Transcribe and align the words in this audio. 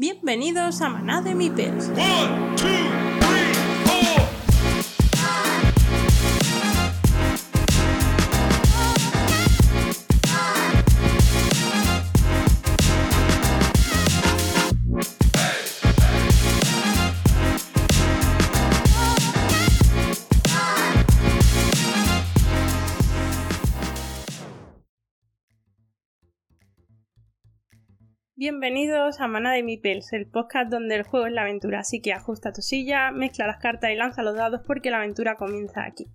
Bienvenidos 0.00 0.80
a 0.80 0.88
Maná 0.88 1.22
de 1.22 1.34
Mipels. 1.34 1.88
One, 1.88 3.17
Bienvenidos 28.50 29.20
a 29.20 29.28
Maná 29.28 29.52
de 29.52 29.62
Mipels, 29.62 30.10
el 30.14 30.24
podcast 30.24 30.70
donde 30.70 30.96
el 30.96 31.02
juego 31.02 31.26
es 31.26 31.34
la 31.34 31.42
aventura, 31.42 31.80
así 31.80 32.00
que 32.00 32.14
ajusta 32.14 32.50
tu 32.50 32.62
silla, 32.62 33.10
mezcla 33.10 33.46
las 33.46 33.58
cartas 33.58 33.90
y 33.90 33.94
lanza 33.94 34.22
los 34.22 34.36
dados 34.36 34.62
porque 34.66 34.90
la 34.90 34.96
aventura 34.96 35.36
comienza 35.36 35.84
aquí. 35.84 36.06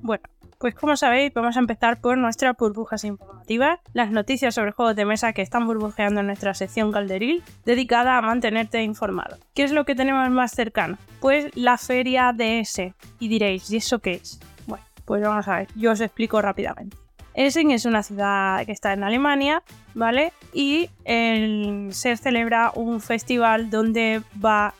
Bueno, 0.00 0.22
pues 0.58 0.76
como 0.76 0.96
sabéis, 0.96 1.34
vamos 1.34 1.56
a 1.56 1.58
empezar 1.58 2.00
por 2.00 2.16
nuestras 2.16 2.56
burbujas 2.56 3.02
informativas, 3.02 3.80
las 3.92 4.12
noticias 4.12 4.54
sobre 4.54 4.70
juegos 4.70 4.94
de 4.94 5.04
mesa 5.04 5.32
que 5.32 5.42
están 5.42 5.66
burbujeando 5.66 6.20
en 6.20 6.28
nuestra 6.28 6.54
sección 6.54 6.92
Calderil, 6.92 7.42
dedicada 7.64 8.16
a 8.16 8.22
mantenerte 8.22 8.80
informado. 8.84 9.36
¿Qué 9.52 9.64
es 9.64 9.72
lo 9.72 9.84
que 9.84 9.96
tenemos 9.96 10.30
más 10.30 10.52
cercano? 10.52 10.96
Pues 11.18 11.50
la 11.56 11.76
feria 11.76 12.32
DS. 12.32 12.94
Y 13.18 13.26
diréis, 13.26 13.68
¿y 13.68 13.78
eso 13.78 13.98
qué 13.98 14.12
es? 14.12 14.38
Bueno, 14.68 14.84
pues 15.04 15.20
vamos 15.22 15.48
a 15.48 15.56
ver, 15.56 15.68
yo 15.74 15.90
os 15.90 16.00
explico 16.00 16.40
rápidamente. 16.40 16.96
Essen 17.38 17.70
es 17.70 17.84
una 17.84 18.02
ciudad 18.02 18.66
que 18.66 18.72
está 18.72 18.92
en 18.92 19.04
Alemania, 19.04 19.62
¿vale? 19.94 20.32
Y 20.52 20.90
se 21.04 22.16
celebra 22.16 22.72
un 22.74 23.00
festival 23.00 23.70
donde 23.70 24.22
va, 24.44 24.74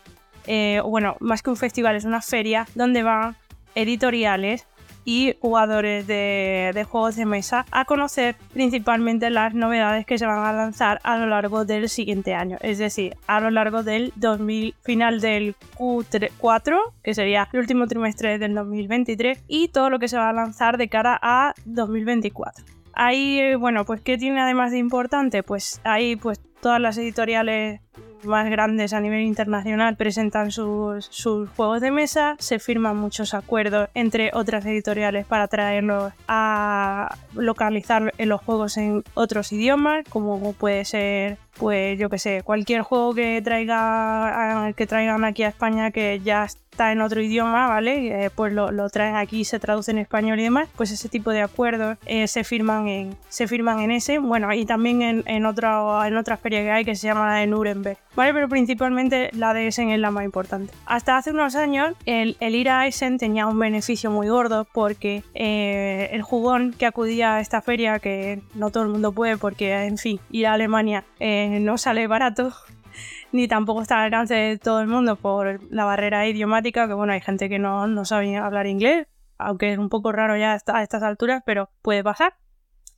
eh, 0.49 0.83
bueno, 0.85 1.17
más 1.21 1.41
que 1.41 1.51
un 1.51 1.57
festival, 1.57 1.95
es 1.95 2.05
una 2.05 2.21
feria 2.21 2.67
donde 2.75 3.05
van 3.05 3.37
editoriales 3.77 4.67
y 5.09 5.35
jugadores 5.41 6.07
de, 6.07 6.87
juegos 6.87 7.17
de 7.17 7.25
mesa 7.25 7.65
a 7.71 7.87
conocer 7.87 8.37
principalmente 8.53 9.31
las 9.31 9.55
novedades 9.55 10.05
que 10.05 10.19
se 10.19 10.27
van 10.27 10.45
a 10.45 10.53
lanzar 10.53 11.01
a 11.03 11.17
lo 11.17 11.25
largo 11.25 11.65
del 11.65 11.89
siguiente 11.89 12.35
año, 12.35 12.59
es 12.61 12.77
decir, 12.77 13.17
a 13.27 13.41
lo 13.41 13.51
largo 13.51 13.83
del 13.83 14.13
2000, 14.17 14.75
final 14.83 15.23
del 15.23 15.57
Q4, 15.79 16.77
que 17.03 17.15
sería 17.15 17.49
el 17.55 17.61
último 17.61 17.87
trimestre 17.87 18.39
del 18.39 18.55
2023, 18.55 19.45
y 19.49 19.69
todo 19.69 19.89
lo 19.89 19.99
que 19.99 20.09
se 20.09 20.19
va 20.19 20.29
a 20.29 20.35
lanzar 20.35 20.77
de 20.77 20.91
cara 20.91 21.19
a 21.23 21.55
2024. 21.65 22.67
Ahí, 22.93 23.55
bueno, 23.55 23.87
pues 23.87 24.03
¿qué 24.03 24.19
tiene 24.19 24.43
además 24.43 24.73
de 24.73 24.79
importante? 24.79 25.43
Pues 25.43 25.81
ahí 25.85 26.17
pues 26.17 26.39
todas 26.61 26.83
las 26.83 26.99
editoriales 26.99 27.81
más 28.25 28.51
grandes 28.51 28.93
a 28.93 29.01
nivel 29.01 29.23
internacional 29.23 29.97
presentan 29.97 30.51
sus, 30.51 31.07
sus 31.07 31.49
juegos 31.51 31.81
de 31.81 31.91
mesa, 31.91 32.37
se 32.39 32.59
firman 32.59 32.97
muchos 32.97 33.35
acuerdos 33.35 33.89
entre 33.95 34.31
otras 34.35 34.65
editoriales 34.67 35.27
para 35.27 35.49
traerlos 35.49 36.13
a 36.27 37.17
localizar 37.35 38.13
los 38.19 38.41
juegos 38.41 38.77
en 38.77 39.05
otros 39.15 39.53
idiomas, 39.53 40.05
como 40.09 40.53
puede 40.53 40.85
ser, 40.85 41.39
pues 41.59 41.99
yo 41.99 42.09
que 42.09 42.19
sé, 42.19 42.43
cualquier 42.43 42.83
juego 42.83 43.15
que 43.15 43.41
traiga 43.43 44.73
que 44.77 44.87
traigan 44.87 45.25
aquí 45.25 45.43
a 45.43 45.49
España 45.49 45.91
que 45.91 46.21
ya 46.21 46.45
está 46.45 46.93
en 46.93 47.01
otro 47.01 47.21
idioma, 47.21 47.67
¿vale? 47.67 48.25
Eh, 48.25 48.31
pues 48.31 48.53
lo, 48.53 48.71
lo 48.71 48.89
traen 48.89 49.17
aquí, 49.17 49.45
se 49.45 49.59
traduce 49.59 49.91
en 49.91 49.99
español 49.99 50.39
y 50.39 50.45
demás, 50.45 50.69
pues 50.77 50.93
ese 50.93 51.09
tipo 51.09 51.31
de 51.33 51.43
acuerdos 51.43 51.99
eh, 52.07 52.29
se 52.29 52.45
firman 52.45 52.87
en 52.87 53.17
se 53.29 53.49
firman 53.49 53.81
en 53.81 53.91
ese, 53.91 54.19
bueno, 54.21 54.53
y 54.53 54.65
también 54.65 55.03
en, 55.03 55.25
en 55.27 55.45
otra 55.45 56.07
en 56.07 56.25
feria 56.41 56.63
que 56.63 56.71
hay 56.71 56.85
que 56.85 56.95
se 56.95 57.09
llama 57.09 57.27
la 57.27 57.41
de 57.41 57.49
Nuremberg, 57.49 57.99
¿vale? 58.15 58.33
Pero 58.33 58.49
principalmente 58.49 59.31
la 59.33 59.55
de 59.55 59.67
Essen 59.67 59.91
es 59.91 59.99
la 59.99 60.11
más 60.11 60.25
importante. 60.25 60.73
Hasta 60.87 61.17
hace 61.17 61.31
unos 61.33 61.57
años 61.57 61.95
el, 62.07 62.37
el 62.39 62.55
ir 62.55 62.69
a 62.71 62.87
Essen 62.87 63.19
tenía 63.19 63.47
un 63.47 63.59
beneficio 63.59 64.11
muy 64.11 64.29
gordo 64.29 64.67
porque 64.73 65.25
eh, 65.35 66.11
el 66.13 66.23
jugón 66.23 66.73
que 66.79 66.87
acudía 66.87 67.37
a 67.37 67.41
esta 67.41 67.61
feria, 67.61 67.99
que 67.99 68.41
no 68.55 68.71
todo 68.71 68.85
el 68.85 68.91
mundo 68.91 69.11
puede 69.11 69.37
porque, 69.37 69.73
en 69.85 69.99
fin, 69.99 70.21
ir 70.31 70.47
a 70.47 70.53
Alemania 70.53 71.05
no 71.49 71.79
sale 71.79 72.07
barato, 72.07 72.53
ni 73.33 73.49
tampoco 73.49 73.83
está 73.83 73.99
al 73.99 74.07
alcance 74.07 74.35
de 74.35 74.59
todo 74.59 74.81
el 74.81 74.89
mundo 74.89 75.17
por 75.17 75.61
la 75.73 75.85
barrera 75.85 76.27
idiomática, 76.27 76.87
que 76.89 76.95
bueno, 76.95 77.13
hay 77.13 77.21
gente 77.21 77.49
que 77.49 77.59
no, 77.59 77.87
no 77.87 78.05
sabe 78.05 78.37
hablar 78.37 78.67
inglés, 78.67 79.07
aunque 79.39 79.73
es 79.73 79.79
un 79.79 79.89
poco 79.89 80.13
raro 80.13 80.37
ya 80.37 80.53
a 80.67 80.83
estas 80.83 81.03
alturas, 81.03 81.43
pero 81.45 81.71
puede 81.83 82.03
pasar. 82.03 82.35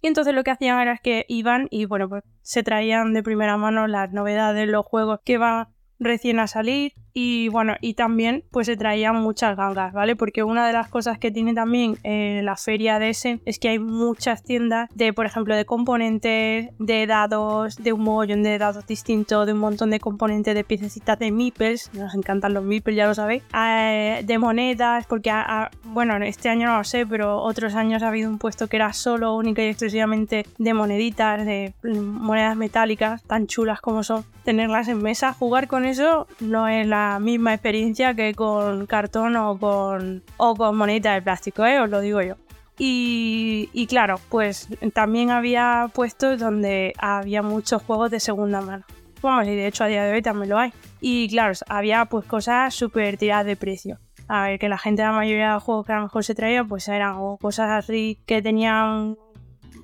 Y 0.02 0.06
entonces 0.06 0.34
lo 0.34 0.44
que 0.44 0.50
hacían 0.50 0.80
era 0.80 0.96
que 0.96 1.26
iban 1.28 1.68
y 1.70 1.84
bueno, 1.84 2.08
pues 2.08 2.24
se 2.42 2.62
traían 2.62 3.12
de 3.12 3.22
primera 3.22 3.56
mano 3.56 3.86
las 3.86 4.12
novedades, 4.12 4.68
los 4.68 4.86
juegos 4.86 5.20
que 5.24 5.36
van 5.36 5.68
recién 6.00 6.40
a 6.40 6.46
salir 6.46 6.94
y 7.12 7.48
bueno, 7.48 7.74
y 7.80 7.94
también 7.94 8.44
pues 8.52 8.66
se 8.68 8.76
traían 8.76 9.16
muchas 9.16 9.56
gangas, 9.56 9.92
¿vale? 9.92 10.14
Porque 10.16 10.42
una 10.44 10.64
de 10.66 10.72
las 10.72 10.88
cosas 10.88 11.18
que 11.18 11.30
tiene 11.32 11.54
también 11.54 11.96
eh, 12.04 12.40
la 12.44 12.56
feria 12.56 12.98
de 13.00 13.10
Essen 13.10 13.42
es 13.44 13.58
que 13.58 13.68
hay 13.68 13.78
muchas 13.80 14.42
tiendas 14.44 14.88
de, 14.94 15.12
por 15.12 15.26
ejemplo, 15.26 15.56
de 15.56 15.64
componentes, 15.64 16.70
de 16.78 17.06
dados, 17.06 17.76
de 17.76 17.92
un 17.92 18.02
mogollón 18.02 18.42
de 18.42 18.58
dados 18.58 18.86
distintos, 18.86 19.44
de 19.46 19.52
un 19.52 19.58
montón 19.58 19.90
de 19.90 20.00
componentes 20.00 20.54
de 20.54 20.64
piececitas 20.64 21.18
de 21.18 21.30
meeples, 21.32 21.90
nos 21.94 22.14
encantan 22.14 22.54
los 22.54 22.64
meeples, 22.64 22.96
ya 22.96 23.06
lo 23.06 23.14
sabéis, 23.14 23.42
eh, 23.54 24.22
de 24.24 24.38
monedas, 24.38 25.06
porque 25.06 25.30
a- 25.30 25.64
a- 25.64 25.70
bueno, 25.84 26.16
este 26.24 26.48
año 26.48 26.68
no 26.68 26.78
lo 26.78 26.84
sé, 26.84 27.06
pero 27.06 27.38
otros 27.42 27.74
años 27.74 28.02
ha 28.02 28.08
habido 28.08 28.30
un 28.30 28.38
puesto 28.38 28.68
que 28.68 28.76
era 28.76 28.92
solo, 28.92 29.34
única 29.36 29.62
y 29.62 29.66
exclusivamente 29.66 30.46
de 30.58 30.74
moneditas, 30.74 31.44
de 31.44 31.74
mm, 31.82 31.98
monedas 31.98 32.56
metálicas, 32.56 33.22
tan 33.24 33.46
chulas 33.46 33.80
como 33.80 34.02
son, 34.04 34.24
tenerlas 34.44 34.88
en 34.88 35.02
mesa, 35.02 35.32
jugar 35.32 35.66
con 35.68 35.84
eso 35.90 36.26
no 36.40 36.68
es 36.68 36.86
la 36.86 37.18
misma 37.20 37.54
experiencia 37.54 38.14
que 38.14 38.34
con 38.34 38.86
cartón 38.86 39.36
o 39.36 39.58
con, 39.58 40.22
o 40.36 40.54
con 40.54 40.76
moneditas 40.76 41.14
de 41.14 41.22
plástico, 41.22 41.64
¿eh? 41.64 41.80
os 41.80 41.90
lo 41.90 42.00
digo 42.00 42.22
yo. 42.22 42.36
Y, 42.82 43.86
claro, 43.90 44.18
pues 44.30 44.68
también 44.94 45.30
había 45.30 45.90
puestos 45.92 46.40
donde 46.40 46.94
había 46.96 47.42
muchos 47.42 47.82
juegos 47.82 48.10
de 48.10 48.20
segunda 48.20 48.62
mano. 48.62 48.86
Vamos, 49.20 49.46
y 49.48 49.54
de 49.54 49.66
hecho 49.66 49.84
a 49.84 49.86
día 49.86 50.02
de 50.04 50.14
hoy 50.14 50.22
también 50.22 50.48
lo 50.48 50.58
hay. 50.58 50.72
Y 50.98 51.28
claro, 51.28 51.52
había 51.68 52.06
pues 52.06 52.24
cosas 52.24 52.74
súper 52.74 53.18
tiradas 53.18 53.44
de 53.44 53.56
precio. 53.56 53.98
A 54.28 54.44
ver, 54.44 54.58
que 54.58 54.70
la 54.70 54.78
gente, 54.78 55.02
la 55.02 55.12
mayoría 55.12 55.48
de 55.48 55.54
los 55.54 55.62
juegos 55.62 55.84
que 55.84 55.92
a 55.92 55.96
lo 55.96 56.04
mejor 56.04 56.24
se 56.24 56.34
traía, 56.34 56.64
pues 56.64 56.88
eran 56.88 57.36
cosas 57.36 57.70
así 57.70 58.18
que 58.24 58.40
tenían 58.40 59.18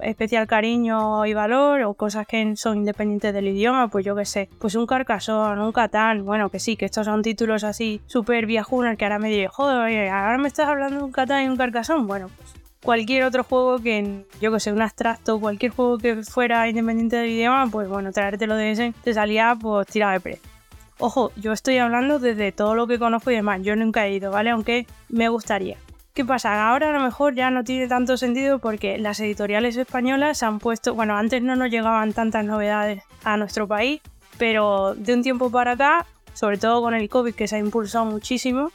especial 0.01 0.47
cariño 0.47 1.27
y 1.27 1.35
valor, 1.35 1.83
o 1.83 1.95
cosas 1.95 2.27
que 2.27 2.57
son 2.57 2.79
independientes 2.79 3.33
del 3.33 3.49
idioma, 3.49 3.89
pues 3.89 4.05
yo 4.05 4.15
qué 4.15 4.25
sé, 4.25 4.49
pues 4.59 4.75
un 4.75 4.87
Carcassonne, 4.87 5.63
un 5.63 5.73
Catán, 5.73 6.25
bueno, 6.25 6.51
que 6.51 6.59
sí, 6.59 6.77
que 6.77 6.85
estos 6.85 7.07
son 7.07 7.23
títulos 7.23 7.65
así 7.65 8.01
súper 8.07 8.47
viejunos 8.47 8.97
que 8.97 9.05
ahora 9.05 9.19
me 9.19 9.31
digo, 9.31 9.51
joder, 9.53 10.09
ahora 10.09 10.39
me 10.39 10.49
estás 10.49 10.69
hablando 10.69 10.99
de 10.99 11.05
un 11.05 11.13
Catán 11.13 11.45
y 11.45 11.49
un 11.49 11.57
Carcassonne, 11.57 12.07
bueno, 12.07 12.29
pues 12.37 12.55
cualquier 12.83 13.25
otro 13.25 13.43
juego 13.43 13.81
que, 13.81 14.25
yo 14.41 14.53
que 14.53 14.61
sé, 14.61 14.73
un 14.73 14.81
abstracto, 14.81 15.41
cualquier 15.41 15.73
juego 15.73 15.99
que 15.99 16.23
fuera 16.23 16.69
independiente 16.69 17.17
del 17.17 17.31
idioma, 17.31 17.67
pues 17.71 17.89
bueno, 17.89 18.13
traértelo 18.13 18.55
de 18.55 18.71
ese 18.71 18.95
te 19.03 19.13
salía 19.13 19.57
pues 19.61 19.87
tirado 19.89 20.13
de 20.13 20.21
precio. 20.21 20.51
Ojo, 20.99 21.31
yo 21.37 21.53
estoy 21.53 21.77
hablando 21.77 22.19
desde 22.19 22.53
todo 22.53 22.75
lo 22.75 22.87
que 22.87 22.99
conozco 22.99 23.31
y 23.31 23.35
demás, 23.35 23.61
yo 23.63 23.77
nunca 23.77 24.07
he 24.07 24.15
ido, 24.15 24.31
¿vale? 24.31 24.51
Aunque 24.51 24.87
me 25.09 25.29
gustaría. 25.29 25.77
¿Qué 26.17 26.25
pasa? 26.25 26.71
Ahora 26.71 26.89
a 26.89 26.93
lo 26.93 27.01
mejor 27.01 27.35
ya 27.35 27.51
no 27.51 27.63
tiene 27.63 27.89
tanto 27.89 28.17
sentido 28.17 28.59
porque 28.59 28.97
las 28.97 29.21
editoriales 29.21 29.77
españolas 29.77 30.43
han 30.43 30.61
puesto, 30.61 30.95
bueno, 30.95 31.15
antes 31.15 31.43
no 31.43 31.57
nos 31.57 31.71
llegaban 31.71 32.15
tantas 32.15 32.43
novedades 32.43 33.03
a 33.23 33.37
nuestro 33.37 33.69
país, 33.69 34.01
pero 34.39 34.95
de 34.95 35.13
un 35.13 35.23
tiempo 35.23 35.51
para 35.51 35.73
acá, 35.73 36.07
sobre 36.33 36.57
todo 36.57 36.81
con 36.81 36.95
el 36.95 37.11
COVID 37.11 37.35
que 37.35 37.47
se 37.47 37.57
ha 37.57 37.59
impulsado 37.59 38.07
muchísimo, 38.07 38.73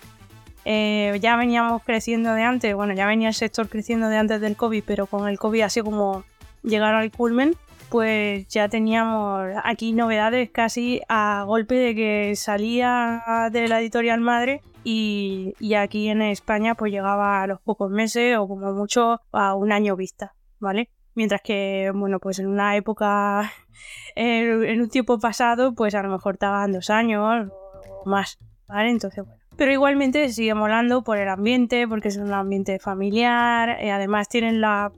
eh, 0.65 1.17
ya 1.19 1.35
veníamos 1.35 1.81
creciendo 1.81 2.31
de 2.35 2.43
antes, 2.43 2.75
bueno, 2.75 2.93
ya 2.93 3.07
venía 3.07 3.29
el 3.29 3.33
sector 3.33 3.67
creciendo 3.69 4.07
de 4.07 4.17
antes 4.17 4.39
del 4.39 4.55
COVID, 4.55 4.83
pero 4.85 5.07
con 5.07 5.27
el 5.27 5.39
COVID 5.39 5.61
así 5.61 5.81
como 5.81 6.23
llegar 6.61 6.93
al 6.93 7.09
culmen, 7.09 7.55
pues 7.89 8.47
ya 8.49 8.69
teníamos 8.69 9.47
aquí 9.63 9.93
novedades 9.93 10.51
casi 10.51 11.01
a 11.09 11.43
golpe 11.47 11.73
de 11.73 11.95
que 11.95 12.35
salía 12.35 13.49
de 13.51 13.67
la 13.67 13.81
editorial 13.81 14.21
madre 14.21 14.61
y, 14.83 15.73
aquí 15.75 16.09
en 16.09 16.21
España 16.21 16.75
pues 16.75 16.91
llegaba 16.91 17.43
a 17.43 17.47
los 17.47 17.61
pocos 17.61 17.91
meses 17.91 18.37
o 18.37 18.47
como 18.47 18.73
mucho 18.73 19.21
a 19.31 19.55
un 19.55 19.71
año 19.71 19.95
vista, 19.95 20.33
¿vale? 20.59 20.89
Mientras 21.13 21.41
que, 21.41 21.91
bueno, 21.93 22.19
pues 22.19 22.39
en 22.39 22.47
una 22.47 22.75
época, 22.75 23.51
en, 24.15 24.81
un 24.81 24.89
tiempo 24.89 25.19
pasado, 25.19 25.73
pues 25.73 25.95
a 25.95 26.03
lo 26.03 26.09
mejor 26.09 26.35
estaban 26.35 26.71
dos 26.71 26.89
años 26.89 27.49
o 27.51 28.09
más, 28.09 28.39
¿vale? 28.67 28.89
Entonces, 28.89 29.25
bueno. 29.25 29.41
Pero 29.57 29.71
igualmente 29.71 30.29
sigue 30.29 30.53
molando 30.53 31.03
por 31.03 31.17
el 31.17 31.27
ambiente, 31.27 31.87
porque 31.87 32.07
es 32.07 32.17
un 32.17 32.33
ambiente 32.33 32.79
familiar, 32.79 33.77
y 33.83 33.89
además 33.89 34.29
tienen 34.29 34.61
la 34.61 34.91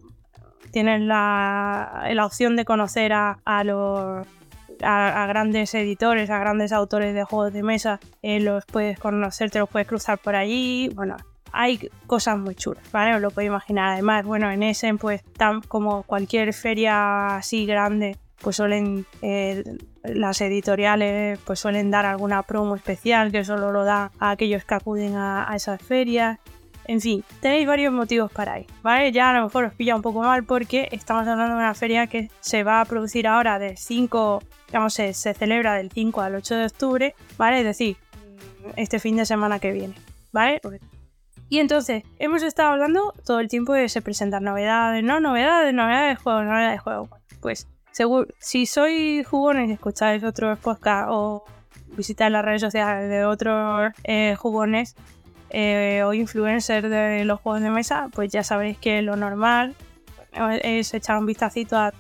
tienen 0.71 1.07
la, 1.07 2.05
la 2.11 2.25
opción 2.25 2.55
de 2.55 2.65
conocer 2.65 3.11
a 3.13 3.63
los 3.63 4.25
a, 4.81 5.25
grandes 5.27 5.73
editores, 5.73 6.29
a 6.29 6.39
grandes 6.39 6.71
autores 6.71 7.13
de 7.13 7.23
juegos 7.23 7.53
de 7.53 7.63
mesa, 7.63 7.99
eh, 8.21 8.39
los 8.39 8.65
puedes 8.65 8.99
conocer, 8.99 9.51
te 9.51 9.59
los 9.59 9.69
puedes 9.69 9.87
cruzar 9.87 10.17
por 10.17 10.35
allí, 10.35 10.89
bueno, 10.95 11.17
hay 11.51 11.89
cosas 12.07 12.37
muy 12.37 12.55
chulas, 12.55 12.83
¿vale? 12.91 13.15
Os 13.15 13.21
lo 13.21 13.29
podéis 13.29 13.49
imaginar. 13.49 13.93
Además, 13.93 14.25
bueno, 14.25 14.49
en 14.49 14.63
Essen, 14.63 14.97
pues, 14.97 15.23
tan 15.37 15.61
como 15.61 16.03
cualquier 16.03 16.51
feria 16.53 17.35
así 17.37 17.65
grande, 17.65 18.17
pues 18.41 18.57
suelen, 18.57 19.05
eh, 19.21 19.63
las 20.03 20.41
editoriales 20.41 21.39
pues 21.45 21.59
suelen 21.59 21.91
dar 21.91 22.05
alguna 22.05 22.43
promo 22.43 22.75
especial 22.75 23.31
que 23.31 23.45
solo 23.45 23.71
lo 23.71 23.85
da 23.85 24.11
a 24.19 24.31
aquellos 24.31 24.65
que 24.65 24.75
acuden 24.75 25.15
a, 25.15 25.49
a 25.49 25.55
esas 25.55 25.81
ferias. 25.81 26.39
En 26.85 26.99
fin, 26.99 27.23
tenéis 27.39 27.65
varios 27.65 27.93
motivos 27.93 28.31
para 28.31 28.59
ir, 28.59 28.67
¿vale? 28.81 29.11
Ya 29.11 29.29
a 29.29 29.33
lo 29.33 29.45
mejor 29.45 29.65
os 29.65 29.73
pilla 29.73 29.95
un 29.95 30.01
poco 30.01 30.21
mal 30.21 30.43
porque 30.43 30.89
estamos 30.91 31.27
hablando 31.27 31.55
de 31.55 31.59
una 31.59 31.73
feria 31.73 32.07
que 32.07 32.29
se 32.41 32.63
va 32.63 32.81
a 32.81 32.85
producir 32.85 33.27
ahora 33.27 33.57
del 33.57 33.77
5, 33.77 34.43
digamos, 34.67 34.93
se, 34.93 35.13
se 35.13 35.33
celebra 35.33 35.75
del 35.75 35.91
5 35.91 36.21
al 36.21 36.35
8 36.35 36.55
de 36.55 36.65
octubre, 36.65 37.15
¿vale? 37.37 37.59
Es 37.59 37.65
decir, 37.65 37.97
este 38.75 38.99
fin 38.99 39.15
de 39.15 39.25
semana 39.25 39.59
que 39.59 39.71
viene, 39.71 39.93
¿vale? 40.31 40.59
Y 41.49 41.59
entonces, 41.59 42.03
hemos 42.19 42.43
estado 42.43 42.71
hablando 42.71 43.13
todo 43.25 43.39
el 43.39 43.47
tiempo 43.47 43.73
de 43.73 43.87
se 43.87 44.01
presentar 44.01 44.41
novedades, 44.41 45.03
¿no? 45.03 45.19
Novedades, 45.19 45.73
novedades 45.73 46.17
de 46.17 46.23
juego, 46.23 46.43
novedades 46.43 46.71
de 46.73 46.77
juego. 46.79 47.09
Pues, 47.41 47.67
seguro, 47.91 48.27
si 48.39 48.65
sois 48.65 49.25
jugones 49.27 49.69
y 49.69 49.73
escucháis 49.73 50.23
otros 50.23 50.57
podcasts 50.59 51.09
o 51.11 51.45
visitáis 51.95 52.31
las 52.31 52.43
redes 52.43 52.61
sociales 52.61 53.09
de 53.09 53.25
otros 53.25 53.93
eh, 54.03 54.35
jugones 54.37 54.95
eh, 55.53 56.03
o 56.03 56.13
influencers 56.13 56.89
de 56.89 57.23
los 57.25 57.39
juegos 57.39 57.61
de 57.61 57.69
mesa, 57.69 58.09
pues 58.11 58.31
ya 58.31 58.43
sabréis 58.43 58.77
que 58.77 59.01
lo 59.01 59.15
normal 59.15 59.75
es 60.63 60.93
echar 60.93 61.17
un 61.17 61.25
vistacito 61.25 61.77
a, 61.77 61.93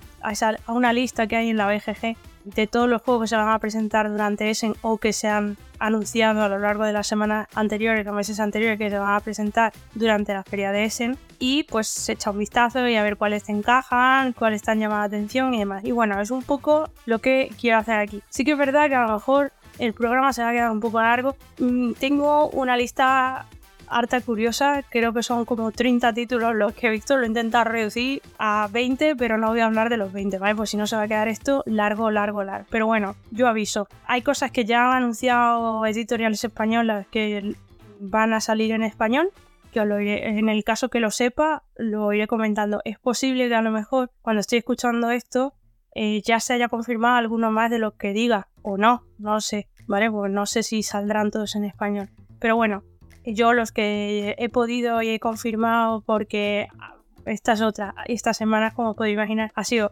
una 0.67 0.93
lista 0.93 1.27
que 1.27 1.35
hay 1.35 1.49
en 1.49 1.57
la 1.57 1.67
BGG 1.67 2.15
de 2.45 2.67
todos 2.67 2.89
los 2.89 3.01
juegos 3.01 3.23
que 3.23 3.27
se 3.27 3.35
van 3.35 3.49
a 3.49 3.59
presentar 3.59 4.09
durante 4.09 4.49
Essen 4.49 4.73
o 4.81 4.97
que 4.97 5.13
se 5.13 5.27
han 5.27 5.55
anunciado 5.79 6.41
a 6.41 6.49
lo 6.49 6.59
largo 6.59 6.83
de 6.83 6.93
las 6.93 7.07
semanas 7.07 7.47
anteriores, 7.55 8.05
los 8.05 8.15
meses 8.15 8.39
anteriores 8.39 8.77
que 8.77 8.89
se 8.89 8.97
van 8.97 9.13
a 9.13 9.19
presentar 9.19 9.71
durante 9.93 10.33
la 10.33 10.43
feria 10.43 10.71
de 10.71 10.85
Essen 10.85 11.17
y 11.39 11.63
pues 11.63 11.87
se 11.87 12.13
echa 12.13 12.31
un 12.31 12.39
vistazo 12.39 12.87
y 12.87 12.95
a 12.95 13.03
ver 13.03 13.17
cuáles 13.17 13.43
te 13.43 13.51
encajan, 13.51 14.33
cuáles 14.33 14.61
están 14.61 14.79
llamando 14.79 15.01
la 15.01 15.05
atención 15.05 15.53
y 15.53 15.59
demás. 15.59 15.83
Y 15.83 15.91
bueno, 15.91 16.19
es 16.19 16.31
un 16.31 16.41
poco 16.41 16.89
lo 17.05 17.19
que 17.19 17.51
quiero 17.59 17.77
hacer 17.77 17.99
aquí. 17.99 18.21
Sí 18.29 18.43
que 18.43 18.53
es 18.53 18.57
verdad 18.57 18.87
que 18.87 18.95
a 18.95 19.05
lo 19.05 19.13
mejor 19.13 19.51
el 19.79 19.93
programa 19.93 20.33
se 20.33 20.43
va 20.43 20.49
a 20.49 20.53
quedar 20.53 20.71
un 20.71 20.79
poco 20.79 21.01
largo. 21.01 21.35
Mm, 21.59 21.93
tengo 21.93 22.49
una 22.49 22.77
lista 22.77 23.45
harta 23.87 24.21
curiosa, 24.21 24.83
creo 24.89 25.13
que 25.13 25.23
son 25.23 25.45
como 25.45 25.71
30 25.71 26.13
títulos 26.13 26.55
los 26.55 26.73
que 26.73 26.87
he 26.87 26.89
visto, 26.89 27.15
lo 27.15 27.23
he 27.23 27.27
intentado 27.27 27.65
reducir 27.65 28.21
a 28.39 28.67
20, 28.71 29.15
pero 29.15 29.37
no 29.37 29.49
voy 29.49 29.59
a 29.59 29.65
hablar 29.65 29.89
de 29.89 29.97
los 29.97 30.11
20, 30.11 30.39
¿vale? 30.39 30.55
Pues 30.55 30.71
si 30.71 30.77
no 30.77 30.87
se 30.87 30.95
va 30.95 31.03
a 31.03 31.07
quedar 31.07 31.27
esto 31.27 31.63
largo, 31.65 32.09
largo, 32.11 32.43
largo. 32.43 32.65
Pero 32.69 32.87
bueno, 32.87 33.15
yo 33.31 33.47
aviso, 33.47 33.87
hay 34.05 34.21
cosas 34.21 34.51
que 34.51 34.65
ya 34.65 34.87
han 34.87 35.03
anunciado 35.03 35.85
editoriales 35.85 36.43
españolas 36.43 37.07
que 37.07 37.55
van 37.99 38.33
a 38.33 38.41
salir 38.41 38.71
en 38.71 38.83
español, 38.83 39.29
que 39.71 39.85
lo 39.85 39.97
en 39.99 40.49
el 40.49 40.63
caso 40.63 40.89
que 40.89 40.99
lo 40.99 41.11
sepa, 41.11 41.63
lo 41.75 42.13
iré 42.13 42.27
comentando. 42.27 42.81
Es 42.85 42.99
posible 42.99 43.47
que 43.47 43.55
a 43.55 43.61
lo 43.61 43.71
mejor 43.71 44.11
cuando 44.21 44.39
estoy 44.39 44.59
escuchando 44.59 45.09
esto 45.11 45.53
eh, 45.95 46.21
ya 46.23 46.39
se 46.39 46.53
haya 46.53 46.69
confirmado 46.69 47.17
alguno 47.17 47.51
más 47.51 47.69
de 47.69 47.79
lo 47.79 47.95
que 47.95 48.13
diga, 48.13 48.47
o 48.63 48.77
no, 48.77 49.03
no 49.19 49.39
sé, 49.41 49.67
¿vale? 49.87 50.09
Pues 50.09 50.31
no 50.31 50.45
sé 50.45 50.63
si 50.63 50.81
saldrán 50.83 51.31
todos 51.31 51.55
en 51.55 51.65
español. 51.65 52.09
Pero 52.39 52.55
bueno, 52.55 52.83
yo 53.25 53.53
los 53.53 53.71
que 53.71 54.35
he 54.37 54.49
podido 54.49 55.01
y 55.01 55.09
he 55.09 55.19
confirmado 55.19 56.01
porque 56.01 56.67
estas 57.25 57.61
otras, 57.61 57.93
estas 58.07 58.37
semanas, 58.37 58.73
como 58.73 58.95
podéis 58.95 59.13
imaginar, 59.13 59.51
ha 59.55 59.63
sido 59.63 59.91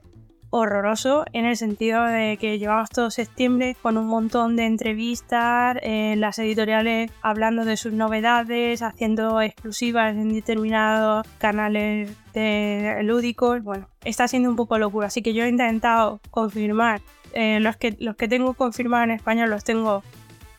horroroso 0.51 1.25
en 1.33 1.45
el 1.45 1.57
sentido 1.57 2.03
de 2.03 2.38
que 2.38 2.59
llevamos 2.59 2.89
todo 2.89 3.09
septiembre 3.09 3.75
con 3.81 3.98
un 3.98 4.06
montón 4.06 4.56
de 4.56 4.65
entrevistas, 4.65 5.77
eh, 5.81 6.15
las 6.18 6.38
editoriales 6.39 7.09
hablando 7.21 7.65
de 7.65 7.77
sus 7.77 7.94
novedades, 7.94 8.81
haciendo 8.81 9.42
exclusivas 9.42 10.15
en 10.15 10.33
determinados 10.33 11.25
canales 11.39 12.12
de 12.33 13.00
lúdicos. 13.03 13.63
Bueno, 13.63 13.88
está 14.03 14.27
siendo 14.27 14.50
un 14.50 14.56
poco 14.56 14.77
locura, 14.77 15.07
así 15.07 15.21
que 15.21 15.33
yo 15.33 15.45
he 15.45 15.50
intentado 15.50 16.19
confirmar 16.30 17.01
eh, 17.33 17.59
los, 17.62 17.77
que, 17.77 17.95
los 18.00 18.15
que 18.15 18.27
tengo 18.27 18.54
confirmados 18.54 19.06
en 19.06 19.12
español 19.12 19.50
los 19.50 19.63
tengo 19.63 20.04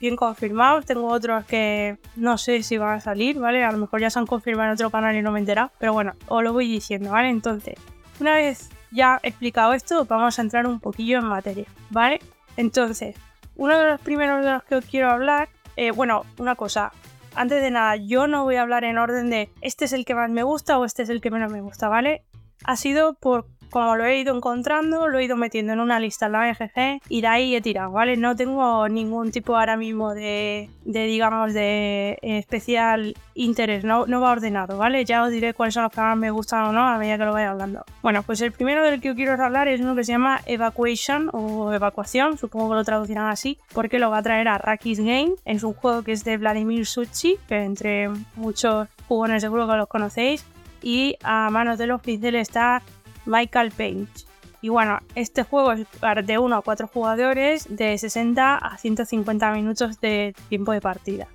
bien 0.00 0.16
confirmados. 0.16 0.86
Tengo 0.86 1.08
otros 1.08 1.44
que 1.44 1.98
no 2.16 2.38
sé 2.38 2.62
si 2.62 2.78
van 2.78 2.96
a 2.96 3.00
salir, 3.00 3.38
¿vale? 3.38 3.62
A 3.62 3.72
lo 3.72 3.78
mejor 3.78 4.00
ya 4.00 4.10
se 4.10 4.18
han 4.18 4.26
confirmado 4.26 4.68
en 4.68 4.74
otro 4.74 4.90
canal 4.90 5.14
y 5.14 5.22
no 5.22 5.32
me 5.32 5.40
he. 5.40 5.70
Pero 5.78 5.92
bueno, 5.92 6.14
os 6.28 6.42
lo 6.42 6.52
voy 6.52 6.66
diciendo, 6.66 7.10
¿vale? 7.10 7.28
Entonces, 7.28 7.74
una 8.18 8.34
vez 8.34 8.70
ya 8.92 9.20
explicado 9.22 9.72
esto, 9.72 10.04
vamos 10.04 10.38
a 10.38 10.42
entrar 10.42 10.66
un 10.66 10.80
poquillo 10.80 11.18
en 11.18 11.24
materia, 11.24 11.66
¿vale? 11.90 12.20
Entonces, 12.56 13.16
uno 13.56 13.78
de 13.78 13.86
los 13.86 14.00
primeros 14.00 14.44
de 14.44 14.52
los 14.52 14.64
que 14.64 14.76
os 14.76 14.84
quiero 14.84 15.10
hablar, 15.10 15.48
eh, 15.76 15.90
bueno, 15.90 16.24
una 16.38 16.54
cosa. 16.54 16.92
Antes 17.34 17.62
de 17.62 17.70
nada, 17.70 17.96
yo 17.96 18.26
no 18.26 18.44
voy 18.44 18.56
a 18.56 18.62
hablar 18.62 18.84
en 18.84 18.98
orden 18.98 19.30
de 19.30 19.48
este 19.62 19.86
es 19.86 19.94
el 19.94 20.04
que 20.04 20.14
más 20.14 20.30
me 20.30 20.42
gusta 20.42 20.78
o 20.78 20.84
este 20.84 21.02
es 21.02 21.08
el 21.08 21.20
que 21.20 21.30
menos 21.30 21.50
me 21.50 21.62
gusta, 21.62 21.88
¿vale? 21.88 22.22
Ha 22.64 22.76
sido 22.76 23.14
por 23.14 23.46
como 23.72 23.96
lo 23.96 24.04
he 24.04 24.20
ido 24.20 24.36
encontrando, 24.36 25.08
lo 25.08 25.18
he 25.18 25.24
ido 25.24 25.34
metiendo 25.34 25.72
en 25.72 25.80
una 25.80 25.98
lista 25.98 26.26
en 26.26 26.32
la 26.32 26.52
BGG 26.52 27.00
y 27.08 27.22
de 27.22 27.26
ahí 27.26 27.56
he 27.56 27.62
tirado, 27.62 27.90
¿vale? 27.90 28.18
No 28.18 28.36
tengo 28.36 28.86
ningún 28.88 29.32
tipo 29.32 29.56
ahora 29.56 29.78
mismo 29.78 30.12
de, 30.14 30.68
digamos, 30.84 31.54
de 31.54 32.18
especial 32.20 33.16
interés, 33.34 33.82
no, 33.82 34.06
no 34.06 34.20
va 34.20 34.32
ordenado, 34.32 34.76
¿vale? 34.76 35.06
Ya 35.06 35.22
os 35.24 35.30
diré 35.30 35.54
cuáles 35.54 35.72
son 35.72 35.84
los 35.84 35.92
que 35.92 36.02
más 36.02 36.18
me 36.18 36.30
gustan 36.30 36.66
o 36.66 36.72
no 36.72 36.86
a 36.86 36.98
medida 36.98 37.16
que 37.16 37.24
lo 37.24 37.32
vaya 37.32 37.50
hablando. 37.50 37.82
Bueno, 38.02 38.22
pues 38.22 38.42
el 38.42 38.52
primero 38.52 38.84
del 38.84 39.00
que 39.00 39.14
quiero 39.14 39.42
hablar 39.42 39.68
es 39.68 39.80
uno 39.80 39.96
que 39.96 40.04
se 40.04 40.12
llama 40.12 40.42
Evacuation 40.44 41.30
o 41.32 41.72
Evacuación, 41.72 42.36
supongo 42.36 42.68
que 42.68 42.74
lo 42.74 42.84
traducirán 42.84 43.30
así, 43.30 43.58
porque 43.72 43.98
lo 43.98 44.10
va 44.10 44.18
a 44.18 44.22
traer 44.22 44.48
a 44.48 44.58
Rakis 44.58 45.00
Game. 45.00 45.32
Es 45.46 45.62
un 45.62 45.72
juego 45.72 46.02
que 46.02 46.12
es 46.12 46.24
de 46.24 46.36
Vladimir 46.36 46.84
Suchi, 46.84 47.38
que 47.48 47.62
entre 47.62 48.10
muchos 48.36 48.86
jugones 49.08 49.40
seguro 49.42 49.66
que 49.66 49.76
los 49.76 49.88
conocéis. 49.88 50.44
Y 50.84 51.16
a 51.22 51.48
manos 51.50 51.78
de 51.78 51.86
los 51.86 52.02
pinceles 52.02 52.48
está 52.48 52.82
Michael 53.26 53.70
Page. 53.70 54.26
Y 54.60 54.68
bueno, 54.68 55.00
este 55.16 55.42
juego 55.42 55.72
es 55.72 55.86
de 56.24 56.38
1 56.38 56.56
a 56.56 56.62
4 56.62 56.86
jugadores 56.86 57.66
de 57.68 57.98
60 57.98 58.56
a 58.56 58.78
150 58.78 59.52
minutos 59.52 60.00
de 60.00 60.34
tiempo 60.48 60.72
de 60.72 60.80
partida. 60.80 61.26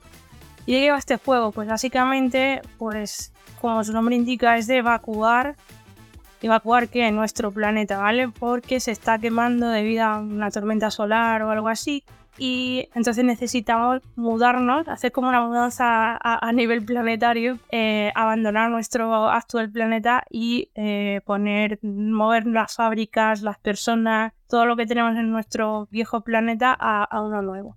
¿Y 0.65 0.73
de 0.73 0.79
qué 0.79 0.91
va 0.91 0.97
este 0.97 1.17
juego? 1.17 1.51
Pues 1.51 1.67
básicamente, 1.67 2.61
pues 2.77 3.33
como 3.59 3.83
su 3.83 3.91
nombre 3.91 4.15
indica, 4.15 4.57
es 4.57 4.67
de 4.67 4.77
evacuar. 4.77 5.55
¿Evacuar 6.41 6.87
qué? 6.87 7.11
Nuestro 7.11 7.51
planeta, 7.51 7.97
¿vale? 7.97 8.29
Porque 8.29 8.79
se 8.79 8.91
está 8.91 9.17
quemando 9.17 9.69
debido 9.69 10.05
a 10.05 10.19
una 10.19 10.51
tormenta 10.51 10.91
solar 10.91 11.41
o 11.41 11.51
algo 11.51 11.67
así. 11.67 12.03
Y 12.37 12.89
entonces 12.93 13.23
necesitamos 13.25 14.01
mudarnos, 14.15 14.87
hacer 14.87 15.11
como 15.11 15.29
una 15.29 15.45
mudanza 15.45 16.17
a, 16.21 16.51
nivel 16.51 16.85
planetario, 16.85 17.57
eh, 17.71 18.11
abandonar 18.13 18.69
nuestro 18.69 19.29
actual 19.29 19.71
planeta 19.71 20.23
y 20.29 20.69
eh, 20.75 21.21
poner, 21.25 21.79
mover 21.81 22.45
las 22.45 22.75
fábricas, 22.75 23.41
las 23.41 23.57
personas, 23.57 24.33
todo 24.47 24.65
lo 24.65 24.75
que 24.75 24.85
tenemos 24.85 25.15
en 25.17 25.31
nuestro 25.31 25.87
viejo 25.89 26.21
planeta 26.21 26.75
a, 26.79 27.03
a 27.03 27.21
uno 27.21 27.41
nuevo. 27.41 27.75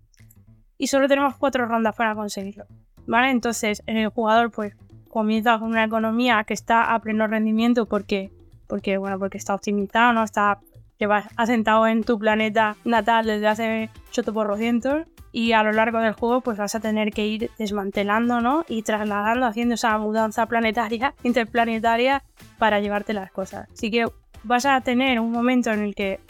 Y 0.76 0.88
solo 0.88 1.08
tenemos 1.08 1.36
cuatro 1.36 1.66
rondas 1.66 1.96
para 1.96 2.14
conseguirlo. 2.14 2.64
¿Vale? 3.06 3.30
Entonces 3.30 3.82
el 3.86 4.08
jugador 4.08 4.50
pues 4.50 4.74
comienza 5.08 5.58
con 5.58 5.68
una 5.68 5.84
economía 5.84 6.44
que 6.44 6.54
está 6.54 6.94
a 6.94 7.00
pleno 7.00 7.26
rendimiento 7.26 7.86
porque, 7.86 8.30
porque, 8.66 8.96
bueno, 8.96 9.18
porque 9.18 9.38
está 9.38 9.54
optimizado, 9.54 10.12
¿no? 10.12 10.22
Está 10.22 10.60
llevas 11.00 11.26
asentado 11.36 11.86
en 11.86 12.04
tu 12.04 12.18
planeta 12.18 12.76
natal 12.84 13.26
desde 13.26 13.48
hace 13.48 13.90
8 14.10 14.32
por 14.32 14.56
cientos 14.58 15.06
y 15.32 15.52
a 15.52 15.62
lo 15.62 15.72
largo 15.72 15.98
del 15.98 16.12
juego 16.12 16.42
pues 16.42 16.58
vas 16.58 16.74
a 16.74 16.80
tener 16.80 17.10
que 17.10 17.26
ir 17.26 17.50
desmantelando 17.58 18.40
¿no? 18.40 18.64
y 18.68 18.82
trasladando, 18.82 19.46
haciendo 19.46 19.74
esa 19.74 19.96
mudanza 19.98 20.46
planetaria, 20.46 21.14
interplanetaria 21.22 22.22
para 22.58 22.80
llevarte 22.80 23.14
las 23.14 23.32
cosas. 23.32 23.68
Así 23.72 23.90
que 23.90 24.06
vas 24.44 24.66
a 24.66 24.80
tener 24.82 25.18
un 25.20 25.32
momento 25.32 25.70
en 25.70 25.80
el 25.80 25.94
que 25.94 26.20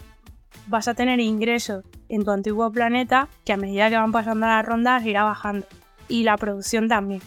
vas 0.67 0.87
a 0.87 0.95
tener 0.95 1.21
ingresos 1.21 1.85
en 2.09 2.25
tu 2.25 2.31
antiguo 2.31 2.71
planeta 2.71 3.29
que 3.45 3.53
a 3.53 3.57
medida 3.57 3.89
que 3.89 3.97
van 3.97 4.13
pasando 4.13 4.47
las 4.47 4.65
rondas 4.65 5.05
irá 5.05 5.25
bajando 5.25 5.67
y 6.09 6.23
la 6.23 6.37
producción 6.37 6.89
también 6.89 7.21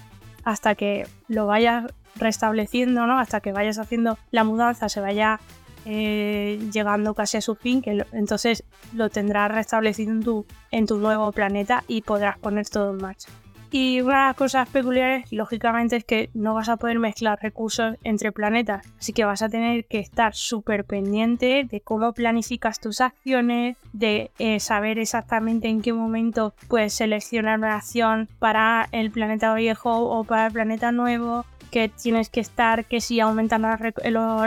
hasta 0.43 0.75
que 0.75 1.07
lo 1.27 1.47
vayas 1.47 1.85
restableciendo, 2.15 3.07
¿no? 3.07 3.17
Hasta 3.17 3.41
que 3.41 3.51
vayas 3.51 3.79
haciendo 3.79 4.17
la 4.31 4.43
mudanza, 4.43 4.89
se 4.89 5.01
vaya 5.01 5.39
eh, 5.85 6.59
llegando 6.71 7.13
casi 7.13 7.37
a 7.37 7.41
su 7.41 7.55
fin, 7.55 7.81
que 7.81 8.05
entonces 8.11 8.63
lo 8.93 9.09
tendrás 9.09 9.51
restablecido 9.51 10.11
en 10.11 10.23
tu, 10.23 10.45
en 10.71 10.87
tu 10.87 10.97
nuevo 10.97 11.31
planeta 11.31 11.83
y 11.87 12.01
podrás 12.01 12.37
poner 12.37 12.67
todo 12.69 12.91
en 12.91 12.97
marcha. 12.97 13.29
Y 13.73 14.01
una 14.01 14.19
de 14.19 14.27
las 14.27 14.35
cosas 14.35 14.69
peculiares, 14.69 15.31
lógicamente, 15.31 15.95
es 15.95 16.03
que 16.05 16.29
no 16.35 16.53
vas 16.53 16.69
a 16.69 16.77
poder 16.77 16.99
mezclar 16.99 17.39
recursos 17.41 17.95
entre 18.03 18.31
planetas. 18.31 18.85
Así 18.99 19.13
que 19.13 19.25
vas 19.25 19.41
a 19.41 19.49
tener 19.49 19.85
que 19.85 19.97
estar 19.97 20.35
súper 20.35 20.85
pendiente 20.85 21.67
de 21.67 21.81
cómo 21.81 22.13
planificas 22.13 22.79
tus 22.79 23.01
acciones, 23.01 23.75
de 23.91 24.29
eh, 24.37 24.59
saber 24.59 24.99
exactamente 24.99 25.69
en 25.69 25.81
qué 25.81 25.91
momento 25.91 26.53
puedes 26.67 26.93
seleccionar 26.93 27.57
una 27.57 27.77
acción 27.77 28.29
para 28.37 28.89
el 28.91 29.09
planeta 29.09 29.55
viejo 29.55 29.91
o 29.91 30.23
para 30.23 30.45
el 30.45 30.53
planeta 30.53 30.91
nuevo, 30.91 31.43
que 31.73 31.89
tienes 31.89 32.29
que 32.29 32.39
estar, 32.39 32.85
que 32.85 33.01
si 33.01 33.19
aumentan 33.19 33.63
la, 33.63 33.79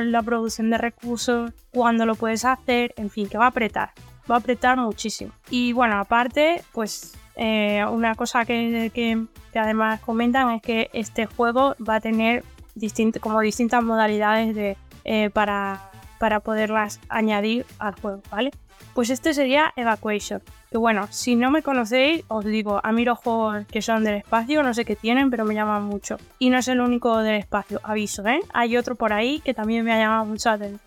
la, 0.00 0.23
producción 0.23 0.71
de 0.71 0.78
recursos, 0.78 1.50
cuándo 1.73 2.06
lo 2.06 2.14
puedes 2.14 2.45
hacer, 2.45 2.95
en 2.97 3.11
fin, 3.11 3.28
que 3.28 3.37
va 3.37 3.47
a 3.47 3.49
apretar, 3.49 3.90
va 4.30 4.37
a 4.37 4.38
apretar 4.38 4.78
muchísimo. 4.78 5.33
Y 5.50 5.73
bueno, 5.73 5.99
aparte, 5.99 6.62
pues 6.73 7.14
eh, 7.35 7.85
una 7.90 8.14
cosa 8.14 8.45
que, 8.45 8.92
que, 8.95 9.26
que, 9.52 9.59
además 9.59 10.00
comentan 10.02 10.52
es 10.52 10.62
que 10.62 10.88
este 10.92 11.26
juego 11.26 11.75
va 11.87 11.97
a 11.97 12.00
tener 12.00 12.45
distint 12.76 13.18
como 13.18 13.40
distintas 13.40 13.83
modalidades 13.83 14.54
de, 14.54 14.76
eh, 15.02 15.28
para, 15.30 15.90
para 16.19 16.41
poderlas 16.41 17.01
añadir 17.09 17.67
al 17.79 17.95
juego, 18.01 18.23
¿vale? 18.31 18.51
Pues 18.95 19.11
este 19.11 19.35
sería 19.35 19.73
Evacuation. 19.77 20.43
Que 20.71 20.79
bueno, 20.79 21.07
si 21.11 21.37
no 21.37 21.51
me 21.51 21.63
conocéis, 21.63 22.25
os 22.29 22.45
digo, 22.45 22.81
a 22.83 22.93
mí 22.93 23.05
los 23.05 23.19
juegos 23.19 23.67
que 23.67 23.83
son 23.83 24.05
del 24.05 24.17
espacio, 24.17 24.63
no 24.63 24.75
sé 24.75 24.85
qué 24.85 24.97
tienen, 24.97 25.31
pero 25.31 25.45
me 25.45 25.55
llaman 25.55 25.85
mucho. 25.85 26.17
Y 26.39 26.51
no 26.51 26.59
es 26.59 26.69
el 26.69 26.81
único 26.81 27.19
del 27.19 27.37
espacio, 27.37 27.81
aviso, 27.83 28.27
¿eh? 28.27 28.41
Hay 28.53 28.77
otro 28.77 28.95
por 28.95 29.13
ahí 29.13 29.41
que 29.41 29.55
también 29.55 29.85
me 29.85 29.93
ha 29.93 29.99
llamado 29.99 30.25
mucho 30.25 30.51
atención. 30.51 30.81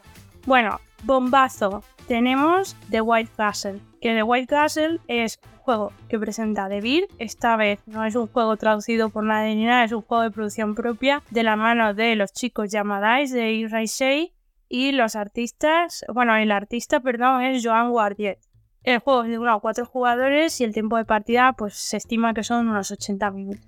Bueno, 0.45 0.79
bombazo. 1.03 1.83
Tenemos 2.07 2.75
The 2.89 3.01
White 3.01 3.31
Castle. 3.37 3.79
Que 4.01 4.15
The 4.15 4.23
White 4.23 4.47
Castle 4.47 4.99
es 5.07 5.39
un 5.43 5.59
juego 5.59 5.93
que 6.07 6.17
presenta 6.17 6.67
DeVir. 6.67 7.07
Esta 7.19 7.55
vez 7.55 7.79
no 7.85 8.03
es 8.03 8.15
un 8.15 8.25
juego 8.25 8.57
traducido 8.57 9.09
por 9.09 9.23
nadie 9.23 9.55
ni 9.55 9.65
nada, 9.65 9.83
es 9.83 9.91
un 9.91 10.01
juego 10.01 10.23
de 10.23 10.31
producción 10.31 10.73
propia 10.73 11.21
de 11.29 11.43
la 11.43 11.55
mano 11.55 11.93
de 11.93 12.15
los 12.15 12.33
chicos 12.33 12.71
Yamadais 12.71 13.31
de 13.31 13.51
Iraisei 13.51 14.33
y 14.69 14.91
los 14.91 15.15
artistas, 15.15 16.05
bueno, 16.13 16.35
el 16.35 16.51
artista, 16.51 16.99
perdón, 16.99 17.41
es 17.41 17.65
Joan 17.65 17.89
Guardiet. 17.89 18.39
El 18.83 18.99
juego 18.99 19.23
es 19.23 19.29
de 19.29 19.39
1 19.39 19.51
a 19.51 19.59
4 19.59 19.85
jugadores 19.85 20.61
y 20.61 20.63
el 20.63 20.73
tiempo 20.73 20.95
de 20.95 21.05
partida 21.05 21.53
pues 21.53 21.73
se 21.73 21.97
estima 21.97 22.33
que 22.33 22.43
son 22.43 22.69
unos 22.69 22.91
80 22.91 23.31
minutos. 23.31 23.67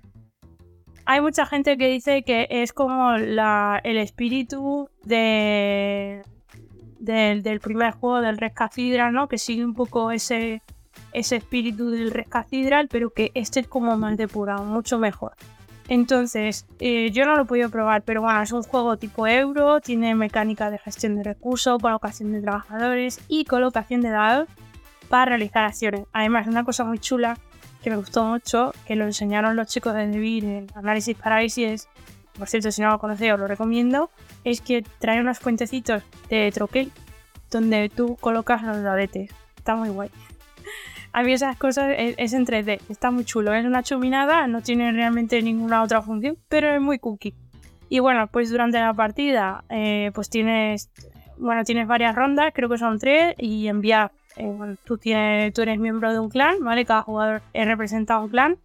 Hay 1.04 1.20
mucha 1.20 1.44
gente 1.44 1.76
que 1.76 1.88
dice 1.88 2.22
que 2.22 2.46
es 2.48 2.72
como 2.72 3.18
la, 3.18 3.80
el 3.82 3.98
espíritu 3.98 4.88
de, 5.02 6.22
del, 7.00 7.42
del 7.42 7.60
primer 7.60 7.92
juego 7.92 8.20
del 8.20 8.38
Red 8.38 8.52
Cathedral, 8.54 9.12
¿no? 9.12 9.28
Que 9.28 9.36
sigue 9.36 9.64
un 9.64 9.74
poco 9.74 10.12
ese, 10.12 10.62
ese 11.12 11.36
espíritu 11.36 11.90
del 11.90 12.12
Red 12.12 12.28
Cathedral, 12.28 12.88
pero 12.88 13.10
que 13.10 13.32
este 13.34 13.60
es 13.60 13.66
como 13.66 13.96
más 13.96 14.16
depurado, 14.16 14.64
mucho 14.64 14.98
mejor. 14.98 15.32
Entonces, 15.92 16.64
eh, 16.80 17.10
yo 17.10 17.26
no 17.26 17.36
lo 17.36 17.42
he 17.42 17.44
podido 17.44 17.68
probar, 17.68 18.00
pero 18.00 18.22
bueno, 18.22 18.40
es 18.40 18.50
un 18.50 18.62
juego 18.62 18.96
tipo 18.96 19.26
euro, 19.26 19.78
tiene 19.82 20.14
mecánica 20.14 20.70
de 20.70 20.78
gestión 20.78 21.16
de 21.16 21.22
recursos, 21.22 21.82
colocación 21.82 22.32
de 22.32 22.40
trabajadores 22.40 23.20
y 23.28 23.44
colocación 23.44 24.00
de 24.00 24.08
dados 24.08 24.48
para 25.10 25.26
realizar 25.26 25.64
acciones. 25.64 26.06
Además, 26.14 26.46
una 26.46 26.64
cosa 26.64 26.84
muy 26.84 26.98
chula 26.98 27.36
que 27.82 27.90
me 27.90 27.96
gustó 27.96 28.24
mucho, 28.24 28.72
que 28.86 28.96
lo 28.96 29.04
enseñaron 29.04 29.54
los 29.54 29.66
chicos 29.66 29.92
de 29.92 30.06
Devir 30.06 30.46
en 30.46 30.66
Análisis 30.74 31.14
Parálisis, 31.14 31.88
por 32.38 32.48
cierto, 32.48 32.72
si 32.72 32.80
no 32.80 32.88
lo 32.88 32.98
conocéis 32.98 33.34
os 33.34 33.40
lo 33.40 33.46
recomiendo, 33.46 34.10
es 34.44 34.62
que 34.62 34.82
trae 34.98 35.20
unos 35.20 35.40
puentecitos 35.40 36.02
de 36.30 36.50
troquel 36.54 36.90
donde 37.50 37.90
tú 37.90 38.16
colocas 38.16 38.62
los 38.62 38.82
dadetes. 38.82 39.30
Está 39.58 39.76
muy 39.76 39.90
guay. 39.90 40.08
A 41.12 41.22
mí 41.22 41.32
esas 41.32 41.56
cosas 41.56 41.94
es, 41.96 42.32
en 42.32 42.46
3D, 42.46 42.80
está 42.88 43.10
muy 43.10 43.24
chulo. 43.24 43.52
Es 43.52 43.66
una 43.66 43.82
chuminada, 43.82 44.46
no 44.46 44.62
tiene 44.62 44.90
realmente 44.92 45.42
ninguna 45.42 45.82
otra 45.82 46.00
función, 46.00 46.38
pero 46.48 46.74
es 46.74 46.80
muy 46.80 46.98
cookie. 46.98 47.34
Y 47.88 47.98
bueno, 47.98 48.26
pues 48.28 48.50
durante 48.50 48.80
la 48.80 48.94
partida, 48.94 49.64
eh, 49.68 50.10
pues 50.14 50.30
tienes, 50.30 50.90
bueno, 51.36 51.64
tienes 51.64 51.86
varias 51.86 52.14
rondas, 52.14 52.52
creo 52.54 52.70
que 52.70 52.78
son 52.78 52.98
tres, 52.98 53.34
y 53.36 53.68
enviar, 53.68 54.12
eh, 54.36 54.76
tú, 54.84 54.96
tienes, 54.96 55.52
tú 55.52 55.60
eres 55.60 55.78
miembro 55.78 56.10
de 56.10 56.18
un 56.18 56.30
clan, 56.30 56.56
¿vale? 56.60 56.86
Cada 56.86 57.02
jugador 57.02 57.42
representa 57.52 58.18
un 58.18 58.30
clan, 58.30 58.56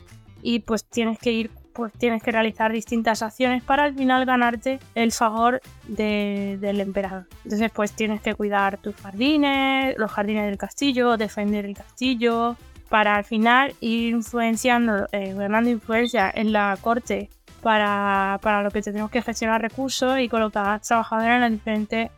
y 0.42 0.60
pues 0.60 0.86
tienes 0.86 1.20
que 1.20 1.34
ir 1.34 1.52
pues 1.78 1.94
tienes 1.94 2.24
que 2.24 2.32
realizar 2.32 2.72
distintas 2.72 3.22
acciones 3.22 3.62
para 3.62 3.84
al 3.84 3.94
final 3.94 4.26
ganarte 4.26 4.80
el 4.96 5.12
favor 5.12 5.62
del 5.88 6.82
emperador. 6.82 7.28
Entonces 7.44 7.72
pues 7.72 7.92
tienes 7.92 8.20
que 8.20 8.34
cuidar 8.34 8.80
tus 8.80 8.96
jardines, 8.96 9.96
los 10.00 10.12
jardines 10.12 10.48
del 10.48 10.58
castillo, 10.58 11.18
defender 11.18 11.66
el 11.66 11.76
castillo, 11.76 12.58
para 12.90 13.16
al 13.16 13.26
final 13.26 13.76
ir 13.80 14.16
influenciando, 14.16 15.08
eh, 15.12 15.36
ganando 15.36 15.70
influencia 15.70 16.32
en 16.34 16.52
la 16.52 16.76
corte 16.82 17.30
para, 17.62 18.40
para, 18.42 18.64
lo 18.64 18.72
que 18.72 18.82
tenemos 18.82 19.12
que 19.12 19.22
gestionar 19.22 19.62
recursos 19.62 20.20
y 20.20 20.30
colocar 20.30 20.82
trabajadores 20.82 21.36
en 21.36 21.42
las 21.42 21.52
diferentes 21.52 22.10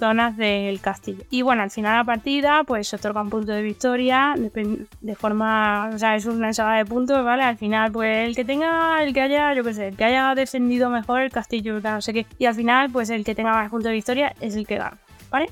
zonas 0.00 0.36
del 0.36 0.80
castillo. 0.80 1.22
Y 1.30 1.42
bueno, 1.42 1.62
al 1.62 1.70
final 1.70 1.92
de 1.92 1.98
la 1.98 2.04
partida, 2.04 2.64
pues 2.64 2.88
se 2.88 2.96
otorga 2.96 3.20
un 3.20 3.30
punto 3.30 3.52
de 3.52 3.62
victoria 3.62 4.34
de, 4.36 5.14
forma, 5.14 5.90
o 5.94 5.98
sea, 5.98 6.16
es 6.16 6.26
una 6.26 6.48
ensalada 6.48 6.78
de 6.78 6.86
puntos, 6.86 7.22
¿vale? 7.22 7.44
Al 7.44 7.58
final, 7.58 7.92
pues 7.92 8.28
el 8.28 8.34
que 8.34 8.44
tenga, 8.44 9.02
el 9.04 9.12
que 9.12 9.20
haya, 9.20 9.54
yo 9.54 9.62
qué 9.62 9.74
sé, 9.74 9.88
el 9.88 9.96
que 9.96 10.04
haya 10.04 10.34
defendido 10.34 10.88
mejor 10.90 11.20
el 11.20 11.30
castillo, 11.30 11.78
no 11.80 12.00
sé 12.00 12.12
qué. 12.12 12.26
Y 12.38 12.46
al 12.46 12.54
final, 12.54 12.90
pues 12.90 13.10
el 13.10 13.24
que 13.24 13.34
tenga 13.34 13.52
más 13.52 13.70
puntos 13.70 13.90
de 13.90 13.94
victoria 13.94 14.34
es 14.40 14.56
el 14.56 14.66
que 14.66 14.76
gana, 14.76 14.96
¿vale? 15.30 15.50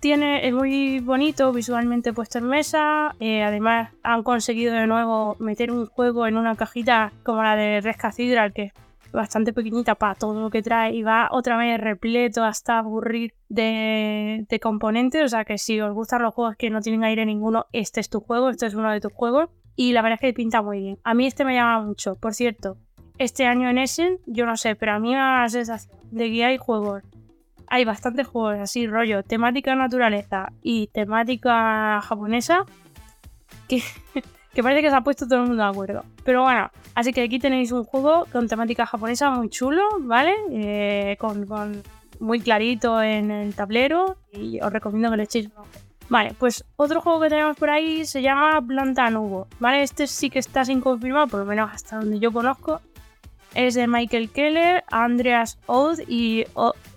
Tiene, 0.00 0.46
es 0.46 0.52
muy 0.52 1.00
bonito 1.00 1.52
visualmente 1.52 2.12
puesto 2.12 2.38
en 2.38 2.46
mesa. 2.46 3.14
Eh, 3.20 3.42
además, 3.42 3.90
han 4.02 4.22
conseguido 4.22 4.74
de 4.74 4.86
nuevo 4.86 5.36
meter 5.38 5.70
un 5.70 5.86
juego 5.86 6.26
en 6.26 6.36
una 6.36 6.56
cajita 6.56 7.12
como 7.22 7.42
la 7.42 7.56
de 7.56 7.80
Red 7.80 7.96
Cathedral, 7.96 8.52
que 8.52 8.72
bastante 9.14 9.52
pequeñita 9.52 9.94
para 9.94 10.14
todo 10.14 10.40
lo 10.40 10.50
que 10.50 10.62
trae 10.62 10.94
y 10.94 11.02
va 11.02 11.28
otra 11.30 11.56
vez 11.56 11.80
repleto 11.80 12.44
hasta 12.44 12.78
aburrir 12.78 13.34
de, 13.48 14.46
componentes. 14.60 15.22
O 15.24 15.28
sea 15.28 15.44
que 15.44 15.56
si 15.56 15.80
os 15.80 15.94
gustan 15.94 16.22
los 16.22 16.34
juegos 16.34 16.56
que 16.56 16.70
no 16.70 16.80
tienen 16.80 17.04
aire 17.04 17.24
ninguno, 17.24 17.66
este 17.72 18.00
es 18.00 18.10
tu 18.10 18.20
juego, 18.20 18.50
este 18.50 18.66
es 18.66 18.74
uno 18.74 18.90
de 18.90 19.00
tus 19.00 19.12
juegos. 19.12 19.48
Y 19.76 19.92
la 19.92 20.02
verdad 20.02 20.18
es 20.20 20.28
que 20.28 20.34
pinta 20.34 20.62
muy 20.62 20.80
bien. 20.80 20.98
A 21.04 21.14
mí 21.14 21.26
este 21.26 21.44
me 21.44 21.54
llama 21.54 21.80
mucho. 21.80 22.16
Por 22.16 22.34
cierto, 22.34 22.76
este 23.18 23.46
año 23.46 23.68
en 23.68 23.78
Essen, 23.78 24.18
yo 24.26 24.46
no 24.46 24.56
sé, 24.56 24.76
pero 24.76 24.92
a 24.92 24.98
mí 24.98 25.10
me 25.10 25.16
da 25.16 25.42
la 25.42 25.48
sensación 25.48 25.96
de 26.10 26.30
que 26.30 26.44
hay 26.44 26.58
juegos. 26.58 27.02
Hay 27.66 27.84
bastantes 27.84 28.26
juegos 28.26 28.60
así, 28.60 28.86
rollo, 28.86 29.22
temática 29.22 29.74
naturaleza 29.74 30.52
y 30.62 30.88
temática 30.88 32.00
japonesa, 32.02 32.66
que 34.54 34.62
parece 34.62 34.82
que 34.82 34.90
se 34.90 34.96
ha 34.96 35.00
puesto 35.00 35.26
todo 35.26 35.40
el 35.40 35.48
mundo 35.48 35.62
de 35.62 35.68
acuerdo. 35.68 36.04
Pero 36.24 36.42
bueno, 36.42 36.70
así 36.94 37.12
que 37.12 37.22
aquí 37.22 37.38
tenéis 37.38 37.72
un 37.72 37.84
juego 37.84 38.26
con 38.32 38.48
temática 38.48 38.86
japonesa 38.86 39.30
muy 39.30 39.50
chulo, 39.50 39.82
¿vale? 40.00 40.34
Eh, 40.50 41.16
con, 41.18 41.82
muy 42.20 42.40
clarito 42.40 43.02
en 43.02 43.30
el 43.30 43.54
tablero 43.54 44.16
y 44.32 44.60
os 44.60 44.72
recomiendo 44.72 45.10
que 45.10 45.16
le 45.16 45.22
echéis. 45.24 45.50
Vale, 46.08 46.34
pues 46.38 46.64
otro 46.76 47.00
juego 47.00 47.20
que 47.20 47.30
tenemos 47.30 47.56
por 47.56 47.70
ahí 47.70 48.04
se 48.04 48.22
llama 48.22 48.62
Planta 48.64 49.10
Nubo, 49.10 49.48
¿vale? 49.58 49.82
Este 49.82 50.06
sí 50.06 50.30
que 50.30 50.38
está 50.38 50.64
sin 50.64 50.80
confirmar, 50.80 51.28
por 51.28 51.40
lo 51.40 51.46
menos 51.46 51.70
hasta 51.72 51.96
donde 51.96 52.20
yo 52.20 52.32
conozco. 52.32 52.80
Es 53.54 53.74
de 53.74 53.86
Michael 53.86 54.30
Keller, 54.30 54.84
Andreas 54.90 55.58
Oud 55.66 56.00
y, 56.08 56.44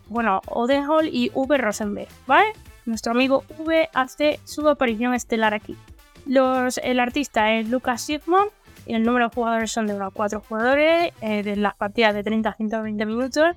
bueno, 0.08 0.42
Odenhall 0.48 1.08
y 1.08 1.32
V. 1.34 1.58
Rosenberg, 1.58 2.10
¿vale? 2.26 2.48
Nuestro 2.86 3.12
amigo 3.12 3.44
V 3.60 3.90
hace 3.94 4.40
su 4.44 4.68
aparición 4.68 5.14
estelar 5.14 5.54
aquí 5.54 5.78
el 6.28 7.00
artista 7.00 7.54
es 7.54 7.70
Lucas 7.70 8.02
Sigmund 8.02 8.50
y 8.86 8.94
el 8.94 9.04
número 9.04 9.30
de 9.30 9.36
jugadores 9.36 9.72
son 9.72 9.88
de 9.88 9.96
unos 9.96 10.14
4 10.14 10.42
jugadores, 10.48 11.14
eh, 11.22 11.44
de 11.44 11.56
las 11.56 11.76
partidas 11.76 12.14
de 12.14 12.24
30 12.24 12.50
a 12.50 12.54
120 12.54 13.06
minutos. 13.06 13.56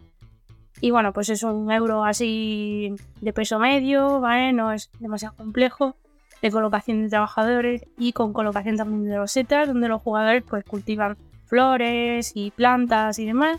Y 0.80 0.90
bueno, 0.90 1.12
pues 1.12 1.28
es 1.28 1.42
un 1.42 1.70
euro 1.70 2.04
así 2.04 2.94
de 3.20 3.32
peso 3.32 3.58
medio, 3.58 4.20
¿vale? 4.20 4.52
No 4.52 4.72
es 4.72 4.90
demasiado 4.98 5.36
complejo, 5.36 5.96
de 6.42 6.50
colocación 6.50 7.02
de 7.02 7.10
trabajadores 7.10 7.84
y 7.98 8.12
con 8.12 8.32
colocación 8.32 8.76
también 8.76 9.04
de 9.04 9.16
rosetas, 9.16 9.68
donde 9.68 9.88
los 9.88 10.00
jugadores 10.00 10.42
pues 10.48 10.64
cultivan 10.64 11.16
flores 11.46 12.32
y 12.34 12.50
plantas 12.50 13.18
y 13.18 13.26
demás 13.26 13.58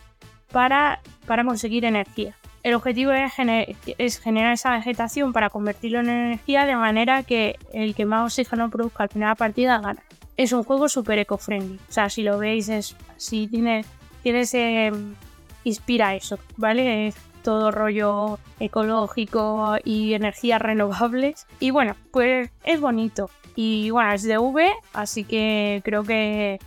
para, 0.51 0.99
para 1.27 1.43
conseguir 1.43 1.85
energía. 1.85 2.35
El 2.63 2.75
objetivo 2.75 3.11
es, 3.11 4.19
generar 4.19 4.53
esa 4.53 4.71
vegetación 4.71 5.33
para 5.33 5.49
convertirlo 5.49 5.99
en 5.99 6.09
energía 6.09 6.65
de 6.65 6.75
manera 6.75 7.23
que 7.23 7.57
el 7.73 7.95
que 7.95 8.05
más 8.05 8.25
oxígeno 8.25 8.69
produzca 8.69 9.03
al 9.03 9.09
final 9.09 9.27
de 9.27 9.31
la 9.31 9.35
partida 9.35 9.79
gana. 9.79 10.03
Es 10.37 10.51
un 10.53 10.63
juego 10.63 10.87
súper 10.87 11.19
eco-friendly. 11.19 11.79
O 11.89 11.91
sea, 11.91 12.09
si 12.09 12.21
lo 12.21 12.37
veis, 12.37 12.69
es 12.69 12.95
si 13.17 13.47
tiene, 13.47 13.83
tiene 14.21 14.41
ese. 14.41 14.91
inspira 15.63 16.15
eso, 16.15 16.37
¿vale? 16.57 17.07
Es 17.07 17.15
todo 17.43 17.71
rollo 17.71 18.37
ecológico 18.59 19.77
y 19.83 20.13
energías 20.13 20.61
renovables. 20.61 21.47
Y 21.59 21.71
bueno, 21.71 21.95
pues 22.11 22.51
es 22.63 22.79
bonito. 22.79 23.29
Y 23.55 23.89
bueno, 23.89 24.13
es 24.13 24.23
de 24.23 24.37
V, 24.37 24.71
así 24.93 25.23
que 25.23 25.81
creo 25.83 26.03
que 26.03 26.59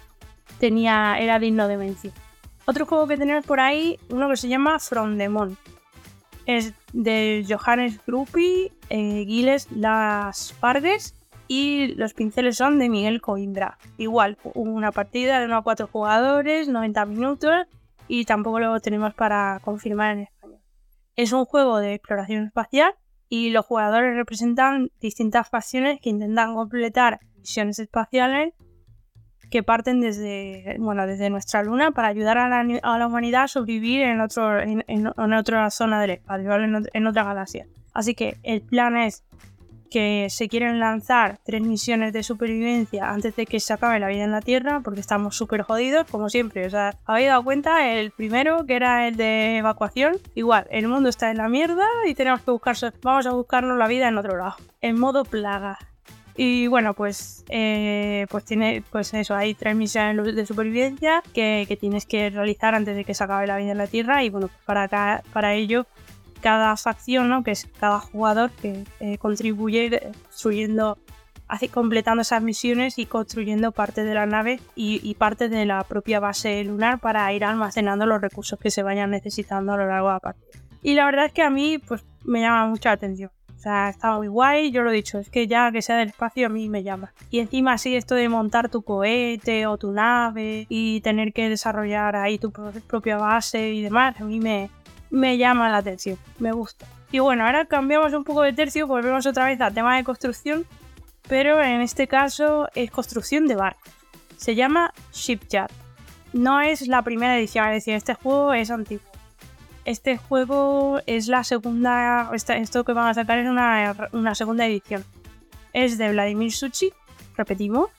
tenía, 0.58 1.18
era 1.18 1.38
digno 1.38 1.68
de 1.68 1.76
mención. 1.76 2.12
Otro 2.66 2.86
juego 2.86 3.06
que 3.06 3.16
tenemos 3.16 3.44
por 3.46 3.60
ahí, 3.60 3.98
uno 4.08 4.28
que 4.28 4.36
se 4.36 4.48
llama 4.48 4.78
From 4.78 5.18
the 5.18 5.28
es 6.46 6.74
de 6.92 7.44
Johannes 7.48 8.00
Gruppi, 8.06 8.72
eh, 8.90 9.24
Giles 9.26 9.68
Las 9.70 10.52
Pardes 10.60 11.14
y 11.48 11.88
los 11.96 12.14
pinceles 12.14 12.56
son 12.56 12.78
de 12.78 12.88
Miguel 12.88 13.20
Coimbra. 13.20 13.78
Igual, 13.98 14.38
una 14.54 14.92
partida 14.92 15.38
de 15.38 15.46
1 15.46 15.56
a 15.56 15.62
4 15.62 15.88
jugadores, 15.88 16.68
90 16.68 17.04
minutos 17.06 17.66
y 18.08 18.24
tampoco 18.24 18.60
lo 18.60 18.80
tenemos 18.80 19.14
para 19.14 19.60
confirmar 19.62 20.12
en 20.12 20.20
español. 20.20 20.60
Es 21.16 21.32
un 21.32 21.44
juego 21.44 21.78
de 21.78 21.94
exploración 21.94 22.46
espacial 22.46 22.94
y 23.28 23.50
los 23.50 23.64
jugadores 23.66 24.16
representan 24.16 24.90
distintas 25.00 25.48
facciones 25.48 26.00
que 26.00 26.10
intentan 26.10 26.54
completar 26.54 27.20
misiones 27.36 27.78
espaciales 27.78 28.54
que 29.54 29.62
parten 29.62 30.00
desde, 30.00 30.74
bueno, 30.80 31.06
desde 31.06 31.30
nuestra 31.30 31.62
luna 31.62 31.92
para 31.92 32.08
ayudar 32.08 32.38
a 32.38 32.48
la, 32.48 33.06
humanidad 33.06 33.44
a 33.44 33.46
sobrevivir 33.46 34.00
en, 34.00 34.20
otro, 34.20 34.60
en, 34.60 35.32
otra 35.32 35.70
zona 35.70 36.00
del 36.00 36.10
espacio, 36.10 36.52
en, 36.92 37.06
otra 37.06 37.22
galaxia. 37.22 37.64
Así 37.92 38.16
que 38.16 38.36
el 38.42 38.62
plan 38.62 38.96
es 38.96 39.22
que 39.92 40.26
se 40.28 40.48
quieren 40.48 40.80
lanzar 40.80 41.38
tres 41.44 41.62
misiones 41.62 42.12
de 42.12 42.24
supervivencia 42.24 43.08
antes 43.08 43.36
de 43.36 43.46
que 43.46 43.60
se 43.60 43.72
acabe 43.72 44.00
la 44.00 44.08
vida 44.08 44.24
en 44.24 44.32
la 44.32 44.40
Tierra, 44.40 44.80
porque 44.80 44.98
estamos 44.98 45.36
súper 45.36 45.62
jodidos, 45.62 46.04
como 46.10 46.28
siempre. 46.28 46.66
O 46.66 46.70
sea, 46.70 46.98
habéis 47.04 47.28
dado 47.28 47.44
cuenta, 47.44 47.92
el 47.92 48.10
primero, 48.10 48.66
que 48.66 48.74
era 48.74 49.06
el 49.06 49.14
de 49.14 49.58
evacuación, 49.58 50.16
igual, 50.34 50.66
el 50.72 50.88
mundo 50.88 51.08
está 51.08 51.30
en 51.30 51.36
la 51.36 51.48
mierda 51.48 51.86
y 52.08 52.16
tenemos 52.16 52.40
que 52.40 52.50
buscar, 52.50 52.76
vamos 53.02 53.24
a 53.28 53.30
buscarnos 53.30 53.78
la 53.78 53.86
vida 53.86 54.08
en 54.08 54.18
otro 54.18 54.36
lado, 54.36 54.56
en 54.80 54.98
modo 54.98 55.24
plaga. 55.24 55.78
Y 56.36 56.66
bueno, 56.66 56.94
pues, 56.94 57.44
eh, 57.48 58.26
pues 58.28 58.44
tiene, 58.44 58.82
pues 58.90 59.14
eso, 59.14 59.34
hay 59.36 59.54
tres 59.54 59.76
misiones 59.76 60.34
de 60.34 60.46
supervivencia 60.46 61.22
que, 61.32 61.76
tienes 61.80 62.06
que 62.06 62.30
realizar 62.30 62.74
antes 62.74 62.96
de 62.96 63.04
que 63.04 63.14
se 63.14 63.22
acabe 63.22 63.46
la 63.46 63.56
vida 63.56 63.72
en 63.72 63.78
la 63.78 63.86
Tierra. 63.86 64.24
Y 64.24 64.30
bueno, 64.30 64.48
pues 64.48 64.60
para, 64.64 64.84
acá, 64.84 65.22
para 65.32 65.54
ello 65.54 65.86
cada 66.40 66.76
facción, 66.76 67.28
¿no? 67.28 67.42
que 67.42 67.52
es 67.52 67.68
cada 67.78 68.00
jugador 68.00 68.50
que 68.50 68.84
eh, 69.00 69.16
contribuye 69.18 70.12
construyendo, 70.24 70.98
así, 71.48 71.68
completando 71.68 72.22
esas 72.22 72.42
misiones 72.42 72.98
y 72.98 73.06
construyendo 73.06 73.72
parte 73.72 74.04
de 74.04 74.14
la 74.14 74.26
nave 74.26 74.60
y, 74.74 75.00
y, 75.02 75.14
parte 75.14 75.48
de 75.48 75.64
la 75.64 75.84
propia 75.84 76.20
base 76.20 76.62
lunar 76.64 76.98
para 76.98 77.32
ir 77.32 77.44
almacenando 77.44 78.04
los 78.04 78.20
recursos 78.20 78.58
que 78.58 78.70
se 78.70 78.82
vayan 78.82 79.10
necesitando 79.10 79.72
a 79.72 79.76
lo 79.78 79.86
largo 79.86 80.08
de 80.08 80.14
la 80.14 80.20
partida. 80.20 80.58
Y 80.82 80.94
la 80.94 81.06
verdad 81.06 81.26
es 81.26 81.32
que 81.32 81.42
a 81.42 81.48
mí 81.48 81.78
pues, 81.78 82.04
me 82.24 82.40
llama 82.40 82.66
mucha 82.66 82.92
atención. 82.92 83.30
Sea, 83.64 83.88
está 83.88 84.14
muy 84.18 84.28
guay, 84.28 84.70
yo 84.72 84.82
lo 84.82 84.90
he 84.90 84.94
dicho, 84.94 85.18
es 85.18 85.30
que 85.30 85.46
ya 85.46 85.72
que 85.72 85.80
sea 85.80 85.96
del 85.96 86.08
espacio 86.08 86.48
a 86.48 86.50
mí 86.50 86.68
me 86.68 86.82
llama. 86.82 87.14
Y 87.30 87.38
encima 87.38 87.72
así 87.72 87.96
esto 87.96 88.14
de 88.14 88.28
montar 88.28 88.68
tu 88.68 88.82
cohete 88.82 89.66
o 89.66 89.78
tu 89.78 89.90
nave 89.90 90.66
y 90.68 91.00
tener 91.00 91.32
que 91.32 91.48
desarrollar 91.48 92.14
ahí 92.14 92.36
tu 92.36 92.52
propia 92.52 93.16
base 93.16 93.72
y 93.72 93.80
demás, 93.80 94.20
a 94.20 94.24
mí 94.24 94.38
me, 94.38 94.68
me 95.08 95.38
llama 95.38 95.70
la 95.70 95.78
atención, 95.78 96.18
me 96.38 96.52
gusta. 96.52 96.84
Y 97.10 97.20
bueno, 97.20 97.46
ahora 97.46 97.64
cambiamos 97.64 98.12
un 98.12 98.22
poco 98.22 98.42
de 98.42 98.52
tercio, 98.52 98.86
volvemos 98.86 99.24
otra 99.24 99.46
vez 99.46 99.58
al 99.62 99.72
tema 99.72 99.96
de 99.96 100.04
construcción, 100.04 100.66
pero 101.26 101.62
en 101.62 101.80
este 101.80 102.06
caso 102.06 102.68
es 102.74 102.90
construcción 102.90 103.46
de 103.46 103.54
barcos. 103.54 103.94
Se 104.36 104.54
llama 104.54 104.92
Shipyard. 105.10 105.70
No 106.34 106.60
es 106.60 106.86
la 106.86 107.00
primera 107.00 107.38
edición, 107.38 107.66
es 107.68 107.76
decir, 107.76 107.94
este 107.94 108.12
juego 108.12 108.52
es 108.52 108.70
antiguo. 108.70 109.13
Este 109.84 110.16
juego 110.16 111.00
es 111.06 111.28
la 111.28 111.44
segunda, 111.44 112.30
esto 112.32 112.84
que 112.84 112.92
van 112.92 113.08
a 113.08 113.14
sacar 113.14 113.38
es 113.38 113.48
una, 113.48 113.94
una 114.12 114.34
segunda 114.34 114.66
edición. 114.66 115.04
Es 115.72 115.98
de 115.98 116.12
Vladimir 116.12 116.52
Suchi, 116.52 116.92
repetimos, 117.36 117.90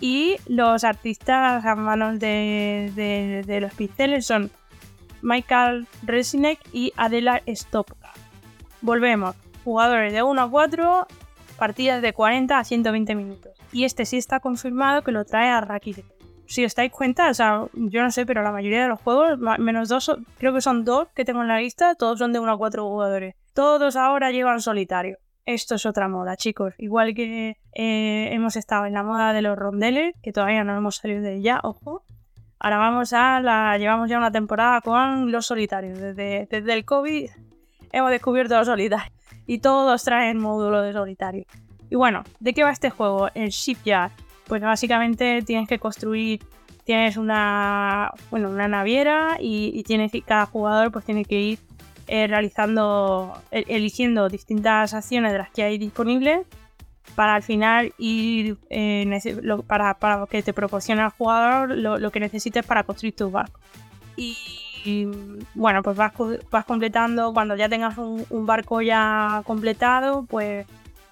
y 0.00 0.36
los 0.46 0.82
artistas 0.84 1.64
a 1.64 1.74
manos 1.74 2.18
de, 2.18 3.44
de, 3.46 3.60
los 3.60 3.74
pinceles 3.74 4.26
son 4.26 4.50
Michael 5.20 5.86
Resinek 6.02 6.58
y 6.72 6.92
Adela 6.96 7.42
Stopka. 7.46 8.12
Volvemos, 8.80 9.36
jugadores 9.62 10.14
de 10.14 10.22
1 10.22 10.40
a 10.40 10.50
4, 10.50 11.06
partidas 11.58 12.00
de 12.00 12.14
40 12.14 12.58
a 12.58 12.64
120 12.64 13.14
minutos. 13.14 13.52
Y 13.72 13.84
este 13.84 14.06
sí 14.06 14.16
está 14.16 14.40
confirmado 14.40 15.02
que 15.02 15.12
lo 15.12 15.26
trae 15.26 15.50
a 15.50 15.60
Rakit. 15.60 15.98
Si 16.50 16.64
os 16.64 16.74
dais 16.74 16.90
cuenta, 16.90 17.30
o 17.30 17.34
sea, 17.34 17.68
yo 17.74 18.02
no 18.02 18.10
sé, 18.10 18.26
pero 18.26 18.42
la 18.42 18.50
mayoría 18.50 18.82
de 18.82 18.88
los 18.88 19.00
juegos, 19.00 19.38
menos 19.38 19.88
dos, 19.88 20.10
creo 20.36 20.52
que 20.52 20.60
son 20.60 20.84
dos 20.84 21.06
que 21.14 21.24
tengo 21.24 21.42
en 21.42 21.46
la 21.46 21.60
lista, 21.60 21.94
todos 21.94 22.18
son 22.18 22.32
de 22.32 22.40
1 22.40 22.50
a 22.50 22.58
4 22.58 22.82
jugadores. 22.82 23.36
Todos 23.54 23.94
ahora 23.94 24.32
llevan 24.32 24.60
solitario. 24.60 25.18
Esto 25.46 25.76
es 25.76 25.86
otra 25.86 26.08
moda, 26.08 26.36
chicos. 26.36 26.74
Igual 26.78 27.14
que 27.14 27.56
eh, 27.72 28.30
hemos 28.32 28.56
estado 28.56 28.86
en 28.86 28.94
la 28.94 29.04
moda 29.04 29.32
de 29.32 29.42
los 29.42 29.56
rondeles, 29.56 30.16
que 30.24 30.32
todavía 30.32 30.64
no 30.64 30.76
hemos 30.76 30.96
salido 30.96 31.22
de 31.22 31.36
ella, 31.36 31.60
ojo. 31.62 32.02
Ahora 32.58 32.78
vamos 32.78 33.12
a 33.12 33.40
la. 33.40 33.78
Llevamos 33.78 34.10
ya 34.10 34.18
una 34.18 34.32
temporada 34.32 34.80
con 34.80 35.30
los 35.30 35.46
solitarios. 35.46 36.00
Desde, 36.00 36.48
desde 36.50 36.72
el 36.72 36.84
COVID 36.84 37.30
hemos 37.92 38.10
descubierto 38.10 38.58
los 38.58 38.66
solitarios. 38.66 39.14
Y 39.46 39.60
todos 39.60 40.02
traen 40.02 40.38
módulo 40.38 40.82
de 40.82 40.92
solitario. 40.92 41.44
Y 41.90 41.94
bueno, 41.94 42.24
¿de 42.40 42.52
qué 42.54 42.64
va 42.64 42.72
este 42.72 42.90
juego? 42.90 43.28
El 43.34 43.50
Shipyard. 43.50 44.10
Pues 44.50 44.62
básicamente 44.62 45.42
tienes 45.42 45.68
que 45.68 45.78
construir. 45.78 46.40
Tienes 46.82 47.16
una. 47.16 48.10
Bueno, 48.32 48.50
una 48.50 48.66
naviera. 48.66 49.36
Y, 49.38 49.80
tienes, 49.84 50.10
cada 50.26 50.44
jugador 50.46 50.90
pues 50.90 51.04
tiene 51.04 51.24
que 51.24 51.40
ir 51.40 51.58
eh, 52.08 52.26
realizando. 52.26 53.40
eligiendo 53.52 54.28
distintas 54.28 54.92
acciones 54.92 55.30
de 55.30 55.38
las 55.38 55.50
que 55.50 55.62
hay 55.62 55.78
disponibles 55.78 56.48
para 57.14 57.36
al 57.36 57.44
final 57.44 57.92
ir 57.96 58.56
eh, 58.70 59.06
para, 59.68 59.94
para, 59.94 60.26
que 60.26 60.42
te 60.42 60.52
proporcione 60.52 61.02
al 61.02 61.10
jugador 61.10 61.76
lo, 61.76 61.98
lo, 61.98 62.10
que 62.10 62.18
necesites 62.18 62.66
para 62.66 62.82
construir 62.82 63.14
tu 63.14 63.30
barco. 63.30 63.60
Y, 64.16 65.06
bueno, 65.54 65.84
pues 65.84 65.96
vas, 65.96 66.12
vas, 66.50 66.64
completando, 66.64 67.32
cuando 67.32 67.54
ya 67.54 67.68
tengas 67.68 67.96
un, 67.98 68.26
un 68.30 68.46
barco 68.46 68.82
ya 68.82 69.42
completado, 69.44 70.24
pues 70.24 70.66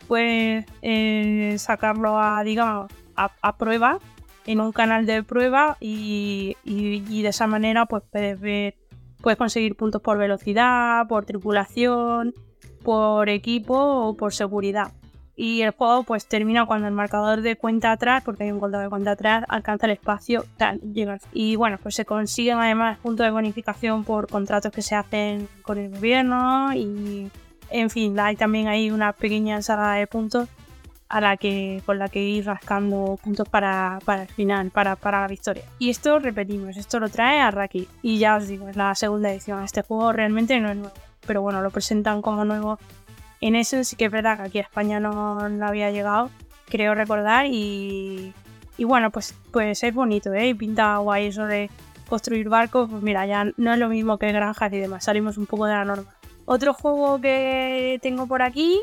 puedes 0.08 0.64
eh, 0.82 1.54
sacarlo 1.58 2.18
a, 2.18 2.42
digamos, 2.42 2.90
a, 3.18 3.56
prueba 3.56 3.98
en 4.46 4.60
un 4.60 4.72
canal 4.72 5.06
de 5.06 5.22
prueba 5.22 5.76
y, 5.80 6.56
de 6.64 7.28
esa 7.28 7.46
manera 7.46 7.86
pues 7.86 8.02
puedes 8.10 8.40
ver, 8.40 8.76
puedes 9.20 9.38
conseguir 9.38 9.76
puntos 9.76 10.00
por 10.00 10.18
velocidad, 10.18 11.06
por 11.08 11.24
tripulación, 11.24 12.34
por 12.82 13.28
equipo 13.28 13.74
o 13.76 14.16
por 14.16 14.32
seguridad 14.32 14.92
y 15.38 15.62
el 15.62 15.70
juego 15.70 16.02
pues 16.02 16.26
termina 16.26 16.66
cuando 16.66 16.88
el 16.88 16.94
marcador 16.94 17.42
de 17.42 17.54
cuenta 17.54 17.92
atrás, 17.92 18.24
porque 18.24 18.42
hay 18.42 18.50
un 18.50 18.58
contador 18.58 18.86
de 18.86 18.90
cuenta 18.90 19.12
atrás, 19.12 19.44
alcanza 19.48 19.86
el 19.86 19.92
espacio, 19.92 20.44
tal, 20.56 20.80
llega. 20.80 21.18
Y 21.32 21.54
bueno, 21.54 21.78
pues 21.80 21.94
se 21.94 22.04
consiguen 22.04 22.58
además 22.58 22.98
puntos 22.98 23.24
de 23.24 23.30
bonificación 23.30 24.02
por 24.02 24.26
contratos 24.26 24.72
que 24.72 24.82
se 24.82 24.96
hacen 24.96 25.48
con 25.62 25.78
el 25.78 25.90
gobierno 25.90 26.74
y 26.74 27.30
en 27.70 27.88
fin, 27.88 28.18
hay 28.18 28.34
también 28.34 28.66
ahí 28.66 28.90
una 28.90 29.12
pequeña 29.12 29.54
ensalada 29.54 29.94
de 29.94 30.08
puntos 30.08 30.48
a 31.08 31.20
la 31.20 31.36
que, 31.36 31.82
con 31.86 31.98
la 31.98 32.08
que 32.08 32.22
ir 32.22 32.46
rascando 32.46 33.18
puntos 33.22 33.48
para, 33.48 33.98
para 34.04 34.22
el 34.22 34.28
final, 34.28 34.70
para, 34.70 34.96
para 34.96 35.22
la 35.22 35.28
victoria. 35.28 35.64
Y 35.78 35.90
esto 35.90 36.18
repetimos, 36.18 36.76
esto 36.76 37.00
lo 37.00 37.08
trae 37.08 37.40
a 37.40 37.50
Raki. 37.50 37.88
Y 38.02 38.18
ya 38.18 38.36
os 38.36 38.46
digo, 38.46 38.68
es 38.68 38.76
la 38.76 38.94
segunda 38.94 39.30
edición. 39.30 39.64
Este 39.64 39.82
juego 39.82 40.12
realmente 40.12 40.58
no 40.60 40.70
es 40.70 40.76
nuevo. 40.76 40.94
Pero 41.26 41.42
bueno, 41.42 41.62
lo 41.62 41.70
presentan 41.70 42.22
como 42.22 42.44
nuevo 42.44 42.78
en 43.40 43.56
eso 43.56 43.82
sí 43.84 43.96
que 43.96 44.06
es 44.06 44.10
verdad 44.10 44.36
que 44.36 44.42
aquí 44.44 44.58
a 44.58 44.62
España 44.62 45.00
no, 45.00 45.48
no 45.48 45.66
había 45.66 45.90
llegado, 45.90 46.30
creo 46.66 46.94
recordar, 46.94 47.46
y, 47.46 48.32
y, 48.76 48.84
bueno, 48.84 49.10
pues, 49.10 49.34
pues 49.52 49.82
es 49.82 49.94
bonito, 49.94 50.32
¿eh? 50.32 50.48
Y 50.48 50.54
pinta 50.54 50.96
guay 50.98 51.26
eso 51.26 51.44
de 51.44 51.70
construir 52.08 52.48
barcos, 52.48 52.88
pues 52.90 53.02
mira, 53.02 53.26
ya 53.26 53.44
no 53.56 53.72
es 53.72 53.78
lo 53.78 53.88
mismo 53.88 54.18
que 54.18 54.32
granjas 54.32 54.72
y 54.72 54.78
demás, 54.78 55.04
salimos 55.04 55.36
un 55.38 55.46
poco 55.46 55.66
de 55.66 55.74
la 55.74 55.84
norma. 55.84 56.14
Otro 56.46 56.72
juego 56.72 57.20
que 57.20 57.98
tengo 58.02 58.26
por 58.26 58.42
aquí 58.42 58.80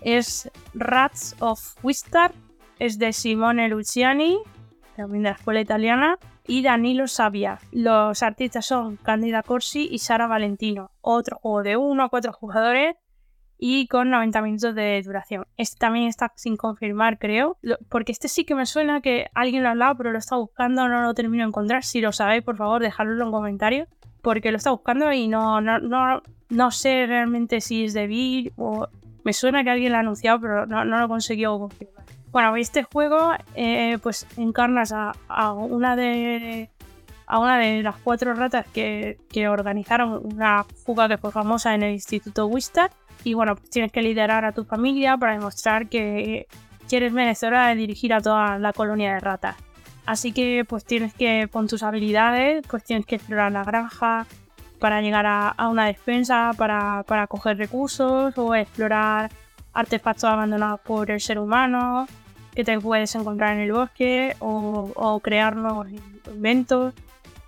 es 0.00 0.50
Rats 0.74 1.36
of 1.40 1.76
Wistar, 1.82 2.32
es 2.78 2.98
de 2.98 3.12
Simone 3.12 3.68
Luciani, 3.68 4.38
también 4.96 5.22
de 5.22 5.30
la 5.30 5.36
escuela 5.36 5.60
italiana, 5.60 6.18
y 6.46 6.62
Danilo 6.62 7.06
Sabia. 7.06 7.60
Los 7.70 8.22
artistas 8.22 8.66
son 8.66 8.96
Candida 8.96 9.42
Corsi 9.42 9.88
y 9.90 9.98
Sara 9.98 10.26
Valentino. 10.26 10.90
Otro 11.00 11.38
juego 11.38 11.62
de 11.62 11.76
uno 11.76 12.04
a 12.04 12.08
cuatro 12.08 12.32
jugadores 12.32 12.96
y 13.64 13.86
con 13.86 14.10
90 14.10 14.42
minutos 14.42 14.74
de 14.74 15.00
duración. 15.04 15.46
Este 15.56 15.78
también 15.78 16.08
está 16.08 16.32
sin 16.34 16.56
confirmar, 16.56 17.20
creo, 17.20 17.58
porque 17.88 18.10
este 18.10 18.26
sí 18.26 18.44
que 18.44 18.56
me 18.56 18.66
suena 18.66 19.00
que 19.00 19.26
alguien 19.34 19.62
lo 19.62 19.68
ha 19.68 19.72
hablado, 19.72 19.96
pero 19.96 20.10
lo 20.10 20.18
está 20.18 20.36
buscando, 20.36 20.88
no 20.88 21.00
lo 21.00 21.14
termino 21.14 21.44
de 21.44 21.48
encontrar. 21.48 21.84
Si 21.84 22.00
lo 22.00 22.10
sabéis, 22.10 22.42
por 22.42 22.56
favor, 22.56 22.82
dejadlo 22.82 23.24
en 23.24 23.30
comentarios, 23.30 23.88
porque 24.20 24.50
lo 24.50 24.56
está 24.56 24.72
buscando 24.72 25.12
y 25.12 25.28
no, 25.28 25.60
no, 25.60 25.78
no, 25.78 26.22
no 26.48 26.70
sé 26.72 27.06
realmente 27.06 27.60
si 27.60 27.84
es 27.84 27.94
de 27.94 28.08
Bill 28.08 28.52
o... 28.56 28.88
Me 29.24 29.32
suena 29.32 29.62
que 29.64 29.70
alguien 29.70 29.92
lo 29.92 29.98
ha 29.98 30.00
anunciado, 30.00 30.40
pero 30.40 30.66
no, 30.66 30.84
no 30.84 30.98
lo 30.98 31.04
he 31.04 31.08
conseguido 31.08 31.58
confirmar. 31.58 32.04
Bueno, 32.30 32.56
este 32.56 32.82
juego, 32.82 33.32
eh, 33.54 33.98
pues 34.02 34.26
encarnas 34.36 34.92
a, 34.92 35.52
una 35.52 35.96
de 35.96 36.70
a 37.26 37.38
una 37.38 37.58
de 37.58 37.82
las 37.82 37.96
cuatro 37.96 38.34
ratas 38.34 38.66
que, 38.74 39.18
que 39.30 39.48
organizaron 39.48 40.20
una 40.34 40.64
fuga 40.64 41.08
que 41.08 41.18
fue 41.18 41.30
famosa 41.30 41.74
en 41.74 41.82
el 41.82 41.92
Instituto 41.92 42.46
Wistar 42.46 42.90
y 43.24 43.34
bueno, 43.34 43.56
pues 43.56 43.70
tienes 43.70 43.92
que 43.92 44.02
liderar 44.02 44.44
a 44.44 44.52
tu 44.52 44.64
familia 44.64 45.16
para 45.16 45.32
demostrar 45.32 45.88
que, 45.88 46.46
eres 46.90 47.10
merecedora 47.14 47.68
de 47.68 47.74
dirigir 47.74 48.12
a 48.12 48.20
toda 48.20 48.58
la 48.58 48.74
colonia 48.74 49.14
de 49.14 49.20
ratas. 49.20 49.56
Así 50.04 50.30
que 50.32 50.66
pues 50.68 50.84
tienes 50.84 51.14
que, 51.14 51.48
con 51.50 51.66
tus 51.66 51.82
habilidades, 51.82 52.66
pues 52.68 52.84
tienes 52.84 53.06
que 53.06 53.14
explorar 53.14 53.50
la 53.50 53.64
granja 53.64 54.26
para 54.82 55.00
llegar 55.00 55.26
a, 55.26 55.68
una 55.68 55.86
despensa, 55.86 56.50
para, 56.58 57.04
para, 57.04 57.28
coger 57.28 57.56
recursos 57.56 58.36
o 58.36 58.52
explorar 58.56 59.30
artefactos 59.72 60.24
abandonados 60.24 60.80
por 60.80 61.08
el 61.12 61.20
ser 61.20 61.38
humano 61.38 62.08
que 62.52 62.64
te 62.64 62.80
puedes 62.80 63.14
encontrar 63.14 63.54
en 63.54 63.60
el 63.60 63.72
bosque 63.72 64.34
o, 64.40 64.90
o 64.96 65.20
crear 65.20 65.54
nuevos 65.54 65.86
inventos 66.26 66.94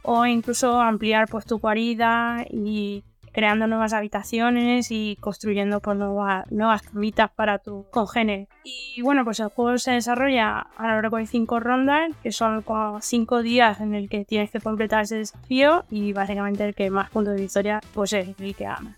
o 0.03 0.25
incluso 0.27 0.81
ampliar 0.81 1.27
pues 1.29 1.44
tu 1.44 1.59
guarida 1.59 2.47
y 2.49 3.03
creando 3.33 3.66
nuevas 3.66 3.94
habitaciones 3.94 4.92
y 4.92 5.18
construyendo 5.20 5.81
pues, 5.81 5.99
nuevas, 5.99 6.49
nuevas 6.53 6.83
camitas 6.83 7.33
para 7.35 7.59
tu 7.59 7.85
congénere. 7.90 8.47
Y 8.64 9.03
bueno, 9.03 9.24
pues 9.24 9.40
el 9.40 9.48
juego 9.48 9.77
se 9.77 9.92
desarrolla 9.92 10.66
a 10.77 10.83
lo 10.87 10.94
largo 10.94 11.18
de 11.18 11.27
cinco 11.27 11.61
rondas, 11.61 12.11
que 12.22 12.33
son 12.33 12.62
como 12.62 13.00
cinco 13.03 13.42
días 13.42 13.81
en 13.81 13.94
el 13.94 14.09
que 14.09 14.24
tienes 14.24 14.50
que 14.50 14.61
completar 14.61 15.03
ese 15.03 15.16
desafío 15.16 15.85
y 15.90 16.14
básicamente 16.14 16.64
el 16.64 16.74
que 16.74 16.88
más 16.90 17.11
puntos 17.11 17.35
de 17.35 17.42
victoria 17.42 17.81
pues 17.92 18.14
es 18.14 18.29
el 18.29 18.55
que 18.55 18.64
gana. 18.64 18.96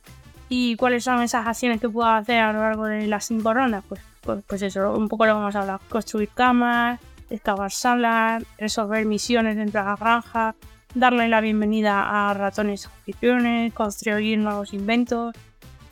¿Y 0.49 0.77
cuáles 0.77 1.03
son 1.03 1.21
esas 1.23 1.47
acciones 1.47 1.81
que 1.81 1.89
puedo 1.89 2.09
hacer 2.09 2.39
a 2.39 2.53
lo 2.53 2.61
largo 2.61 2.85
de 2.85 3.09
las 3.09 3.25
cinco 3.25 3.53
rondas? 3.53 3.83
Pues, 3.89 4.01
pues, 4.21 4.45
pues 4.47 4.63
eso, 4.63 4.93
un 4.93 5.09
poco 5.09 5.27
lo 5.27 5.35
vamos 5.35 5.57
a 5.57 5.63
hablar. 5.63 5.81
Construir 5.89 6.29
camas, 6.29 7.01
excavar 7.29 7.73
salas, 7.73 8.45
resolver 8.59 9.05
misiones 9.05 9.57
dentro 9.57 9.81
de 9.81 9.87
la 9.89 9.97
granja, 9.97 10.55
darle 10.95 11.27
la 11.29 11.41
bienvenida 11.41 12.29
a 12.29 12.35
ratones 12.35 12.87
anfitriones, 12.87 13.73
construir 13.73 14.39
nuevos 14.39 14.73
inventos, 14.73 15.35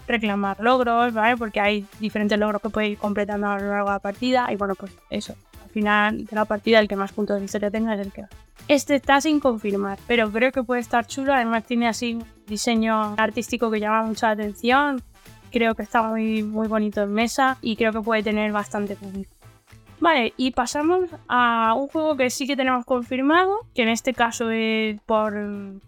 reclamar 0.06 0.60
logros, 0.60 1.12
¿vale? 1.14 1.36
Porque 1.36 1.60
hay 1.60 1.86
diferentes 2.00 2.38
logros 2.38 2.62
que 2.62 2.70
puedes 2.70 2.90
ir 2.90 2.98
completando 2.98 3.48
a 3.48 3.58
lo 3.58 3.68
largo 3.68 3.88
de 3.88 3.94
la 3.94 3.98
partida 3.98 4.52
y 4.52 4.56
bueno, 4.56 4.74
pues 4.74 4.92
eso. 5.10 5.34
Al 5.62 5.70
final 5.70 6.24
de 6.26 6.36
la 6.36 6.44
partida 6.44 6.78
el 6.78 6.88
que 6.88 6.96
más 6.96 7.12
puntos 7.12 7.38
de 7.38 7.44
historia 7.44 7.70
tenga 7.70 7.94
es 7.94 8.00
el 8.00 8.12
que 8.12 8.24
Este 8.68 8.94
está 8.94 9.20
sin 9.20 9.40
confirmar, 9.40 9.98
pero 10.06 10.30
creo 10.30 10.52
que 10.52 10.62
puede 10.62 10.80
estar 10.80 11.06
chulo. 11.06 11.32
Además 11.32 11.64
tiene 11.64 11.88
así 11.88 12.18
diseño 12.46 13.14
artístico 13.16 13.70
que 13.70 13.80
llama 13.80 14.04
mucha 14.04 14.30
atención. 14.30 15.02
Creo 15.50 15.74
que 15.74 15.82
está 15.82 16.02
muy, 16.02 16.42
muy 16.42 16.68
bonito 16.68 17.02
en 17.02 17.12
mesa 17.12 17.58
y 17.60 17.76
creo 17.76 17.92
que 17.92 18.00
puede 18.00 18.22
tener 18.22 18.52
bastante 18.52 18.96
público. 18.96 19.34
Vale, 20.00 20.34
y 20.36 20.50
pasamos 20.50 21.08
a 21.28 21.74
un 21.76 21.88
juego 21.88 22.16
que 22.16 22.28
sí 22.28 22.46
que 22.46 22.56
tenemos 22.56 22.84
confirmado, 22.84 23.66
que 23.74 23.82
en 23.82 23.88
este 23.88 24.12
caso 24.12 24.50
es 24.50 25.00
por 25.06 25.34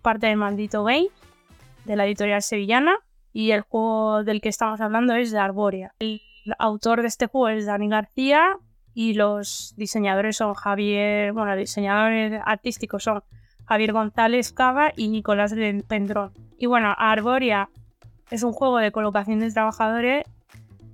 parte 0.02 0.26
de 0.28 0.36
Maldito 0.36 0.84
Game, 0.84 1.08
de 1.84 1.96
la 1.96 2.06
editorial 2.06 2.42
sevillana, 2.42 2.96
y 3.36 3.50
el 3.50 3.60
juego 3.60 4.24
del 4.24 4.40
que 4.40 4.48
estamos 4.48 4.80
hablando 4.80 5.14
es 5.14 5.30
de 5.30 5.38
Arborea. 5.38 5.92
El 5.98 6.22
autor 6.58 7.02
de 7.02 7.08
este 7.08 7.26
juego 7.26 7.48
es 7.48 7.66
Dani 7.66 7.86
García 7.86 8.56
y 8.94 9.12
los 9.12 9.74
diseñadores 9.76 10.38
son 10.38 10.54
Javier, 10.54 11.34
bueno, 11.34 11.54
diseñadores 11.54 12.40
artísticos 12.46 13.02
son 13.02 13.22
Javier 13.66 13.92
González 13.92 14.54
Cava 14.54 14.90
y 14.96 15.08
Nicolás 15.08 15.54
Pendrón. 15.86 16.32
Y 16.56 16.64
bueno, 16.64 16.94
Arborea 16.96 17.68
es 18.30 18.42
un 18.42 18.54
juego 18.54 18.78
de 18.78 18.90
colocación 18.90 19.40
de 19.40 19.52
trabajadores 19.52 20.24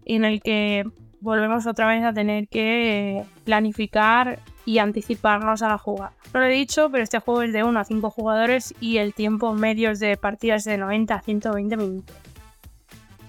en 0.04 0.24
el 0.24 0.42
que 0.42 0.84
volvemos 1.20 1.68
otra 1.68 1.86
vez 1.86 2.02
a 2.02 2.12
tener 2.12 2.48
que 2.48 3.22
planificar 3.44 4.40
y 4.64 4.78
anticiparnos 4.78 5.62
a 5.62 5.68
la 5.68 5.78
jugada. 5.78 6.14
No 6.34 6.40
lo 6.40 6.46
he 6.46 6.52
dicho, 6.52 6.90
pero 6.90 7.04
este 7.04 7.20
juego 7.20 7.42
es 7.42 7.52
de 7.52 7.62
1 7.62 7.78
a 7.78 7.84
5 7.84 8.10
jugadores 8.10 8.74
y 8.80 8.96
el 8.96 9.14
tiempo 9.14 9.54
medio 9.54 9.94
de 9.94 10.16
partidas 10.16 10.64
de 10.64 10.76
90 10.76 11.14
a 11.14 11.22
120 11.22 11.76
minutos. 11.76 12.31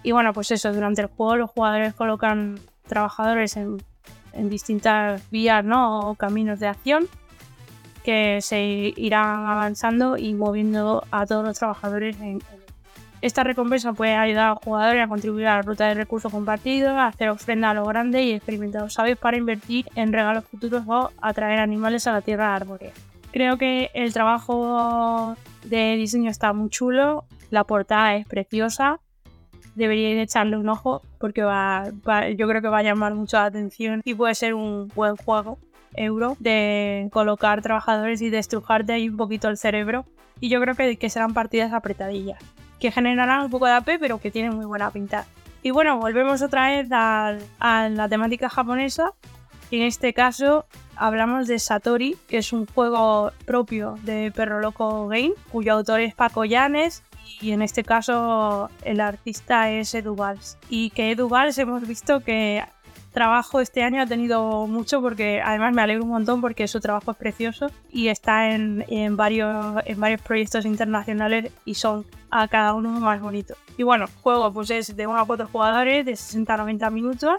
Y 0.03 0.11
bueno, 0.11 0.33
pues 0.33 0.51
eso, 0.51 0.73
durante 0.73 1.01
el 1.01 1.07
juego 1.07 1.37
los 1.37 1.49
jugadores 1.49 1.93
colocan 1.93 2.59
trabajadores 2.87 3.57
en, 3.57 3.77
distintas 4.49 5.29
vías 5.29 5.63
¿no? 5.63 6.09
o 6.09 6.15
caminos 6.15 6.59
de 6.59 6.67
acción 6.67 7.07
que 8.03 8.39
se 8.41 8.61
irán 8.97 9.45
avanzando 9.45 10.17
y 10.17 10.33
moviendo 10.33 11.05
a 11.11 11.25
todos 11.25 11.45
los 11.45 11.57
trabajadores 11.57 12.19
en, 12.19 12.41
esta 13.23 13.45
recompensa 13.45 13.93
puede 13.93 14.15
ayudar 14.15 14.47
a 14.47 14.49
los 14.49 14.59
jugadores 14.59 15.01
a 15.01 15.07
contribuir 15.07 15.47
a 15.47 15.55
la 15.55 15.61
ruta 15.61 15.87
de 15.87 15.93
recursos 15.93 16.29
compartidos, 16.29 16.91
a 16.91 17.07
hacer 17.07 17.29
ofrenda 17.29 17.69
a 17.69 17.73
lo 17.73 17.85
grande 17.85 18.21
y 18.21 18.33
experimentados 18.33 18.95
sabios 18.95 19.17
para 19.17 19.37
invertir 19.37 19.87
en 19.95 20.11
regalos 20.11 20.43
futuros 20.43 20.83
o 20.87 21.09
atraer 21.21 21.59
animales 21.59 22.05
a 22.05 22.11
la 22.11 22.19
tierra 22.19 22.53
arbórea. 22.53 22.91
Creo 23.31 23.57
que 23.57 23.91
el 23.93 24.11
trabajo 24.11 25.37
de 25.63 25.95
diseño 25.95 26.29
está 26.29 26.51
muy 26.51 26.69
chulo, 26.69 27.23
la 27.49 27.63
portada 27.63 28.17
es 28.17 28.27
preciosa, 28.27 28.99
deberíais 29.75 30.21
echarle 30.21 30.57
un 30.57 30.69
ojo 30.69 31.01
porque 31.19 31.43
va, 31.43 31.89
yo 32.35 32.47
creo 32.47 32.61
que 32.61 32.67
va 32.67 32.79
a 32.79 32.83
llamar 32.83 33.15
mucho 33.15 33.37
la 33.37 33.45
atención 33.45 34.01
y 34.03 34.13
puede 34.13 34.35
ser 34.35 34.53
un 34.53 34.89
buen 34.95 35.15
juego 35.15 35.57
euro 35.95 36.35
de 36.39 37.09
colocar 37.11 37.61
trabajadores 37.61 38.21
y 38.21 38.29
destrujarte 38.29 38.93
ahí 38.93 39.09
un 39.09 39.17
poquito 39.17 39.49
el 39.49 39.57
cerebro. 39.57 40.05
Y 40.39 40.49
yo 40.49 40.59
creo 40.59 40.75
que, 40.75 40.97
que 40.97 41.09
serán 41.09 41.33
partidas 41.33 41.71
apretadillas 41.73 42.39
que 42.83 42.91
generarán 42.91 43.45
un 43.45 43.49
poco 43.49 43.65
de 43.65 43.71
AP, 43.71 43.91
pero 43.97 44.19
que 44.19 44.29
tienen 44.29 44.57
muy 44.57 44.65
buena 44.65 44.91
pinta. 44.91 45.25
Y 45.61 45.71
bueno, 45.71 45.99
volvemos 45.99 46.41
otra 46.41 46.69
vez 46.69 46.89
a, 46.91 47.37
la 47.61 48.09
temática 48.09 48.49
japonesa. 48.49 49.13
en 49.71 49.83
este 49.83 50.13
caso 50.13 50.65
hablamos 50.97 51.47
de 51.47 51.59
Satori, 51.59 52.17
que 52.27 52.39
es 52.39 52.51
un 52.51 52.65
juego 52.65 53.31
propio 53.45 53.97
de 54.03 54.33
Perro 54.35 54.59
Loco 54.59 55.07
Game, 55.07 55.31
cuyo 55.49 55.71
autor 55.71 56.01
es 56.01 56.13
Paco 56.13 56.43
Llanes. 56.43 57.03
Y 57.41 57.51
en 57.51 57.61
este 57.61 57.83
caso 57.83 58.69
el 58.83 58.99
artista 58.99 59.69
es 59.69 59.93
Edu 59.93 60.15
Valls. 60.15 60.57
Y 60.69 60.89
que 60.91 61.11
Edu 61.11 61.29
Valls 61.29 61.57
hemos 61.57 61.87
visto 61.87 62.21
que 62.21 62.63
trabajo 63.13 63.61
este 63.61 63.83
año 63.83 64.01
ha 64.01 64.05
tenido 64.05 64.67
mucho 64.67 65.01
porque 65.01 65.41
además 65.41 65.73
me 65.73 65.81
alegro 65.81 66.03
un 66.03 66.09
montón 66.09 66.41
porque 66.41 66.67
su 66.67 66.79
trabajo 66.79 67.11
es 67.11 67.17
precioso 67.17 67.67
y 67.91 68.07
está 68.07 68.49
en, 68.49 69.15
varios, 69.15 69.77
en 69.85 69.99
varios 69.99 70.21
proyectos 70.21 70.65
internacionales 70.65 71.51
y 71.63 71.75
son 71.75 72.05
a 72.31 72.47
cada 72.47 72.73
uno 72.73 72.89
más 72.99 73.21
bonito. 73.21 73.55
Y 73.77 73.83
bueno, 73.83 74.07
juego 74.21 74.51
pues 74.51 74.71
es 74.71 74.95
de 74.95 75.07
1 75.07 75.19
a 75.19 75.25
4 75.25 75.47
jugadores 75.47 76.05
de 76.05 76.15
60 76.15 76.53
a 76.53 76.57
90 76.57 76.89
minutos 76.89 77.35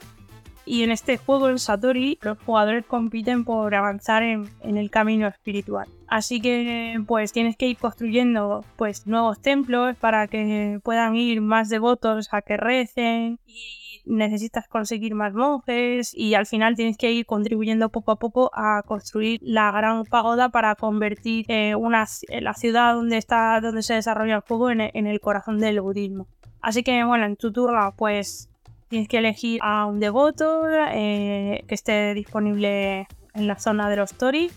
y 0.67 0.83
en 0.83 0.91
este 0.91 1.17
juego, 1.17 1.49
en 1.49 1.59
Satori, 1.59 2.19
los 2.23 2.39
jugadores 2.39 2.85
compiten 2.87 3.45
por 3.45 3.75
avanzar 3.75 4.23
en, 4.23 4.49
en, 4.63 4.77
el 4.77 4.91
camino 4.91 5.27
espiritual. 5.27 5.89
Así 6.09 6.41
que 6.41 7.03
pues 7.07 7.33
tienes 7.33 7.57
que 7.57 7.67
ir 7.67 7.77
construyendo 7.77 8.65
pues 8.77 9.07
nuevos 9.07 9.41
templos 9.41 9.97
para 9.97 10.29
que 10.29 10.81
puedan 10.83 11.17
ir 11.17 11.41
más 11.41 11.69
devotos 11.69 12.29
a 12.33 12.43
que 12.43 12.57
recen 12.57 13.39
y 13.47 13.85
necesitas 14.05 14.69
conseguir 14.69 15.15
más 15.15 15.35
monjes 15.35 16.15
y 16.15 16.35
al 16.35 16.47
final 16.47 16.77
tienes 16.77 16.97
que 16.97 17.11
ir 17.13 17.27
contribuyendo 17.27 17.89
poco 17.89 18.13
a 18.13 18.17
poco 18.17 18.51
a 18.55 18.83
construir 18.83 19.41
la 19.43 19.71
gran 19.71 20.05
pagoda 20.05 20.51
para 20.51 20.75
convertir 20.75 21.47
eh, 21.49 21.75
una, 21.75 22.07
la 22.29 22.55
ciudad 22.55 22.95
donde 22.95 23.17
está 23.17 23.61
donde 23.61 23.83
se 23.83 23.95
desarrolla 23.95 24.37
el 24.37 24.41
juego 24.43 24.71
en, 24.71 24.81
el 24.81 25.21
corazón 25.21 25.59
del 25.59 25.81
budismo. 25.81 26.27
Así 26.61 26.83
que 26.83 27.05
bueno, 27.05 27.25
en 27.25 27.37
tu 27.37 27.53
turno 27.53 27.95
pues 27.97 28.51
tienes 28.89 29.09
que 29.09 29.19
elegir 29.19 29.61
a 29.63 29.87
un 29.87 30.01
devoto 30.01 30.63
eh, 30.69 31.65
que 31.67 31.75
esté 31.75 32.15
disponible 32.15 33.07
en 33.35 33.47
la 33.47 33.59
zona 33.59 33.89
de 33.89 33.97
los 33.97 34.15
Tori 34.15 34.51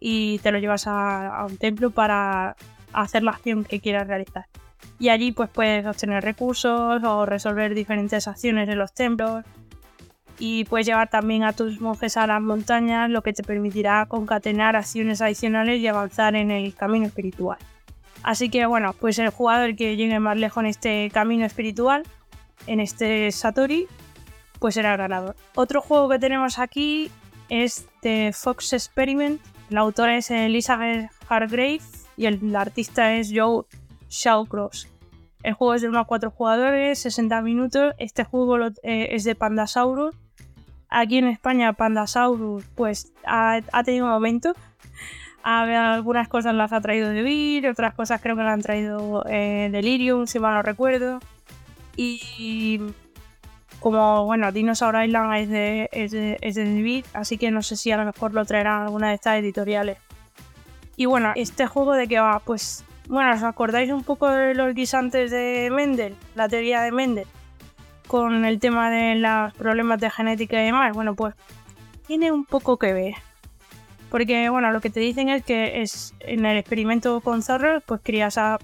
y 0.00 0.38
te 0.40 0.52
lo 0.52 0.58
llevas 0.58 0.86
a 0.86 1.46
un 1.48 1.56
templo 1.56 1.90
para 1.90 2.56
hacer 2.92 3.22
la 3.22 3.32
acción 3.32 3.64
que 3.64 3.80
quieras 3.80 4.06
realizar 4.06 4.46
y 4.98 5.08
allí 5.08 5.32
pues 5.32 5.50
puedes 5.50 5.84
obtener 5.84 6.22
recursos 6.22 7.02
o 7.02 7.26
resolver 7.26 7.74
diferentes 7.74 8.28
acciones 8.28 8.68
en 8.68 8.78
los 8.78 8.92
templos 8.92 9.44
y 10.38 10.64
puedes 10.64 10.86
llevar 10.86 11.08
también 11.08 11.44
a 11.44 11.52
tus 11.52 11.80
monjes 11.80 12.16
a 12.16 12.26
las 12.26 12.40
montañas, 12.40 13.10
lo 13.10 13.22
que 13.22 13.32
te 13.32 13.42
permitirá 13.42 14.06
concatenar 14.06 14.76
acciones 14.76 15.20
adicionales 15.20 15.80
y 15.80 15.86
avanzar 15.86 16.36
en 16.36 16.50
el 16.50 16.74
camino 16.74 17.06
espiritual. 17.06 17.58
Así 18.22 18.48
que 18.48 18.66
bueno, 18.66 18.94
pues 18.98 19.18
el 19.18 19.30
jugador 19.30 19.74
que 19.76 19.96
llegue 19.96 20.20
más 20.20 20.36
lejos 20.36 20.62
en 20.62 20.70
este 20.70 21.10
camino 21.12 21.44
espiritual, 21.44 22.04
en 22.66 22.80
este 22.80 23.30
Satori, 23.32 23.86
pues 24.58 24.76
el 24.76 24.84
ganador. 24.84 25.36
Otro 25.54 25.80
juego 25.80 26.08
que 26.08 26.18
tenemos 26.18 26.58
aquí 26.58 27.10
es 27.48 27.86
The 28.00 28.32
Fox 28.32 28.72
Experiment. 28.72 29.40
La 29.70 29.80
autora 29.80 30.16
es 30.16 30.30
Elizabeth 30.30 31.10
Hargrave 31.28 31.80
y 32.16 32.26
el 32.26 32.54
artista 32.54 33.14
es 33.14 33.32
Joe 33.34 33.64
Shawcross. 34.08 34.88
El 35.42 35.54
juego 35.54 35.74
es 35.74 35.82
de 35.82 35.88
1 35.88 35.98
a 35.98 36.04
4 36.04 36.30
jugadores, 36.30 36.98
60 37.00 37.42
minutos. 37.42 37.94
Este 37.98 38.24
juego 38.24 38.58
eh, 38.82 39.08
es 39.10 39.24
de 39.24 39.34
Pandasaurus. 39.34 40.14
Aquí 40.88 41.18
en 41.18 41.26
España, 41.26 41.72
Pandasaurus 41.72 42.64
pues 42.74 43.12
ha, 43.24 43.60
tenido 43.84 44.06
un 44.06 44.12
momento. 44.12 44.54
algunas 45.42 46.28
cosas 46.28 46.54
las 46.54 46.72
ha 46.72 46.80
traído 46.80 47.08
de 47.08 47.22
Vir, 47.22 47.68
otras 47.68 47.94
cosas 47.94 48.20
creo 48.20 48.36
que 48.36 48.42
las 48.42 48.52
han 48.52 48.62
traído 48.62 49.24
eh, 49.28 49.68
Delirium, 49.72 50.26
si 50.26 50.38
mal 50.38 50.54
no 50.54 50.62
recuerdo. 50.62 51.18
Y 51.96 52.80
como, 53.80 54.24
bueno, 54.24 54.52
Dinosaur 54.52 55.02
Island 55.04 55.34
es 55.34 55.48
de, 55.48 55.88
es 55.92 56.10
de, 56.12 56.38
es 56.40 56.54
de 56.54 57.04
así 57.12 57.36
que 57.38 57.50
no 57.50 57.62
sé 57.62 57.76
si 57.76 57.90
a 57.90 57.96
lo 57.96 58.04
mejor 58.04 58.32
lo 58.32 58.44
traerán 58.44 58.82
alguna 58.82 59.08
de 59.08 59.14
estas 59.14 59.38
editoriales. 59.38 59.98
Y 60.96 61.06
bueno, 61.06 61.32
este 61.36 61.66
juego 61.66 61.94
de 61.94 62.06
qué 62.06 62.20
va, 62.20 62.38
pues 62.40 62.84
bueno, 63.08 63.32
¿os 63.34 63.42
acordáis 63.42 63.90
un 63.90 64.04
poco 64.04 64.30
de 64.30 64.54
los 64.54 64.74
guisantes 64.74 65.30
de 65.30 65.68
Mendel? 65.72 66.14
La 66.34 66.48
teoría 66.48 66.82
de 66.82 66.92
Mendel. 66.92 67.26
Con 68.06 68.44
el 68.44 68.60
tema 68.60 68.90
de 68.90 69.16
los 69.16 69.52
problemas 69.54 70.00
de 70.00 70.10
genética 70.10 70.60
y 70.62 70.66
demás. 70.66 70.94
Bueno, 70.94 71.14
pues 71.14 71.34
tiene 72.06 72.30
un 72.30 72.44
poco 72.44 72.78
que 72.78 72.92
ver. 72.92 73.14
Porque, 74.10 74.48
bueno, 74.50 74.70
lo 74.70 74.80
que 74.80 74.90
te 74.90 75.00
dicen 75.00 75.28
es 75.28 75.42
que 75.42 75.82
es 75.82 76.14
en 76.20 76.44
el 76.46 76.58
experimento 76.58 77.20
con 77.20 77.42
zorros, 77.42 77.82
pues 77.84 78.00
crías 78.04 78.38
a 78.38 78.58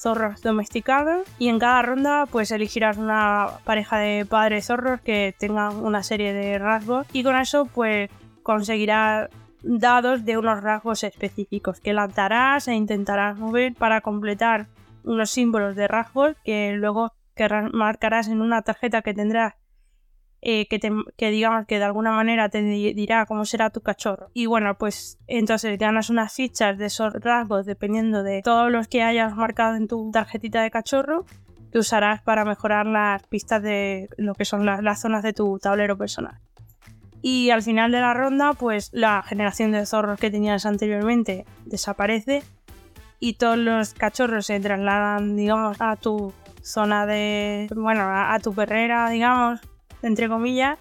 zorros 0.00 0.40
domesticados 0.42 1.28
y 1.38 1.48
en 1.48 1.58
cada 1.58 1.82
ronda 1.82 2.26
pues 2.26 2.50
elegirás 2.50 2.96
una 2.96 3.48
pareja 3.64 3.98
de 3.98 4.24
padres 4.24 4.66
zorros 4.66 5.00
que 5.02 5.34
tengan 5.38 5.76
una 5.76 6.02
serie 6.02 6.32
de 6.32 6.58
rasgos 6.58 7.06
y 7.12 7.22
con 7.22 7.36
eso 7.36 7.66
pues 7.66 8.10
conseguirás 8.42 9.28
dados 9.62 10.24
de 10.24 10.38
unos 10.38 10.62
rasgos 10.62 11.04
específicos 11.04 11.80
que 11.80 11.92
lanzarás 11.92 12.66
e 12.68 12.74
intentarás 12.74 13.38
mover 13.38 13.74
para 13.74 14.00
completar 14.00 14.68
unos 15.04 15.30
símbolos 15.30 15.76
de 15.76 15.86
rasgos 15.86 16.36
que 16.44 16.72
luego 16.72 17.12
marcarás 17.72 18.28
en 18.28 18.40
una 18.40 18.62
tarjeta 18.62 19.02
que 19.02 19.14
tendrás 19.14 19.54
eh, 20.42 20.66
que, 20.68 20.80
que, 21.16 21.30
digamos 21.30 21.66
que 21.66 21.78
de 21.78 21.84
alguna 21.84 22.12
manera 22.12 22.48
te 22.48 22.62
dirá 22.62 23.26
cómo 23.26 23.44
será 23.44 23.70
tu 23.70 23.82
cachorro. 23.82 24.30
Y 24.32 24.46
bueno, 24.46 24.76
pues 24.78 25.18
entonces 25.26 25.78
ganas 25.78 26.08
unas 26.08 26.32
fichas 26.32 26.78
de 26.78 26.86
esos 26.86 27.12
rasgos 27.12 27.66
dependiendo 27.66 28.22
de 28.22 28.40
todos 28.42 28.70
los 28.70 28.88
que 28.88 29.02
hayas 29.02 29.36
marcado 29.36 29.76
en 29.76 29.86
tu 29.86 30.10
tarjetita 30.10 30.62
de 30.62 30.70
cachorro. 30.70 31.26
que 31.70 31.78
usarás 31.78 32.20
para 32.22 32.44
mejorar 32.44 32.86
las 32.86 33.22
pistas 33.28 33.62
de 33.62 34.08
lo 34.16 34.34
que 34.34 34.44
son 34.44 34.66
las, 34.66 34.82
las 34.82 35.00
zonas 35.00 35.22
de 35.22 35.32
tu 35.32 35.58
tablero 35.58 35.96
personal. 35.96 36.40
Y 37.22 37.50
al 37.50 37.62
final 37.62 37.92
de 37.92 38.00
la 38.00 38.14
ronda, 38.14 38.54
pues 38.54 38.90
la 38.92 39.22
generación 39.22 39.72
de 39.72 39.84
zorros 39.86 40.18
que 40.18 40.30
tenías 40.30 40.64
anteriormente 40.64 41.44
desaparece 41.66 42.42
y 43.20 43.34
todos 43.34 43.58
los 43.58 43.92
cachorros 43.92 44.46
se 44.46 44.58
trasladan, 44.58 45.36
digamos, 45.36 45.76
a 45.80 45.96
tu 45.96 46.32
zona 46.62 47.06
de, 47.06 47.68
bueno, 47.76 48.04
a 48.04 48.38
tu 48.42 48.54
perrera, 48.54 49.10
digamos, 49.10 49.60
entre 50.02 50.28
comillas, 50.28 50.78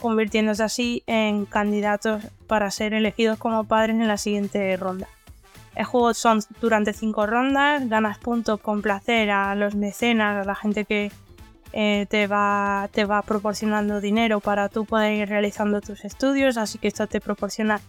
convirtiéndose 0.00 0.62
así 0.62 1.02
en 1.06 1.44
candidatos 1.46 2.22
para 2.46 2.70
ser 2.70 2.94
elegidos 2.94 3.38
como 3.38 3.64
padres 3.64 3.96
en 3.96 4.08
la 4.08 4.16
siguiente 4.16 4.76
ronda. 4.76 5.08
El 5.76 5.84
juego 5.84 6.14
son 6.14 6.40
durante 6.60 6.92
cinco 6.92 7.26
rondas, 7.26 7.88
ganas 7.88 8.18
puntos 8.18 8.60
con 8.60 8.82
placer 8.82 9.30
a 9.30 9.54
los 9.54 9.74
mecenas, 9.74 10.42
a 10.42 10.46
la 10.46 10.54
gente 10.54 10.84
que 10.84 11.12
eh, 11.72 12.06
te, 12.10 12.26
va, 12.26 12.88
te 12.92 13.04
va 13.04 13.22
proporcionando 13.22 14.00
dinero 14.00 14.40
para 14.40 14.68
tú 14.68 14.84
poder 14.84 15.14
ir 15.14 15.28
realizando 15.28 15.80
tus 15.80 16.04
estudios, 16.04 16.56
así 16.56 16.78
que 16.78 16.88
esto 16.88 17.06
te 17.06 17.20
proporciona 17.20 17.80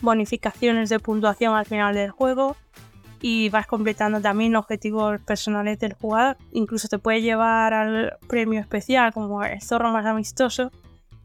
bonificaciones 0.00 0.88
de 0.88 0.98
puntuación 0.98 1.54
al 1.54 1.66
final 1.66 1.94
del 1.94 2.10
juego 2.10 2.56
y 3.20 3.48
vas 3.48 3.66
completando 3.66 4.20
también 4.20 4.56
objetivos 4.56 5.20
personales 5.22 5.78
del 5.78 5.94
jugador. 5.94 6.36
Incluso 6.52 6.88
te 6.88 6.98
puede 6.98 7.22
llevar 7.22 7.74
al 7.74 8.16
premio 8.28 8.60
especial 8.60 9.12
como 9.12 9.42
el 9.44 9.60
zorro 9.60 9.90
más 9.90 10.06
amistoso 10.06 10.70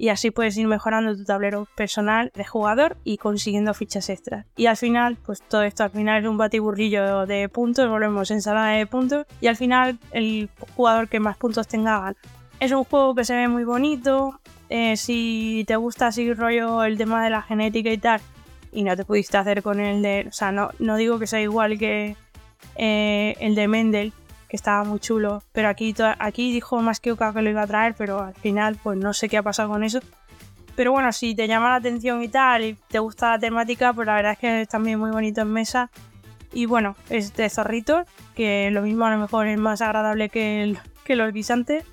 y 0.01 0.09
así 0.09 0.31
puedes 0.31 0.57
ir 0.57 0.65
mejorando 0.65 1.15
tu 1.15 1.23
tablero 1.25 1.67
personal 1.75 2.31
de 2.33 2.43
jugador 2.43 2.97
y 3.03 3.17
consiguiendo 3.17 3.71
fichas 3.75 4.09
extras. 4.09 4.47
Y 4.55 4.65
al 4.65 4.75
final, 4.75 5.15
pues 5.23 5.43
todo 5.43 5.61
esto 5.61 5.83
al 5.83 5.91
final 5.91 6.23
es 6.23 6.27
un 6.27 6.37
batiburrillo 6.37 7.27
de 7.27 7.47
puntos, 7.49 7.87
volvemos 7.87 8.31
ensalada 8.31 8.69
de 8.69 8.87
puntos 8.87 9.27
y 9.41 9.45
al 9.45 9.57
final 9.57 9.99
el 10.11 10.49
jugador 10.75 11.07
que 11.07 11.19
más 11.19 11.37
puntos 11.37 11.67
tenga 11.67 11.99
gana. 11.99 12.17
Es 12.59 12.71
un 12.71 12.83
juego 12.83 13.13
que 13.13 13.25
se 13.25 13.35
ve 13.35 13.47
muy 13.47 13.63
bonito, 13.63 14.39
eh, 14.69 14.97
si 14.97 15.65
te 15.67 15.75
gusta 15.75 16.07
así 16.07 16.33
rollo 16.33 16.83
el 16.83 16.97
tema 16.97 17.23
de 17.23 17.29
la 17.29 17.43
genética 17.43 17.91
y 17.91 17.97
tal, 17.97 18.21
y 18.71 18.83
no 18.83 18.95
te 18.95 19.05
pudiste 19.05 19.37
hacer 19.37 19.63
con 19.63 19.79
el 19.79 20.01
de, 20.01 20.25
o 20.29 20.31
sea, 20.31 20.51
no, 20.51 20.69
no 20.79 20.95
digo 20.95 21.19
que 21.19 21.27
sea 21.27 21.41
igual 21.41 21.77
que 21.77 22.15
eh, 22.75 23.35
el 23.39 23.55
de 23.55 23.67
Mendel, 23.67 24.13
que 24.47 24.55
estaba 24.57 24.83
muy 24.83 24.99
chulo. 24.99 25.43
Pero 25.51 25.69
aquí, 25.69 25.93
aquí 26.19 26.51
dijo 26.51 26.81
más 26.81 26.99
que 26.99 27.11
Oka 27.11 27.33
que 27.33 27.41
lo 27.41 27.49
iba 27.49 27.63
a 27.63 27.67
traer, 27.67 27.95
pero 27.97 28.21
al 28.21 28.33
final 28.35 28.77
pues 28.81 28.97
no 28.97 29.13
sé 29.13 29.29
qué 29.29 29.37
ha 29.37 29.43
pasado 29.43 29.69
con 29.69 29.83
eso. 29.83 29.99
Pero 30.75 30.91
bueno, 30.91 31.11
si 31.11 31.35
te 31.35 31.47
llama 31.47 31.69
la 31.69 31.75
atención 31.75 32.23
y 32.23 32.29
tal, 32.29 32.63
y 32.63 32.77
te 32.87 32.99
gusta 32.99 33.31
la 33.31 33.39
temática, 33.39 33.93
pues 33.93 34.07
la 34.07 34.15
verdad 34.15 34.31
es 34.33 34.39
que 34.39 34.61
es 34.61 34.67
también 34.67 34.99
muy 34.99 35.11
bonito 35.11 35.41
en 35.41 35.51
mesa. 35.51 35.89
Y 36.53 36.65
bueno, 36.65 36.95
es 37.09 37.33
de 37.35 37.49
zorritos, 37.49 38.05
que 38.35 38.69
lo 38.71 38.81
mismo 38.81 39.05
a 39.05 39.11
lo 39.11 39.17
mejor 39.17 39.47
es 39.47 39.57
más 39.57 39.81
agradable 39.81 40.29
que, 40.29 40.63
el, 40.63 40.79
que 41.03 41.15
los 41.15 41.31
guisantes. 41.33 41.85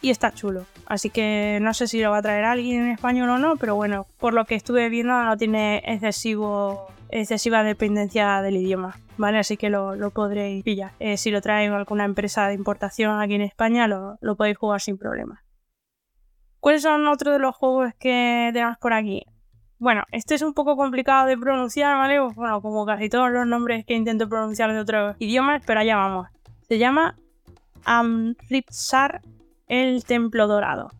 Y 0.00 0.10
está 0.10 0.32
chulo. 0.32 0.66
Así 0.86 1.10
que 1.10 1.58
no 1.62 1.74
sé 1.74 1.86
si 1.86 2.00
lo 2.00 2.10
va 2.10 2.18
a 2.18 2.22
traer 2.22 2.44
alguien 2.44 2.82
en 2.82 2.90
español 2.90 3.30
o 3.30 3.38
no, 3.38 3.56
pero 3.56 3.74
bueno, 3.74 4.06
por 4.18 4.34
lo 4.34 4.44
que 4.44 4.54
estuve 4.54 4.88
viendo 4.88 5.22
no 5.22 5.36
tiene 5.36 5.82
excesivo 5.86 6.88
excesiva 7.12 7.62
dependencia 7.62 8.40
del 8.40 8.56
idioma, 8.56 8.96
¿vale? 9.18 9.38
Así 9.38 9.56
que 9.56 9.70
lo, 9.70 9.94
lo 9.94 10.10
podréis 10.10 10.64
pillar. 10.64 10.92
Eh, 10.98 11.16
si 11.18 11.30
lo 11.30 11.40
trae 11.42 11.68
alguna 11.68 12.04
empresa 12.04 12.48
de 12.48 12.54
importación 12.54 13.20
aquí 13.20 13.34
en 13.34 13.42
España, 13.42 13.86
lo, 13.86 14.16
lo 14.20 14.34
podéis 14.34 14.56
jugar 14.56 14.80
sin 14.80 14.98
problema. 14.98 15.44
¿Cuáles 16.58 16.82
son 16.82 17.06
otros 17.06 17.34
de 17.34 17.38
los 17.38 17.54
juegos 17.54 17.92
que 17.98 18.50
tenemos 18.52 18.78
por 18.78 18.94
aquí? 18.94 19.24
Bueno, 19.78 20.04
este 20.12 20.36
es 20.36 20.42
un 20.42 20.54
poco 20.54 20.76
complicado 20.76 21.26
de 21.26 21.36
pronunciar, 21.36 21.96
¿vale? 21.96 22.20
Pues 22.20 22.34
bueno, 22.34 22.62
como 22.62 22.86
casi 22.86 23.08
todos 23.08 23.30
los 23.30 23.46
nombres 23.46 23.84
que 23.84 23.94
intento 23.94 24.28
pronunciar 24.28 24.72
de 24.72 24.78
otros 24.78 25.16
idiomas, 25.18 25.62
pero 25.66 25.80
allá 25.80 25.96
vamos. 25.96 26.28
Se 26.68 26.78
llama 26.78 27.16
Amritsar 27.84 29.20
el 29.72 30.04
Templo 30.04 30.46
Dorado. 30.48 30.92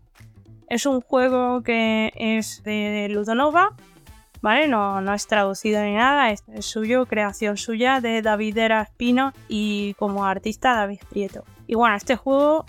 Es 0.66 0.86
un 0.86 1.02
juego 1.02 1.62
que 1.62 2.10
es 2.16 2.62
de 2.64 3.06
Ludonova, 3.10 3.76
¿vale? 4.40 4.66
No, 4.66 5.02
no 5.02 5.12
es 5.12 5.26
traducido 5.26 5.82
ni 5.82 5.92
nada, 5.92 6.30
es, 6.30 6.42
suyo, 6.60 7.04
creación 7.04 7.58
suya 7.58 8.00
de 8.00 8.22
David 8.22 8.56
Era 8.56 8.80
Espino 8.80 9.34
y 9.46 9.92
como 9.98 10.24
artista 10.24 10.74
David 10.74 11.00
Prieto. 11.10 11.44
Y 11.66 11.74
bueno, 11.74 11.94
este 11.96 12.16
juego 12.16 12.64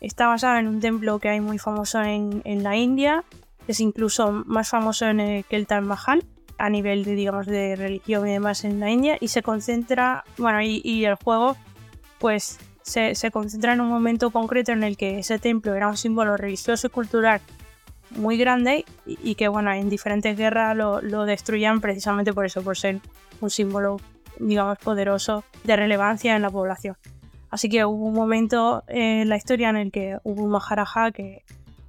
está 0.00 0.28
basado 0.28 0.58
en 0.58 0.68
un 0.68 0.78
templo 0.78 1.18
que 1.18 1.28
hay 1.28 1.40
muy 1.40 1.58
famoso 1.58 2.04
en, 2.04 2.62
la 2.62 2.76
India, 2.76 3.24
es 3.66 3.80
incluso 3.80 4.30
más 4.30 4.68
famoso 4.68 5.06
en 5.06 5.42
que 5.42 5.56
el 5.56 5.66
Taj 5.66 5.82
Mahal 5.82 6.24
a 6.56 6.70
nivel 6.70 7.02
de, 7.02 7.16
digamos, 7.16 7.46
de 7.46 7.74
religión 7.74 8.28
y 8.28 8.32
demás 8.32 8.62
en 8.64 8.78
la 8.78 8.92
India 8.92 9.18
y 9.20 9.26
se 9.26 9.42
concentra, 9.42 10.24
bueno, 10.36 10.62
y, 10.62 11.04
el 11.04 11.16
juego 11.16 11.56
pues 12.20 12.60
se, 12.88 13.30
concentra 13.30 13.72
en 13.72 13.80
un 13.80 13.88
momento 13.88 14.30
concreto 14.30 14.72
en 14.72 14.82
el 14.82 14.96
que 14.96 15.18
ese 15.18 15.38
templo 15.38 15.74
era 15.74 15.88
un 15.88 15.96
símbolo 15.96 16.36
religioso 16.36 16.88
y 16.88 16.90
cultural 16.90 17.40
muy 18.10 18.38
grande 18.38 18.84
y, 19.06 19.34
que 19.34 19.48
bueno, 19.48 19.70
en 19.72 19.90
diferentes 19.90 20.36
guerras 20.36 20.76
lo, 20.76 21.00
lo, 21.02 21.24
destruían 21.24 21.80
precisamente 21.80 22.32
por 22.32 22.46
eso, 22.46 22.62
por 22.62 22.76
ser 22.76 23.00
un 23.40 23.50
símbolo, 23.50 23.98
digamos, 24.38 24.78
poderoso 24.78 25.44
de 25.64 25.76
relevancia 25.76 26.34
en 26.34 26.42
la 26.42 26.50
población. 26.50 26.96
Así 27.50 27.68
que 27.68 27.84
hubo 27.84 28.06
un 28.06 28.14
momento 28.14 28.82
en 28.88 29.28
la 29.28 29.36
historia 29.36 29.70
en 29.70 29.76
el 29.76 29.90
que 29.90 30.18
hubo 30.24 30.42
un 30.42 30.50
Maharaja 30.50 31.12
que 31.12 31.44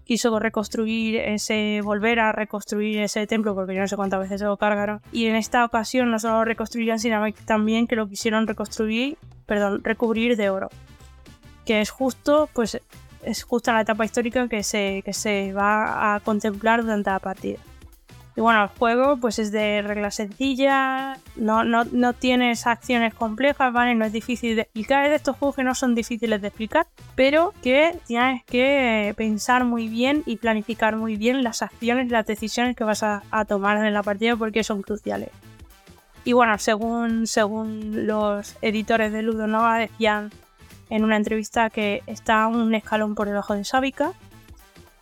quiso 0.10 0.40
reconstruir 0.40 1.18
ese, 1.18 1.82
volver 1.84 2.20
a 2.20 2.32
reconstruir 2.32 3.00
ese 3.00 3.28
templo, 3.28 3.54
porque 3.54 3.76
yo 3.76 3.82
no 3.82 3.88
sé 3.88 3.96
cuántas 3.96 4.20
veces 4.20 4.40
se 4.40 4.46
lo 4.46 4.58
cargaron. 4.58 5.02
Y 5.12 5.28
en 5.28 5.36
esta 5.36 5.64
ocasión 5.64 6.10
no 6.10 6.18
solo 6.18 6.40
lo 6.40 6.46
reconstruyeron, 6.46 6.98
sino 6.98 7.22
también 7.46 7.86
que 7.86 7.96
lo 7.96 8.08
quisieron 8.08 8.48
reconstruir, 8.48 9.20
perdón, 9.46 9.84
recubrir 9.84 10.36
de 10.36 10.50
oro. 10.50 10.70
Que 11.70 11.82
es 11.82 11.92
justo, 11.92 12.50
pues, 12.52 12.82
es 13.22 13.44
justo 13.44 13.72
la 13.72 13.82
etapa 13.82 14.04
histórica 14.04 14.48
que 14.48 14.64
se, 14.64 15.04
que 15.06 15.14
se 15.14 15.54
va 15.54 16.16
a 16.16 16.20
contemplar 16.20 16.82
durante 16.82 17.12
la 17.12 17.20
partida. 17.20 17.60
Y 18.36 18.42
bueno, 18.42 18.64
el 18.64 18.70
juego 18.70 19.18
pues 19.18 19.38
es 19.38 19.52
de 19.52 19.84
reglas 19.84 20.16
sencillas, 20.16 21.20
no, 21.36 21.64
no, 21.64 21.84
no 21.84 22.14
tienes 22.14 22.66
acciones 22.66 23.14
complejas, 23.14 23.72
¿vale? 23.72 23.94
No 23.94 24.04
es 24.04 24.12
difícil 24.12 24.56
de 24.56 24.64
explicar, 24.64 25.04
es 25.04 25.12
de 25.12 25.18
estos 25.18 25.38
juegos 25.38 25.58
que 25.58 25.64
no 25.64 25.76
son 25.76 25.94
difíciles 25.94 26.42
de 26.42 26.48
explicar, 26.48 26.88
pero 27.14 27.54
que 27.62 27.96
tienes 28.08 28.44
que 28.46 29.14
pensar 29.16 29.64
muy 29.64 29.90
bien 29.90 30.24
y 30.26 30.38
planificar 30.38 30.96
muy 30.96 31.18
bien 31.18 31.44
las 31.44 31.62
acciones 31.62 32.10
las 32.10 32.26
decisiones 32.26 32.76
que 32.76 32.84
vas 32.84 33.04
a, 33.04 33.22
a 33.30 33.46
tomar 33.46 33.86
en 33.86 33.94
la 33.94 34.02
partida 34.02 34.36
porque 34.36 34.64
son 34.64 34.82
cruciales. 34.82 35.30
Y 36.26 36.34
bueno, 36.34 36.58
según, 36.58 37.28
según 37.28 38.08
los 38.08 38.56
editores 38.64 39.14
de 39.14 39.22
Ludo 39.22 39.46
Nova 39.46 39.78
decían 39.78 40.32
en 40.90 41.04
una 41.04 41.18
entrevista 41.18 41.70
que 41.70 42.04
está 42.08 42.48
un 42.48 42.74
escalón 42.74 43.16
por 43.16 43.28
debajo 43.28 43.54
de 43.54 43.64
Sábica, 43.64 44.14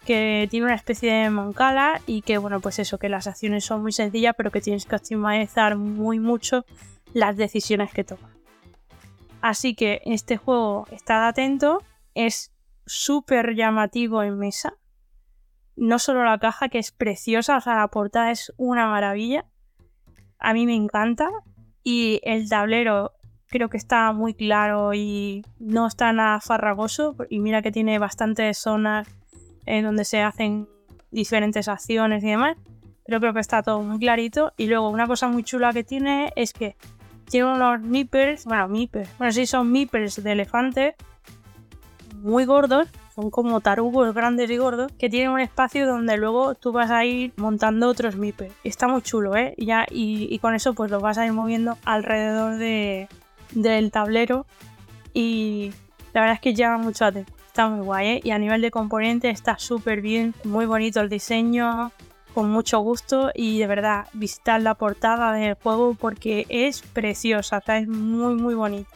que 0.06 0.48
tiene 0.50 0.68
una 0.68 0.76
especie 0.76 1.12
de 1.12 1.30
mancala 1.30 2.02
y 2.06 2.22
que, 2.22 2.38
bueno, 2.38 2.62
pues 2.62 2.80
eso, 2.80 2.98
que 2.98 3.10
las 3.10 3.28
acciones 3.28 3.66
son 3.66 3.82
muy 3.82 3.92
sencillas, 3.92 4.36
pero 4.38 4.52
que 4.52 4.62
tienes 4.62 4.86
que 4.86 4.96
optimizar 4.96 5.76
muy 5.76 6.20
mucho 6.20 6.66
las 7.14 7.36
decisiones 7.36 7.92
que 7.92 8.04
tomas. 8.04 8.32
Así 9.42 9.76
que 9.76 10.02
este 10.06 10.38
juego, 10.38 10.88
estad 10.92 11.28
atento, 11.28 11.84
es 12.16 12.54
súper 12.86 13.56
llamativo 13.56 14.24
en 14.24 14.38
mesa. 14.38 14.78
No 15.76 16.00
solo 16.00 16.24
la 16.24 16.40
caja, 16.40 16.70
que 16.70 16.80
es 16.80 16.92
preciosa, 16.92 17.58
o 17.58 17.62
sea, 17.62 17.76
la 17.76 17.88
portada 17.90 18.32
es 18.32 18.54
una 18.58 18.88
maravilla. 18.88 19.46
A 20.40 20.54
mí 20.54 20.66
me 20.66 20.76
encanta. 20.76 21.30
Y 21.84 22.20
el 22.24 22.50
tablero 22.50 23.14
creo 23.50 23.70
que 23.70 23.78
está 23.78 24.12
muy 24.12 24.34
claro 24.34 24.94
y 24.94 25.44
no 25.60 25.88
está 25.88 26.12
nada 26.14 26.40
farragoso. 26.40 27.16
Y 27.30 27.40
mira 27.40 27.62
que 27.62 27.72
tiene 27.72 28.00
bastantes 28.00 28.58
zonas 28.58 29.08
en 29.66 29.84
donde 29.84 30.06
se 30.06 30.22
hacen 30.22 30.68
diferentes 31.12 31.68
acciones 31.68 32.24
y 32.24 32.28
demás. 32.28 32.58
Pero 33.06 33.20
creo 33.20 33.34
que 33.34 33.40
está 33.40 33.64
todo 33.64 33.82
muy 33.82 34.00
clarito. 34.00 34.54
Y 34.58 34.68
luego 34.68 34.90
una 34.90 35.08
cosa 35.08 35.28
muy 35.28 35.44
chula 35.44 35.74
que 35.74 35.84
tiene 35.84 36.32
es 36.36 36.54
que 36.54 36.76
tiene 37.30 37.54
unos 37.54 37.82
meepers, 37.82 38.46
bueno, 38.46 38.68
meepers, 38.68 39.10
bueno, 39.18 39.34
sí 39.34 39.46
son 39.46 39.72
meepers 39.72 40.24
de 40.24 40.32
elefante 40.32 40.96
muy 42.22 42.46
gordos, 42.46 42.88
son 43.16 43.30
como 43.30 43.62
tarugos 43.62 44.14
grandes 44.14 44.50
y 44.50 44.58
gordos, 44.58 44.92
que 44.98 45.10
tienen 45.10 45.30
un 45.30 45.40
espacio 45.40 45.86
donde 45.86 46.18
luego 46.18 46.56
tú 46.56 46.72
vas 46.72 46.90
a 46.90 47.06
ir 47.06 47.34
montando 47.36 47.90
otros 47.90 48.16
meepers. 48.16 48.54
Está 48.64 48.88
muy 48.88 49.02
chulo, 49.02 49.36
¿eh? 49.36 49.54
Ya, 49.58 49.86
y 49.90 50.38
con 50.40 50.56
eso 50.56 50.74
pues 50.74 50.90
los 50.90 51.02
vas 51.02 51.18
a 51.18 51.26
ir 51.26 51.34
moviendo 51.34 51.78
alrededor 51.86 52.58
de, 52.58 53.08
del 53.52 53.92
tablero 53.92 54.46
y 55.14 55.72
la 56.14 56.22
verdad 56.22 56.36
es 56.36 56.42
que 56.42 56.54
llama 56.54 56.84
mucho 56.84 57.04
la 57.06 57.10
atención. 57.10 57.38
Está 57.48 57.70
muy 57.70 57.84
guay, 57.84 58.08
¿eh? 58.08 58.22
Y 58.24 58.32
a 58.32 58.38
nivel 58.38 58.62
de 58.62 58.70
componentes 58.70 59.34
está 59.34 59.58
súper 59.58 60.02
bien, 60.02 60.34
muy 60.44 60.66
bonito 60.66 61.02
el 61.02 61.10
diseño, 61.10 61.92
con 62.34 62.52
mucho 62.52 62.80
gusto 62.80 63.32
y 63.34 63.60
de 63.60 63.68
verdad 63.68 64.08
visitar 64.14 64.62
la 64.62 64.76
portada 64.76 65.34
del 65.34 65.56
juego 65.56 65.96
porque 65.96 66.46
es 66.50 66.82
preciosa, 66.82 67.58
está 67.58 67.78
es 67.80 67.88
muy 67.88 68.36
muy 68.36 68.54
bonita. 68.54 68.90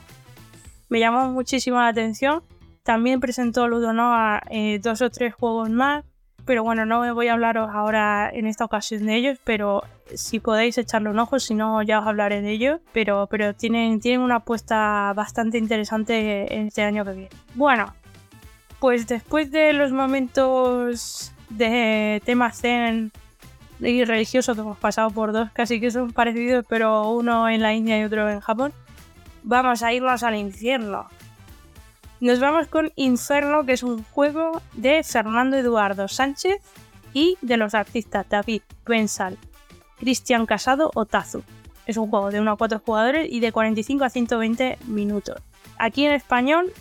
Me 0.90 1.00
llamó 1.00 1.32
muchísimo 1.32 1.80
la 1.80 1.88
atención. 1.88 2.44
También 2.84 3.20
presentó 3.20 3.68
Ludonova 3.68 4.42
eh, 4.50 4.80
dos 4.82 5.02
o 5.02 5.10
tres 5.10 5.34
juegos 5.34 5.70
más 5.70 6.04
pero 6.46 6.64
bueno, 6.64 6.86
no 6.86 7.14
voy 7.14 7.28
a 7.28 7.34
hablaros 7.34 7.70
ahora 7.72 8.30
en 8.34 8.48
esta 8.48 8.66
ocasión 8.66 9.06
de 9.06 9.16
ellos, 9.16 9.40
pero 9.44 9.84
si 10.16 10.40
podéis 10.40 10.78
echarle 10.78 11.10
un 11.10 11.20
ojo, 11.20 11.40
si 11.40 11.54
no 11.54 11.82
ya 11.82 12.00
os 12.00 12.08
hablaré 12.08 12.42
de 12.42 12.52
ellos, 12.52 12.80
pero, 12.94 13.28
pero 13.30 13.54
tienen, 13.54 14.00
tienen 14.00 14.22
una 14.22 14.38
apuesta 14.38 15.14
bastante 15.16 15.58
interesante 15.58 16.66
este 16.66 16.84
año 16.84 17.06
que 17.06 17.12
viene. 17.12 17.30
Bueno, 17.56 17.94
pues 18.80 19.08
después 19.08 19.52
de 19.52 19.74
los 19.74 19.92
momentos 19.92 21.32
de 21.50 22.22
tema 22.26 22.52
zen 22.52 23.12
y 23.80 24.04
religioso 24.06 24.54
que 24.54 24.62
hemos 24.62 24.78
pasado 24.78 25.10
por 25.12 25.32
dos, 25.32 25.50
casi 25.52 25.80
que 25.80 25.92
son 25.92 26.14
parecidos, 26.14 26.66
pero 26.68 27.10
uno 27.10 27.50
en 27.50 27.62
la 27.62 27.74
India 27.74 28.00
y 28.00 28.04
otro 28.04 28.30
en 28.30 28.40
Japón, 28.40 28.74
vamos 29.44 29.84
a 29.84 29.94
irnos 29.94 30.24
al 30.24 30.36
infierno. 30.36 31.08
Nos 32.20 32.40
vamos 32.40 32.68
con 32.68 32.92
Inferno, 32.96 33.66
que 33.66 33.74
es 33.74 33.82
un 33.82 34.04
juego 34.04 34.62
de 34.74 35.04
Fernando 35.04 35.58
Eduardo 35.58 36.08
Sánchez 36.08 36.62
y 37.14 37.38
de 37.42 37.58
los 37.58 37.74
artistas 37.74 38.28
David 38.30 38.62
Bensal, 38.86 39.40
Cristian 40.02 40.48
Casado 40.48 40.90
o 40.96 41.06
Tazu. 41.06 41.44
Es 41.86 41.96
un 41.96 42.10
juego 42.10 42.32
de 42.32 42.42
1 42.42 42.52
a 42.52 42.58
4 42.58 42.82
jugadores 42.84 43.28
y 43.32 43.40
de 43.40 43.52
45 43.52 44.04
a 44.04 44.10
120 44.10 44.80
minutos. 44.88 45.38
Aquí 45.78 46.06
en 46.06 46.14
español 46.14 46.74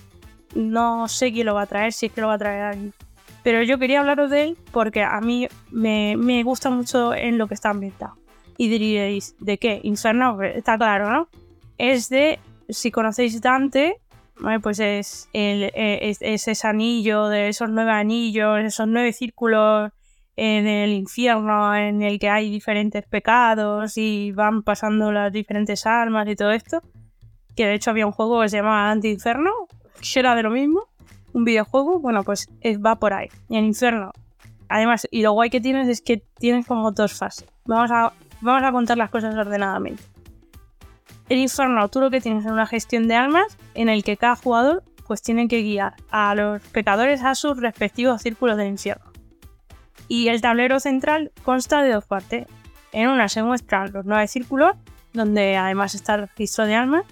no 0.54 1.06
sé 1.06 1.30
quién 1.30 1.46
lo 1.46 1.54
va 1.54 1.62
a 1.62 1.66
traer, 1.66 1.92
si 1.92 2.06
es 2.06 2.12
que 2.12 2.22
lo 2.22 2.28
va 2.28 2.34
a 2.34 2.38
traer 2.38 2.62
alguien. 2.62 2.94
Pero 3.42 3.62
yo 3.62 3.78
quería 3.78 4.00
hablaros 4.00 4.30
de 4.30 4.42
él 4.44 4.58
porque 4.72 5.02
a 5.02 5.20
mí 5.20 5.48
me, 5.70 6.42
gusta 6.42 6.70
mucho 6.70 7.14
en 7.14 7.36
lo 7.36 7.46
que 7.46 7.54
está 7.54 7.70
ambientado. 7.70 8.16
Y 8.56 8.68
diréis, 8.68 9.36
¿de 9.38 9.58
qué? 9.58 9.80
Inferno, 9.84 10.42
está 10.42 10.76
claro, 10.76 11.10
¿no? 11.10 11.28
Es 11.78 12.08
de, 12.08 12.38
si 12.68 12.90
conocéis 12.90 13.40
Dante, 13.40 13.96
pues 14.62 14.78
es, 14.80 15.28
el, 15.34 15.70
es, 15.74 16.18
ese 16.20 16.66
anillo 16.66 17.28
de 17.28 17.48
esos 17.48 17.68
nueve 17.70 17.92
anillos, 17.92 18.60
esos 18.60 18.88
nueve 18.88 19.12
círculos 19.12 19.92
en 20.42 20.66
el 20.66 20.92
infierno 20.92 21.76
en 21.76 22.00
el 22.00 22.18
que 22.18 22.30
hay 22.30 22.48
diferentes 22.48 23.04
pecados 23.04 23.98
y 23.98 24.32
van 24.32 24.62
pasando 24.62 25.12
las 25.12 25.30
diferentes 25.30 25.84
almas 25.84 26.26
y 26.28 26.34
todo 26.34 26.50
esto. 26.52 26.80
Que 27.54 27.66
de 27.66 27.74
hecho 27.74 27.90
había 27.90 28.06
un 28.06 28.12
juego 28.12 28.40
que 28.40 28.48
se 28.48 28.56
llamaba 28.56 28.90
Anti-Inferno, 28.90 29.50
que 30.00 30.18
era 30.18 30.34
de 30.34 30.42
lo 30.42 30.48
mismo, 30.48 30.88
un 31.34 31.44
videojuego, 31.44 32.00
bueno, 32.00 32.24
pues 32.24 32.48
va 32.64 32.98
por 32.98 33.12
ahí. 33.12 33.28
Y 33.50 33.58
en 33.58 33.66
Inferno, 33.66 34.12
además, 34.70 35.06
y 35.10 35.20
lo 35.20 35.32
guay 35.32 35.50
que 35.50 35.60
tienes 35.60 35.88
es 35.88 36.00
que 36.00 36.24
tienes 36.38 36.66
como 36.66 36.90
dos 36.90 37.12
fases. 37.12 37.46
Vamos 37.66 37.90
a, 37.90 38.14
vamos 38.40 38.62
a 38.62 38.72
contar 38.72 38.96
las 38.96 39.10
cosas 39.10 39.34
ordenadamente. 39.34 40.02
El 41.28 41.36
infierno, 41.36 41.86
tú 41.88 42.00
lo 42.00 42.10
que 42.10 42.22
tienes 42.22 42.46
es 42.46 42.50
una 42.50 42.66
gestión 42.66 43.08
de 43.08 43.14
almas 43.14 43.58
en 43.74 43.90
el 43.90 44.02
que 44.04 44.16
cada 44.16 44.36
jugador 44.36 44.82
pues 45.06 45.20
tiene 45.20 45.48
que 45.48 45.60
guiar 45.60 45.96
a 46.10 46.34
los 46.34 46.62
pecadores 46.68 47.22
a 47.24 47.34
sus 47.34 47.58
respectivos 47.58 48.22
círculos 48.22 48.56
del 48.56 48.68
infierno. 48.68 49.09
Y 50.10 50.26
el 50.26 50.40
tablero 50.40 50.80
central 50.80 51.30
consta 51.44 51.84
de 51.84 51.92
dos 51.92 52.04
partes. 52.04 52.48
En 52.90 53.08
una 53.08 53.28
se 53.28 53.44
muestran 53.44 53.92
los 53.92 54.04
nueve 54.04 54.26
círculos, 54.26 54.72
donde 55.12 55.56
además 55.56 55.94
está 55.94 56.16
el 56.16 56.22
registro 56.22 56.66
de 56.66 56.74
almas, 56.74 57.04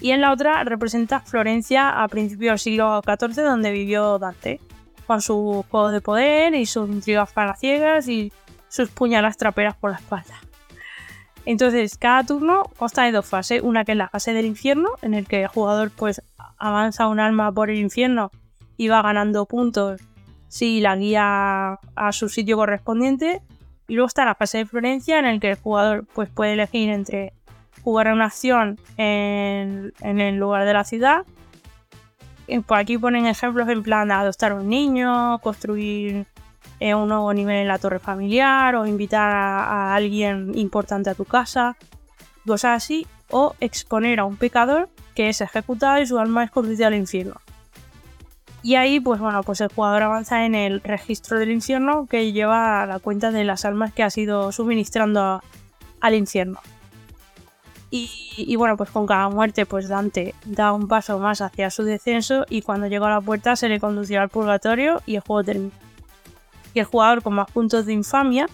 y 0.00 0.12
en 0.12 0.22
la 0.22 0.32
otra 0.32 0.64
representa 0.64 1.20
Florencia 1.20 2.02
a 2.02 2.08
principios 2.08 2.52
del 2.52 2.58
siglo 2.58 3.02
XIV, 3.02 3.44
donde 3.44 3.70
vivió 3.70 4.18
Dante, 4.18 4.60
con 5.06 5.20
sus 5.20 5.66
juegos 5.66 5.92
de 5.92 6.00
poder 6.00 6.54
y 6.54 6.64
sus 6.64 6.88
intrigas 6.88 7.30
palaciegas 7.34 8.08
y 8.08 8.32
sus 8.66 8.88
puñalas 8.88 9.36
traperas 9.36 9.76
por 9.76 9.90
la 9.90 9.98
espalda. 9.98 10.40
Entonces, 11.44 11.98
cada 11.98 12.24
turno 12.24 12.62
consta 12.78 13.02
de 13.02 13.12
dos 13.12 13.26
fases. 13.26 13.60
Una 13.62 13.84
que 13.84 13.92
es 13.92 13.98
la 13.98 14.08
fase 14.08 14.32
del 14.32 14.46
infierno, 14.46 14.88
en 15.02 15.12
el 15.12 15.26
que 15.28 15.42
el 15.42 15.48
jugador 15.48 15.90
pues 15.90 16.22
avanza 16.56 17.08
un 17.08 17.20
alma 17.20 17.52
por 17.52 17.68
el 17.68 17.78
infierno 17.78 18.30
y 18.78 18.88
va 18.88 19.02
ganando 19.02 19.44
puntos 19.44 20.00
si 20.52 20.82
la 20.82 20.96
guía 20.96 21.78
a 21.96 22.12
su 22.12 22.28
sitio 22.28 22.58
correspondiente. 22.58 23.40
Y 23.88 23.94
luego 23.94 24.06
está 24.06 24.26
la 24.26 24.34
fase 24.34 24.58
de 24.58 24.66
Florencia, 24.66 25.18
en 25.18 25.24
el 25.24 25.40
que 25.40 25.52
el 25.52 25.56
jugador 25.56 26.04
pues, 26.12 26.28
puede 26.28 26.52
elegir 26.52 26.90
entre 26.90 27.32
jugar 27.82 28.12
una 28.12 28.26
acción 28.26 28.78
en, 28.98 29.94
el 30.02 30.36
lugar 30.36 30.66
de 30.66 30.74
la 30.74 30.84
ciudad. 30.84 31.24
Por 32.66 32.76
aquí 32.76 32.98
ponen 32.98 33.24
ejemplos 33.24 33.66
en 33.70 33.82
plan 33.82 34.10
adoptar 34.10 34.52
un 34.52 34.68
niño, 34.68 35.38
construir 35.38 36.26
un 36.80 37.08
nuevo 37.08 37.32
nivel 37.32 37.56
en 37.56 37.68
la 37.68 37.78
torre 37.78 37.98
familiar 37.98 38.74
o 38.74 38.84
invitar 38.84 39.32
a, 39.34 39.94
alguien 39.94 40.52
importante 40.54 41.08
a 41.08 41.14
tu 41.14 41.24
casa, 41.24 41.78
cosas 42.46 42.82
así, 42.82 43.06
o 43.30 43.54
exponer 43.58 44.20
a 44.20 44.26
un 44.26 44.36
pecador 44.36 44.90
que 45.14 45.30
es 45.30 45.40
ejecutado 45.40 46.02
y 46.02 46.06
su 46.06 46.18
alma 46.18 46.44
es 46.44 46.50
conducida 46.50 46.88
al 46.88 46.94
infierno. 46.94 47.40
Y 48.62 48.76
ahí, 48.76 49.00
pues 49.00 49.20
bueno, 49.20 49.42
pues 49.42 49.60
el 49.60 49.68
jugador 49.68 50.04
avanza 50.04 50.44
en 50.44 50.54
el 50.54 50.80
registro 50.82 51.38
del 51.38 51.50
infierno 51.50 52.06
que 52.06 52.32
lleva 52.32 52.86
la 52.86 52.98
cuenta 53.00 53.32
de 53.32 53.44
las 53.44 53.64
almas 53.64 53.92
que 53.92 54.02
ha 54.02 54.10
sido 54.10 54.52
suministrando 54.52 55.42
al 56.00 56.14
infierno. 56.14 56.60
Y, 57.90 58.08
y, 58.36 58.56
bueno, 58.56 58.76
pues 58.76 58.90
con 58.90 59.06
cada 59.06 59.28
muerte, 59.28 59.66
pues 59.66 59.88
Dante 59.88 60.34
da 60.46 60.72
un 60.72 60.88
paso 60.88 61.18
más 61.18 61.42
hacia 61.42 61.70
su 61.70 61.82
descenso 61.82 62.46
y 62.48 62.62
cuando 62.62 62.86
llega 62.86 63.06
a 63.06 63.10
la 63.10 63.20
puerta 63.20 63.54
se 63.56 63.68
le 63.68 63.80
conducirá 63.80 64.22
al 64.22 64.30
purgatorio 64.30 65.02
y 65.04 65.16
el 65.16 65.20
juego 65.20 65.44
termina 65.44 65.72
y 66.74 66.80
el 66.80 66.86
jugador 66.86 67.22
con 67.22 67.34
más 67.34 67.50
puntos 67.50 67.86
de 67.86 67.92
infamia 67.92 68.46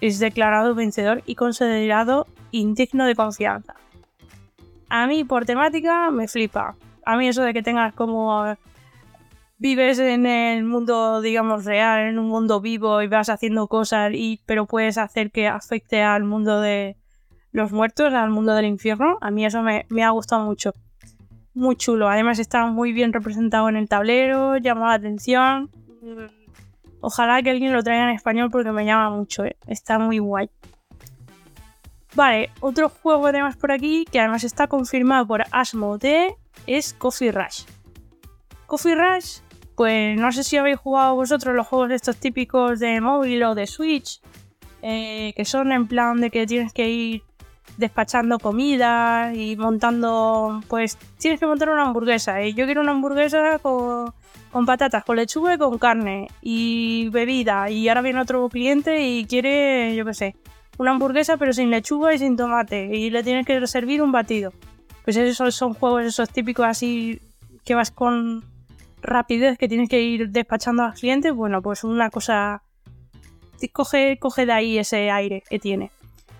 es 0.00 0.18
declarado 0.18 0.74
vencedor 0.74 1.22
y 1.26 1.36
considerado 1.36 2.26
indigno 2.50 3.06
de 3.06 3.14
confianza. 3.14 3.74
A 4.88 5.06
mí 5.06 5.24
por 5.24 5.46
temática 5.46 6.10
me 6.10 6.28
flipa. 6.28 6.74
A 7.04 7.16
mí 7.16 7.28
eso 7.28 7.42
de 7.42 7.54
que 7.54 7.62
tengas 7.62 7.94
como 7.94 8.56
vives 9.62 10.00
en 10.00 10.26
el 10.26 10.64
mundo, 10.64 11.20
digamos, 11.20 11.64
real, 11.64 12.08
en 12.08 12.18
un 12.18 12.26
mundo 12.26 12.60
vivo 12.60 13.00
y 13.00 13.06
vas 13.06 13.28
haciendo 13.28 13.68
cosas, 13.68 14.10
y, 14.12 14.40
pero 14.44 14.66
puedes 14.66 14.98
hacer 14.98 15.30
que 15.30 15.46
afecte 15.46 16.02
al 16.02 16.24
mundo 16.24 16.60
de 16.60 16.96
los 17.52 17.70
muertos, 17.70 18.12
al 18.12 18.30
mundo 18.30 18.56
del 18.56 18.64
infierno. 18.64 19.18
A 19.20 19.30
mí 19.30 19.46
eso 19.46 19.62
me, 19.62 19.86
me 19.88 20.02
ha 20.02 20.10
gustado 20.10 20.44
mucho. 20.44 20.72
Muy 21.54 21.76
chulo. 21.76 22.08
Además 22.08 22.40
está 22.40 22.66
muy 22.66 22.92
bien 22.92 23.12
representado 23.12 23.68
en 23.68 23.76
el 23.76 23.88
tablero, 23.88 24.56
llama 24.56 24.88
la 24.88 24.94
atención. 24.94 25.70
Ojalá 27.00 27.40
que 27.40 27.50
alguien 27.50 27.72
lo 27.72 27.84
traiga 27.84 28.10
en 28.10 28.16
español 28.16 28.50
porque 28.50 28.72
me 28.72 28.84
llama 28.84 29.10
mucho, 29.10 29.44
¿eh? 29.44 29.56
está 29.68 30.00
muy 30.00 30.18
guay. 30.18 30.50
Vale, 32.16 32.50
otro 32.60 32.88
juego 32.88 33.26
que 33.26 33.32
tenemos 33.32 33.56
por 33.56 33.70
aquí, 33.70 34.06
que 34.10 34.18
además 34.18 34.42
está 34.42 34.66
confirmado 34.66 35.24
por 35.24 35.44
Asmodee, 35.52 36.34
es 36.66 36.94
Coffee 36.94 37.30
Rush. 37.30 37.62
Coffee 38.66 38.94
Rush, 38.94 39.40
pues 39.76 40.18
no 40.18 40.32
sé 40.32 40.44
si 40.44 40.56
habéis 40.56 40.78
jugado 40.78 41.14
vosotros 41.14 41.54
los 41.54 41.66
juegos 41.66 41.90
estos 41.90 42.16
típicos 42.16 42.78
de 42.80 43.00
móvil 43.00 43.42
o 43.44 43.54
de 43.54 43.66
Switch, 43.66 44.20
eh, 44.82 45.32
que 45.36 45.44
son 45.44 45.72
en 45.72 45.86
plan 45.86 46.20
de 46.20 46.30
que 46.30 46.46
tienes 46.46 46.72
que 46.72 46.88
ir 46.88 47.22
despachando 47.76 48.38
comida 48.38 49.32
y 49.34 49.56
montando, 49.56 50.60
pues 50.68 50.98
tienes 51.18 51.40
que 51.40 51.46
montar 51.46 51.70
una 51.70 51.82
hamburguesa. 51.82 52.42
Y 52.44 52.54
yo 52.54 52.66
quiero 52.66 52.80
una 52.80 52.92
hamburguesa 52.92 53.58
con 53.58 54.12
con 54.52 54.66
patatas, 54.66 55.02
con 55.04 55.16
lechuga 55.16 55.54
y 55.54 55.58
con 55.58 55.78
carne 55.78 56.28
y 56.42 57.08
bebida. 57.08 57.70
Y 57.70 57.88
ahora 57.88 58.02
viene 58.02 58.20
otro 58.20 58.48
cliente 58.50 59.08
y 59.08 59.24
quiere, 59.24 59.96
yo 59.96 60.04
qué 60.04 60.14
sé, 60.14 60.36
una 60.78 60.92
hamburguesa 60.92 61.38
pero 61.38 61.52
sin 61.52 61.70
lechuga 61.70 62.14
y 62.14 62.18
sin 62.18 62.36
tomate. 62.36 62.84
Y 62.94 63.10
le 63.10 63.22
tienes 63.22 63.46
que 63.46 63.66
servir 63.66 64.02
un 64.02 64.12
batido. 64.12 64.52
Pues 65.04 65.16
esos 65.16 65.54
son 65.54 65.74
juegos 65.74 66.04
esos 66.04 66.28
típicos 66.28 66.66
así 66.66 67.20
que 67.64 67.74
vas 67.74 67.90
con 67.90 68.44
rapidez, 69.02 69.58
que 69.58 69.68
tienes 69.68 69.88
que 69.88 70.00
ir 70.00 70.30
despachando 70.30 70.82
a 70.82 70.88
los 70.88 71.00
clientes. 71.00 71.32
Bueno, 71.34 71.62
pues 71.62 71.84
una 71.84 72.10
cosa... 72.10 72.62
Coge, 73.72 74.18
coge 74.18 74.44
de 74.44 74.52
ahí 74.52 74.78
ese 74.78 75.10
aire 75.10 75.44
que 75.48 75.58
tiene. 75.58 75.92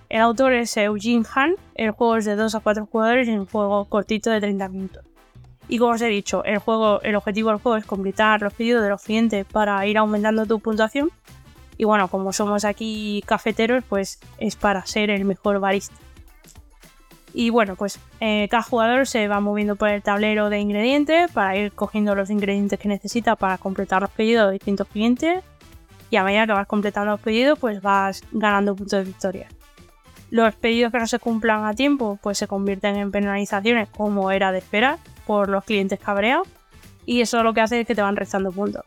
El 0.09 0.21
autor 0.21 0.53
es 0.55 0.77
Eugene 0.77 1.25
Han. 1.35 1.55
El 1.75 1.93
juego 1.93 2.17
es 2.17 2.25
de 2.25 2.35
2 2.35 2.55
a 2.55 2.61
4 2.61 2.87
jugadores 2.87 3.29
y 3.29 3.33
un 3.33 3.47
juego 3.47 3.85
cortito 3.85 4.31
de 4.31 4.41
30 4.41 4.69
minutos. 4.69 5.05
Y 5.69 5.79
como 5.79 5.93
os 5.93 6.03
he 6.03 6.09
dicho, 6.09 6.45
el, 6.45 6.59
juego, 6.59 7.01
el 7.03 7.15
objetivo 7.15 7.51
del 7.51 7.61
juego 7.61 7.79
es 7.79 7.87
completar 7.87 8.43
los 8.43 8.53
pedidos 8.53 8.83
de 8.83 8.89
los 8.89 9.03
clientes 9.03 9.47
para 9.47 9.87
ir 9.87 9.97
aumentando 9.99 10.45
tu 10.47 10.61
puntuación. 10.61 11.11
Y 11.79 11.85
bueno, 11.85 12.09
como 12.09 12.33
somos 12.33 12.65
aquí 12.65 13.23
cafeteros, 13.27 13.85
pues 13.89 14.21
es 14.39 14.57
para 14.57 14.85
ser 14.85 15.11
el 15.11 15.25
mejor 15.25 15.61
barista. 15.61 15.95
Y 17.35 17.51
bueno, 17.51 17.77
pues 17.77 17.99
eh, 18.21 18.47
cada 18.51 18.63
jugador 18.63 19.07
se 19.07 19.27
va 19.27 19.41
moviendo 19.41 19.77
por 19.77 19.89
el 19.89 20.03
tablero 20.03 20.51
de 20.51 20.59
ingredientes 20.61 21.31
para 21.33 21.57
ir 21.57 21.73
cogiendo 21.73 22.15
los 22.15 22.29
ingredientes 22.31 22.79
que 22.79 22.89
necesita 22.89 23.37
para 23.37 23.59
completar 23.59 24.03
los 24.03 24.11
pedidos 24.11 24.49
de 24.49 24.53
distintos 24.53 24.87
clientes. 24.89 25.43
Y 26.11 26.17
a 26.17 26.25
medida 26.25 26.47
que 26.47 26.53
vas 26.53 26.67
completando 26.67 27.13
los 27.13 27.21
pedidos, 27.21 27.59
pues 27.59 27.81
vas 27.81 28.23
ganando 28.33 28.77
puntos 28.77 28.99
de 28.99 29.05
victoria. 29.05 29.49
Los 30.31 30.55
pedidos 30.55 30.93
que 30.93 30.99
no 30.99 31.07
se 31.07 31.19
cumplan 31.19 31.65
a 31.65 31.75
tiempo, 31.75 32.19
pues 32.23 32.39
se 32.39 32.47
convierten 32.47 32.97
en 32.97 33.11
penalizaciones 33.11 33.89
como 33.89 34.31
era 34.31 34.53
de 34.53 34.59
esperar 34.59 34.99
por 35.27 35.49
los 35.49 35.65
clientes 35.65 35.99
cabreados 35.99 36.49
y 37.07 37.21
eso 37.21 37.43
lo 37.43 37.53
que 37.53 37.61
hace 37.61 37.81
es 37.81 37.87
que 37.87 37.95
te 37.95 38.03
van 38.03 38.17
restando 38.17 38.53
puntos. 38.53 38.85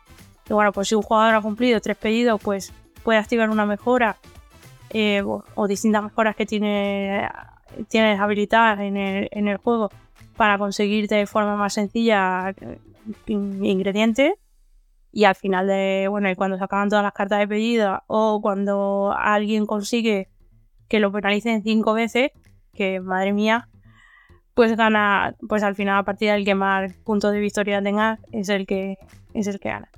Y 0.49 0.53
bueno, 0.53 0.71
pues 0.71 0.87
si 0.87 0.95
un 0.95 1.01
jugador 1.01 1.35
ha 1.35 1.41
cumplido 1.41 1.79
tres 1.81 1.97
pedidos, 1.97 2.39
pues 2.41 2.71
puede 3.03 3.19
activar 3.19 3.49
una 3.49 3.65
mejora 3.65 4.17
eh, 4.91 5.21
o, 5.23 5.67
distintas 5.67 6.03
mejoras 6.03 6.35
que 6.35 6.45
tiene, 6.45 7.27
tienes 7.89 8.19
habilitadas 8.19 8.79
en 8.79 8.97
el, 8.97 9.29
el 9.31 9.57
juego 9.57 9.89
para 10.35 10.57
conseguir 10.57 11.07
de 11.07 11.25
forma 11.25 11.55
más 11.55 11.73
sencilla 11.73 12.49
eh, 12.49 12.79
ingredientes. 13.27 14.33
Y 15.11 15.23
al 15.23 15.35
final 15.35 15.67
de, 15.67 16.07
bueno, 16.09 16.29
y 16.29 16.35
cuando 16.35 16.57
se 16.57 16.63
acaban 16.63 16.89
todas 16.89 17.03
las 17.03 17.13
cartas 17.13 17.39
de 17.39 17.47
pedido 17.47 18.03
o 18.07 18.41
cuando 18.41 19.13
alguien 19.17 19.65
consigue 19.65 20.27
que 20.89 20.99
lo 20.99 21.11
penalicen 21.11 21.63
cinco 21.63 21.93
veces, 21.93 22.31
que 22.73 22.99
madre 22.99 23.31
mía, 23.31 23.69
pues 24.53 24.75
gana, 24.75 25.35
pues 25.47 25.63
al 25.63 25.75
final 25.75 25.99
a 25.99 26.03
partir 26.03 26.31
del 26.31 26.43
que 26.43 26.53
más 26.53 26.93
puntos 27.05 27.31
de 27.31 27.39
victoria 27.39 27.81
tenga 27.81 28.19
es 28.31 28.49
el 28.49 28.67
que, 28.67 28.97
es 29.33 29.47
el 29.47 29.59
que 29.59 29.69
gana. 29.69 29.89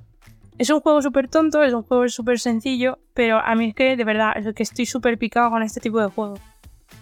Es 0.56 0.70
un 0.70 0.80
juego 0.80 1.02
súper 1.02 1.28
tonto, 1.28 1.62
es 1.62 1.72
un 1.72 1.82
juego 1.82 2.08
súper 2.08 2.38
sencillo, 2.40 2.98
pero 3.14 3.38
a 3.38 3.54
mí 3.54 3.68
es 3.68 3.74
que 3.74 3.96
de 3.96 4.04
verdad 4.04 4.32
es 4.36 4.52
que 4.54 4.62
estoy 4.62 4.86
súper 4.86 5.18
picado 5.18 5.50
con 5.50 5.62
este 5.62 5.80
tipo 5.80 6.00
de 6.00 6.08
juegos. 6.08 6.40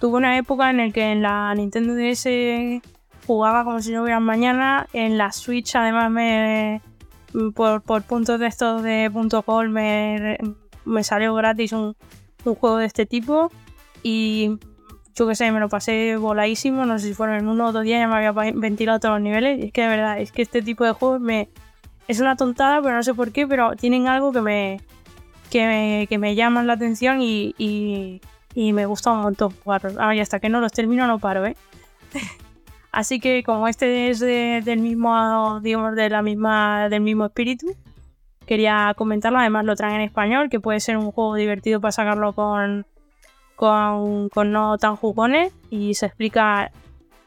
Tuve 0.00 0.16
una 0.16 0.36
época 0.36 0.70
en 0.70 0.76
la 0.76 0.90
que 0.90 1.12
en 1.12 1.22
la 1.22 1.54
Nintendo 1.54 1.94
DS 1.94 2.82
jugaba 3.26 3.64
como 3.64 3.80
si 3.80 3.92
no 3.92 4.02
hubiera 4.02 4.20
mañana, 4.20 4.86
en 4.92 5.18
la 5.18 5.32
Switch 5.32 5.74
además 5.74 6.10
me 6.10 6.80
por, 7.54 7.82
puntos 8.02 8.40
de 8.40 8.46
estos 8.46 8.82
de 8.82 9.10
punto 9.12 9.44
me, 9.68 10.38
me 10.84 11.04
salió 11.04 11.34
gratis 11.34 11.72
un, 11.72 11.96
un 12.44 12.54
juego 12.54 12.78
de 12.78 12.86
este 12.86 13.06
tipo. 13.06 13.50
Y 14.02 14.58
yo 15.14 15.26
qué 15.26 15.34
sé, 15.34 15.50
me 15.50 15.60
lo 15.60 15.68
pasé 15.68 16.16
voladísimo, 16.16 16.86
no 16.86 16.98
sé 16.98 17.08
si 17.08 17.14
fueron 17.14 17.36
en 17.36 17.48
uno 17.48 17.68
o 17.68 17.72
dos 17.72 17.84
días 17.84 18.00
ya 18.00 18.08
me 18.08 18.14
había 18.14 18.32
ventilado 18.52 19.00
todos 19.00 19.14
los 19.14 19.22
niveles. 19.22 19.58
Y 19.58 19.66
es 19.66 19.72
que 19.72 19.82
de 19.82 19.88
verdad, 19.88 20.20
es 20.20 20.32
que 20.32 20.42
este 20.42 20.62
tipo 20.62 20.84
de 20.84 20.92
juegos 20.92 21.20
me... 21.20 21.48
Es 22.08 22.20
una 22.20 22.36
tontada, 22.36 22.80
pero 22.82 22.94
no 22.94 23.02
sé 23.02 23.14
por 23.14 23.32
qué, 23.32 23.48
pero 23.48 23.74
tienen 23.74 24.06
algo 24.06 24.30
que 24.32 24.40
me, 24.40 24.80
que 25.50 26.06
que 26.08 26.18
me 26.18 26.36
llaman 26.36 26.68
la 26.68 26.74
atención 26.74 27.20
y, 27.20 28.20
y 28.56 28.72
me 28.72 28.86
gusta 28.86 29.12
un 29.12 29.20
montón 29.20 29.52
jugarlos. 29.62 29.96
Ah, 30.00 30.14
y 30.14 30.20
hasta 30.20 30.40
que 30.40 30.48
no 30.48 30.60
los 30.60 30.72
termino 30.72 31.06
no 31.06 31.18
paro, 31.18 31.44
¿eh? 31.44 31.54
Así 32.90 33.20
que 33.20 33.42
como 33.44 33.68
este 33.68 34.08
es 34.08 34.18
de, 34.18 34.62
del 34.64 34.80
mismo, 34.80 35.60
digamos, 35.60 35.94
de 35.94 36.08
la 36.08 36.22
misma, 36.22 36.88
del 36.88 37.02
mismo 37.02 37.26
espíritu, 37.26 37.66
quería 38.46 38.94
comentarlo. 38.96 39.38
Además 39.38 39.66
lo 39.66 39.76
traen 39.76 39.96
en 39.96 40.00
español, 40.00 40.48
que 40.48 40.58
puede 40.58 40.80
ser 40.80 40.96
un 40.96 41.12
juego 41.12 41.34
divertido 41.34 41.82
para 41.82 41.92
sacarlo 41.92 42.32
con, 42.32 42.86
con, 43.56 44.30
con 44.30 44.52
no 44.52 44.78
tan 44.78 44.96
jugones 44.96 45.52
y 45.68 45.92
se 45.92 46.06
explica 46.06 46.70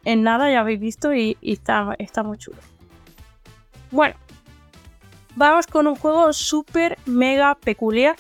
en 0.05 0.23
nada, 0.23 0.51
ya 0.51 0.61
habéis 0.61 0.79
visto, 0.79 1.13
y, 1.13 1.37
y 1.41 1.53
está, 1.53 1.93
está 1.99 2.23
muy 2.23 2.39
chulo. 2.39 2.57
Bueno, 3.91 4.15
vamos 5.35 5.67
con 5.67 5.85
un 5.85 5.95
juego 5.95 6.33
súper 6.33 6.97
mega 7.05 7.53
peculiar, 7.53 8.15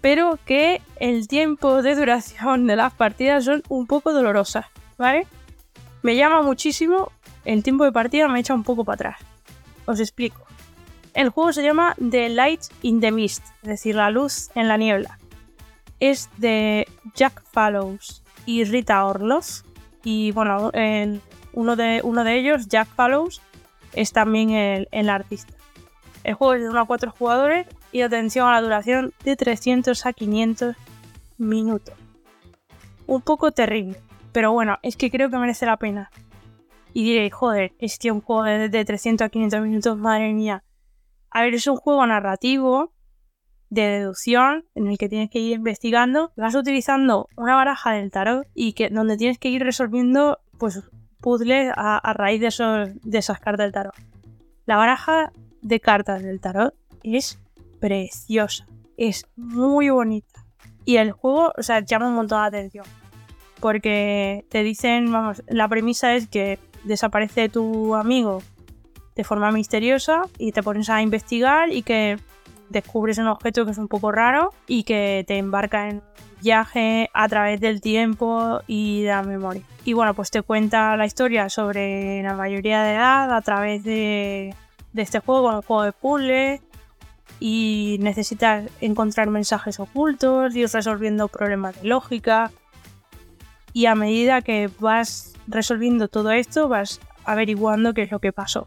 pero 0.00 0.38
que 0.44 0.80
el 1.00 1.28
tiempo 1.28 1.82
de 1.82 1.94
duración 1.94 2.66
de 2.66 2.76
las 2.76 2.92
partidas 2.92 3.44
son 3.44 3.62
un 3.68 3.86
poco 3.86 4.12
dolorosas, 4.12 4.66
¿vale? 4.96 5.26
Me 6.02 6.16
llama 6.16 6.42
muchísimo, 6.42 7.10
el 7.44 7.62
tiempo 7.62 7.84
de 7.84 7.92
partida 7.92 8.28
me 8.28 8.40
echa 8.40 8.54
un 8.54 8.62
poco 8.62 8.84
para 8.84 8.94
atrás. 8.94 9.16
Os 9.86 10.00
explico. 10.00 10.46
El 11.14 11.30
juego 11.30 11.52
se 11.52 11.62
llama 11.62 11.96
The 12.10 12.28
Light 12.28 12.60
in 12.82 13.00
the 13.00 13.10
Mist, 13.10 13.44
es 13.62 13.68
decir, 13.68 13.96
la 13.96 14.10
luz 14.10 14.50
en 14.54 14.68
la 14.68 14.76
niebla. 14.76 15.18
Es 15.98 16.30
de 16.36 16.86
Jack 17.14 17.42
Fallows 17.50 18.22
y 18.46 18.64
Rita 18.64 19.04
Orloff. 19.04 19.62
Y 20.04 20.30
bueno, 20.30 20.70
uno, 21.52 21.76
de, 21.76 22.00
uno 22.04 22.22
de 22.22 22.38
ellos, 22.38 22.68
Jack 22.68 22.88
Fallows, 22.94 23.42
es 23.94 24.12
también 24.12 24.50
el, 24.50 24.88
el 24.92 25.10
artista. 25.10 25.52
El 26.22 26.34
juego 26.34 26.54
es 26.54 26.62
de 26.62 26.68
1 26.68 26.80
a 26.80 26.86
4 26.86 27.10
jugadores 27.10 27.66
y 27.92 28.02
atención 28.02 28.48
a 28.48 28.52
la 28.52 28.62
duración 28.62 29.12
de 29.24 29.36
300 29.36 30.06
a 30.06 30.12
500 30.12 30.76
minutos. 31.38 31.94
Un 33.06 33.22
poco 33.22 33.52
terrible, 33.52 34.00
pero 34.32 34.52
bueno, 34.52 34.78
es 34.82 34.96
que 34.96 35.10
creo 35.10 35.30
que 35.30 35.38
merece 35.38 35.66
la 35.66 35.76
pena. 35.76 36.10
Y 36.92 37.04
diréis, 37.04 37.32
joder, 37.32 37.72
es 37.78 37.98
que 37.98 38.10
un 38.10 38.20
juego 38.20 38.44
de, 38.44 38.68
de 38.68 38.84
300 38.84 39.26
a 39.26 39.28
500 39.28 39.60
minutos, 39.60 39.96
madre 39.98 40.32
mía. 40.32 40.64
A 41.30 41.42
ver, 41.42 41.54
es 41.54 41.66
un 41.66 41.76
juego 41.76 42.06
narrativo 42.06 42.92
de 43.70 43.82
deducción 43.82 44.64
en 44.74 44.88
el 44.88 44.98
que 44.98 45.08
tienes 45.08 45.30
que 45.30 45.38
ir 45.38 45.56
investigando. 45.56 46.32
Vas 46.36 46.54
utilizando 46.54 47.28
una 47.36 47.54
baraja 47.54 47.92
del 47.92 48.10
tarot 48.10 48.46
y 48.54 48.72
que 48.72 48.88
donde 48.90 49.16
tienes 49.16 49.38
que 49.38 49.48
ir 49.48 49.62
resolviendo 49.62 50.40
pues 50.58 50.82
puzzles 51.20 51.72
a, 51.74 51.98
a 51.98 52.12
raíz 52.12 52.40
de, 52.40 52.46
esos, 52.48 52.90
de 53.02 53.18
esas 53.18 53.40
cartas 53.40 53.64
del 53.64 53.72
tarot. 53.72 53.94
La 54.66 54.76
baraja 54.76 55.32
de 55.62 55.80
cartas 55.80 56.22
del 56.22 56.40
tarot 56.40 56.74
es 57.02 57.38
preciosa, 57.80 58.66
es 58.96 59.26
muy 59.36 59.90
bonita. 59.90 60.44
Y 60.84 60.96
el 60.96 61.12
juego, 61.12 61.52
o 61.56 61.62
sea, 61.62 61.80
llama 61.80 62.08
un 62.08 62.14
montón 62.14 62.40
la 62.40 62.46
atención. 62.46 62.84
Porque 63.60 64.44
te 64.48 64.62
dicen, 64.62 65.10
vamos, 65.12 65.42
la 65.48 65.68
premisa 65.68 66.14
es 66.14 66.28
que 66.28 66.58
desaparece 66.84 67.48
tu 67.48 67.94
amigo 67.94 68.42
de 69.14 69.24
forma 69.24 69.50
misteriosa 69.50 70.22
y 70.38 70.52
te 70.52 70.62
pones 70.62 70.88
a 70.90 71.02
investigar 71.02 71.72
y 71.72 71.82
que 71.82 72.18
descubres 72.70 73.18
un 73.18 73.26
objeto 73.26 73.64
que 73.64 73.72
es 73.72 73.78
un 73.78 73.88
poco 73.88 74.12
raro 74.12 74.52
y 74.66 74.84
que 74.84 75.24
te 75.26 75.38
embarca 75.38 75.88
en 75.88 75.96
un 75.96 76.02
viaje 76.40 77.10
a 77.12 77.28
través 77.28 77.60
del 77.60 77.80
tiempo 77.80 78.60
y 78.66 79.02
de 79.02 79.08
la 79.08 79.22
memoria. 79.22 79.62
Y 79.84 79.92
bueno, 79.94 80.14
pues 80.14 80.30
te 80.30 80.42
cuenta 80.42 80.96
la 80.96 81.06
historia 81.06 81.48
sobre 81.48 82.22
la 82.22 82.34
mayoría 82.34 82.82
de 82.82 82.94
edad 82.94 83.34
a 83.34 83.40
través 83.42 83.82
de, 83.84 84.54
de 84.92 85.02
este 85.02 85.18
juego, 85.18 85.48
un 85.48 85.62
juego 85.62 85.82
de 85.82 85.92
puzzle 85.92 86.60
y 87.40 87.98
necesitas 88.00 88.70
encontrar 88.80 89.28
mensajes 89.28 89.80
ocultos, 89.80 90.54
ir 90.56 90.68
resolviendo 90.68 91.28
problemas 91.28 91.80
de 91.80 91.88
lógica 91.88 92.50
y 93.72 93.86
a 93.86 93.94
medida 93.94 94.42
que 94.42 94.70
vas 94.80 95.34
resolviendo 95.46 96.08
todo 96.08 96.30
esto 96.32 96.68
vas 96.68 97.00
averiguando 97.24 97.94
qué 97.94 98.02
es 98.02 98.10
lo 98.10 98.18
que 98.18 98.32
pasó. 98.32 98.66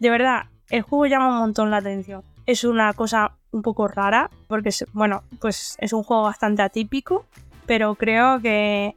De 0.00 0.10
verdad, 0.10 0.44
el 0.70 0.82
juego 0.82 1.06
llama 1.06 1.28
un 1.28 1.38
montón 1.38 1.70
la 1.70 1.78
atención. 1.78 2.22
Es 2.46 2.64
una 2.64 2.92
cosa 2.92 3.36
un 3.52 3.62
poco 3.62 3.88
rara, 3.88 4.30
porque 4.48 4.70
es, 4.70 4.84
bueno, 4.92 5.22
pues 5.40 5.76
es 5.78 5.92
un 5.92 6.02
juego 6.02 6.24
bastante 6.24 6.62
atípico, 6.62 7.24
pero 7.66 7.94
creo 7.94 8.40
que 8.40 8.96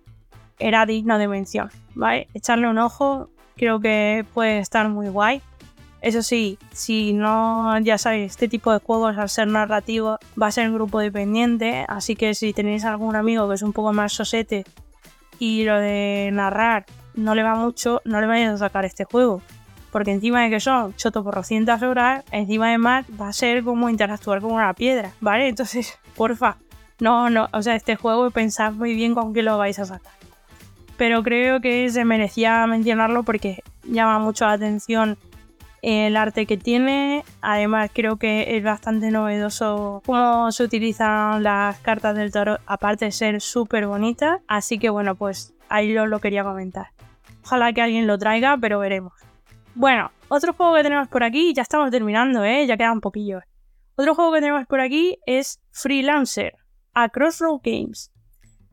era 0.59 0.85
digno 0.85 1.17
de 1.17 1.27
mención, 1.27 1.69
¿vale? 1.95 2.27
Echarle 2.33 2.67
un 2.67 2.77
ojo, 2.79 3.29
creo 3.55 3.79
que 3.79 4.25
puede 4.33 4.59
estar 4.59 4.89
muy 4.89 5.09
guay. 5.09 5.41
Eso 6.01 6.21
sí, 6.21 6.59
si 6.71 7.13
no, 7.13 7.79
ya 7.79 7.97
sabéis, 7.97 8.31
este 8.31 8.47
tipo 8.47 8.71
de 8.71 8.79
juegos 8.79 9.17
al 9.17 9.29
ser 9.29 9.47
narrativo 9.47 10.19
va 10.39 10.47
a 10.47 10.51
ser 10.51 10.65
en 10.65 10.73
grupo 10.73 10.99
dependiente, 10.99 11.85
así 11.87 12.15
que 12.15 12.35
si 12.35 12.53
tenéis 12.53 12.85
algún 12.85 13.15
amigo 13.15 13.47
que 13.49 13.55
es 13.55 13.63
un 13.63 13.73
poco 13.73 13.93
más 13.93 14.13
sosete 14.13 14.63
y 15.39 15.63
lo 15.63 15.79
de 15.79 16.29
narrar 16.31 16.85
no 17.15 17.33
le 17.33 17.43
va 17.43 17.55
mucho, 17.55 18.01
no 18.05 18.21
le 18.21 18.27
vayáis 18.27 18.49
a 18.51 18.57
sacar 18.57 18.85
este 18.85 19.05
juego. 19.05 19.41
Porque 19.91 20.11
encima 20.11 20.43
de 20.43 20.49
que 20.51 20.59
son 20.59 20.93
choto 20.95 21.23
por 21.23 21.35
200 21.35 21.81
horas, 21.81 22.23
encima 22.31 22.69
de 22.69 22.77
más 22.77 23.05
va 23.19 23.29
a 23.29 23.33
ser 23.33 23.63
como 23.63 23.89
interactuar 23.89 24.41
con 24.41 24.51
una 24.51 24.73
piedra, 24.73 25.11
¿vale? 25.19 25.47
Entonces, 25.49 25.97
porfa, 26.15 26.57
no, 26.99 27.29
no, 27.29 27.47
o 27.51 27.61
sea, 27.61 27.75
este 27.75 27.95
juego 27.95 28.29
pensad 28.29 28.73
muy 28.73 28.93
bien 28.93 29.15
con 29.15 29.33
qué 29.33 29.41
lo 29.41 29.57
vais 29.57 29.79
a 29.79 29.85
sacar. 29.85 30.13
Pero 30.97 31.23
creo 31.23 31.61
que 31.61 31.89
se 31.89 32.05
merecía 32.05 32.65
mencionarlo 32.67 33.23
porque 33.23 33.63
llama 33.83 34.19
mucho 34.19 34.45
la 34.45 34.53
atención 34.53 35.17
el 35.81 36.17
arte 36.17 36.45
que 36.45 36.57
tiene. 36.57 37.23
Además, 37.41 37.91
creo 37.93 38.17
que 38.17 38.57
es 38.57 38.63
bastante 38.63 39.11
novedoso 39.11 40.01
cómo 40.05 40.51
se 40.51 40.63
utilizan 40.63 41.43
las 41.43 41.79
cartas 41.79 42.15
del 42.15 42.31
tarot, 42.31 42.61
aparte 42.65 43.05
de 43.05 43.11
ser 43.11 43.41
súper 43.41 43.87
bonitas. 43.87 44.41
Así 44.47 44.79
que 44.79 44.89
bueno, 44.89 45.15
pues 45.15 45.53
ahí 45.69 45.93
lo, 45.93 46.05
lo 46.07 46.19
quería 46.19 46.43
comentar. 46.43 46.87
Ojalá 47.43 47.71
que 47.73 47.81
alguien 47.81 48.07
lo 48.07 48.17
traiga, 48.17 48.57
pero 48.57 48.79
veremos. 48.79 49.13
Bueno, 49.75 50.11
otro 50.27 50.53
juego 50.53 50.75
que 50.75 50.83
tenemos 50.83 51.07
por 51.07 51.23
aquí, 51.23 51.53
ya 51.53 51.61
estamos 51.61 51.91
terminando, 51.91 52.43
¿eh? 52.43 52.65
ya 52.65 52.77
quedan 52.77 52.99
poquillos. 52.99 53.43
Otro 53.95 54.15
juego 54.15 54.33
que 54.33 54.41
tenemos 54.41 54.67
por 54.67 54.81
aquí 54.81 55.17
es 55.25 55.61
Freelancer, 55.71 56.55
a 56.93 57.09
Crossroad 57.09 57.61
Games. 57.63 58.11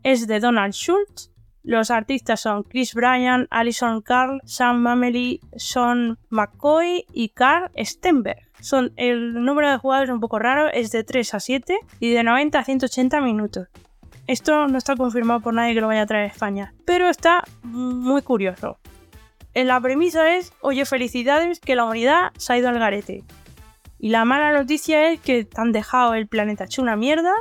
Es 0.02 0.26
de 0.26 0.40
Donald 0.40 0.72
Schultz. 0.72 1.33
Los 1.64 1.90
artistas 1.90 2.40
son 2.40 2.62
Chris 2.62 2.92
Bryan, 2.92 3.48
Alison 3.50 4.02
Carl, 4.02 4.42
Sam 4.44 4.82
Mameli, 4.82 5.40
Sean 5.56 6.18
McCoy 6.28 7.06
y 7.10 7.30
Carl 7.30 7.70
Stenberg. 7.82 8.46
Son, 8.60 8.92
el 8.96 9.42
número 9.42 9.70
de 9.70 9.78
jugadores 9.78 10.10
es 10.10 10.14
un 10.14 10.20
poco 10.20 10.38
raro, 10.38 10.68
es 10.68 10.92
de 10.92 11.04
3 11.04 11.32
a 11.32 11.40
7 11.40 11.78
y 12.00 12.12
de 12.12 12.22
90 12.22 12.58
a 12.58 12.64
180 12.64 13.20
minutos. 13.22 13.68
Esto 14.26 14.68
no 14.68 14.76
está 14.76 14.94
confirmado 14.94 15.40
por 15.40 15.54
nadie 15.54 15.72
que 15.72 15.80
lo 15.80 15.86
vaya 15.86 16.02
a 16.02 16.06
traer 16.06 16.24
a 16.24 16.32
España, 16.32 16.74
pero 16.84 17.08
está 17.08 17.42
muy 17.62 18.20
curioso. 18.20 18.76
La 19.54 19.80
premisa 19.80 20.36
es, 20.36 20.52
oye, 20.60 20.84
felicidades, 20.84 21.60
que 21.60 21.76
la 21.76 21.84
humanidad 21.84 22.30
se 22.36 22.52
ha 22.52 22.58
ido 22.58 22.68
al 22.68 22.78
garete. 22.78 23.24
Y 23.98 24.10
la 24.10 24.26
mala 24.26 24.52
noticia 24.52 25.08
es 25.10 25.20
que 25.20 25.44
te 25.44 25.60
han 25.60 25.72
dejado 25.72 26.12
el 26.12 26.26
planeta 26.26 26.64
hecho 26.64 26.82
una 26.82 26.96
mierda 26.96 27.32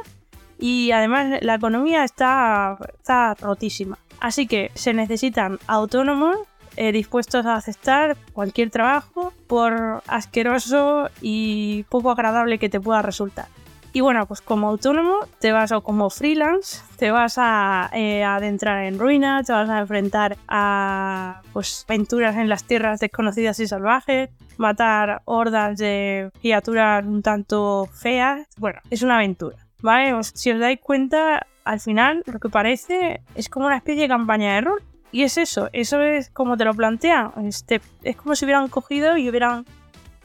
y 0.60 0.92
además 0.92 1.40
la 1.42 1.56
economía 1.56 2.06
está, 2.06 2.78
está 2.98 3.34
rotísima. 3.34 3.98
Así 4.24 4.48
que 4.48 4.72
se 4.74 4.94
necesitan 4.94 5.60
autónomos 5.68 6.38
eh, 6.78 6.92
dispuestos 6.94 7.46
a 7.46 7.56
aceptar 7.56 8.16
cualquier 8.32 8.70
trabajo 8.72 9.34
por 9.48 10.02
asqueroso 10.08 11.10
y 11.22 11.84
poco 11.90 12.10
agradable 12.10 12.58
que 12.58 12.70
te 12.70 12.80
pueda 12.80 13.02
resultar. 13.02 13.48
Y 13.92 14.00
bueno, 14.02 14.26
pues 14.26 14.42
como 14.42 14.70
autónomo 14.70 15.18
te 15.40 15.52
vas 15.52 15.72
o 15.74 15.82
como 15.84 16.10
freelance, 16.10 16.82
te 16.98 17.12
vas 17.12 17.36
a 17.38 17.92
eh, 17.94 18.24
adentrar 18.24 18.86
en 18.86 18.98
ruinas, 18.98 19.46
te 19.46 19.54
vas 19.54 19.70
a 19.70 19.80
enfrentar 19.80 20.38
a 20.48 21.42
pues 21.52 21.86
aventuras 21.88 22.36
en 22.38 22.48
las 22.50 22.64
tierras 22.64 23.00
desconocidas 23.02 23.60
y 23.60 23.68
salvajes, 23.68 24.30
matar 24.58 25.22
hordas 25.26 25.78
de 25.78 26.32
criaturas 26.42 27.06
un 27.06 27.22
tanto 27.22 27.88
feas. 27.94 28.48
Bueno, 28.58 28.80
es 28.90 29.04
una 29.04 29.18
aventura, 29.18 29.58
¿vale? 29.82 30.14
Os- 30.14 30.32
si 30.34 30.50
os 30.50 30.60
dais 30.60 30.80
cuenta, 30.80 31.46
al 31.64 31.80
final 31.80 32.24
lo 32.26 32.40
que 32.40 32.50
parece 32.50 33.22
es 33.36 33.50
como 33.50 33.66
una 33.66 33.78
especie 33.78 34.04
de 34.04 34.08
campaña 34.08 34.56
de 34.56 34.62
rol. 34.62 34.82
Y 35.12 35.24
es 35.24 35.38
eso, 35.38 35.70
eso 35.74 36.02
es 36.02 36.32
como 36.32 36.58
te 36.58 36.66
lo 36.66 36.74
plantean. 36.74 37.32
Este, 37.46 37.82
es 38.02 38.16
como 38.16 38.36
si 38.36 38.46
hubieran 38.46 38.68
cogido 38.68 39.16
y 39.16 39.30
hubieran 39.30 39.66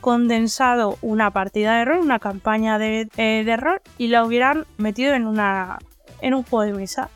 condensado 0.00 0.96
una 1.02 1.30
partida 1.30 1.78
de 1.78 1.84
rol, 1.84 1.98
una 1.98 2.18
campaña 2.18 2.78
de, 2.78 3.08
eh, 3.16 3.42
de 3.44 3.56
rol 3.56 3.80
y 3.98 4.08
la 4.08 4.24
hubieran 4.24 4.64
metido 4.76 5.14
en, 5.14 5.26
una, 5.26 5.78
en 6.20 6.34
un 6.34 6.42
juego 6.42 6.72
de 6.72 6.78
mesa. 6.78 7.10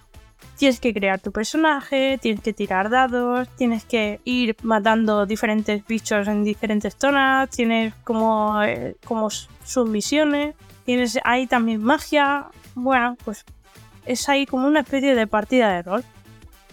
Tienes 0.57 0.81
que 0.81 0.93
crear 0.93 1.19
tu 1.19 1.33
personaje, 1.33 2.19
tienes 2.21 2.43
que 2.43 2.53
tirar 2.53 2.91
dados, 2.91 3.49
tienes 3.57 3.85
que 3.85 4.21
ir 4.25 4.55
matando 4.63 5.27
diferentes 5.27 5.85
bichos 5.87 6.29
en 6.29 6.45
diferentes 6.45 6.95
zonas, 6.99 7.49
tienes 7.51 7.95
como, 8.05 8.63
eh, 8.63 8.97
como 9.05 9.31
submisiones, 9.31 10.55
tienes 10.85 11.19
ahí 11.25 11.47
también 11.47 11.83
magia. 11.83 12.47
Bueno, 12.75 13.17
pues 13.25 13.45
es 14.07 14.29
ahí 14.29 14.47
como 14.47 14.67
una 14.67 14.81
especie 14.81 15.15
de 15.15 15.27
partida 15.27 15.73
de 15.73 15.83
rol. 15.83 16.05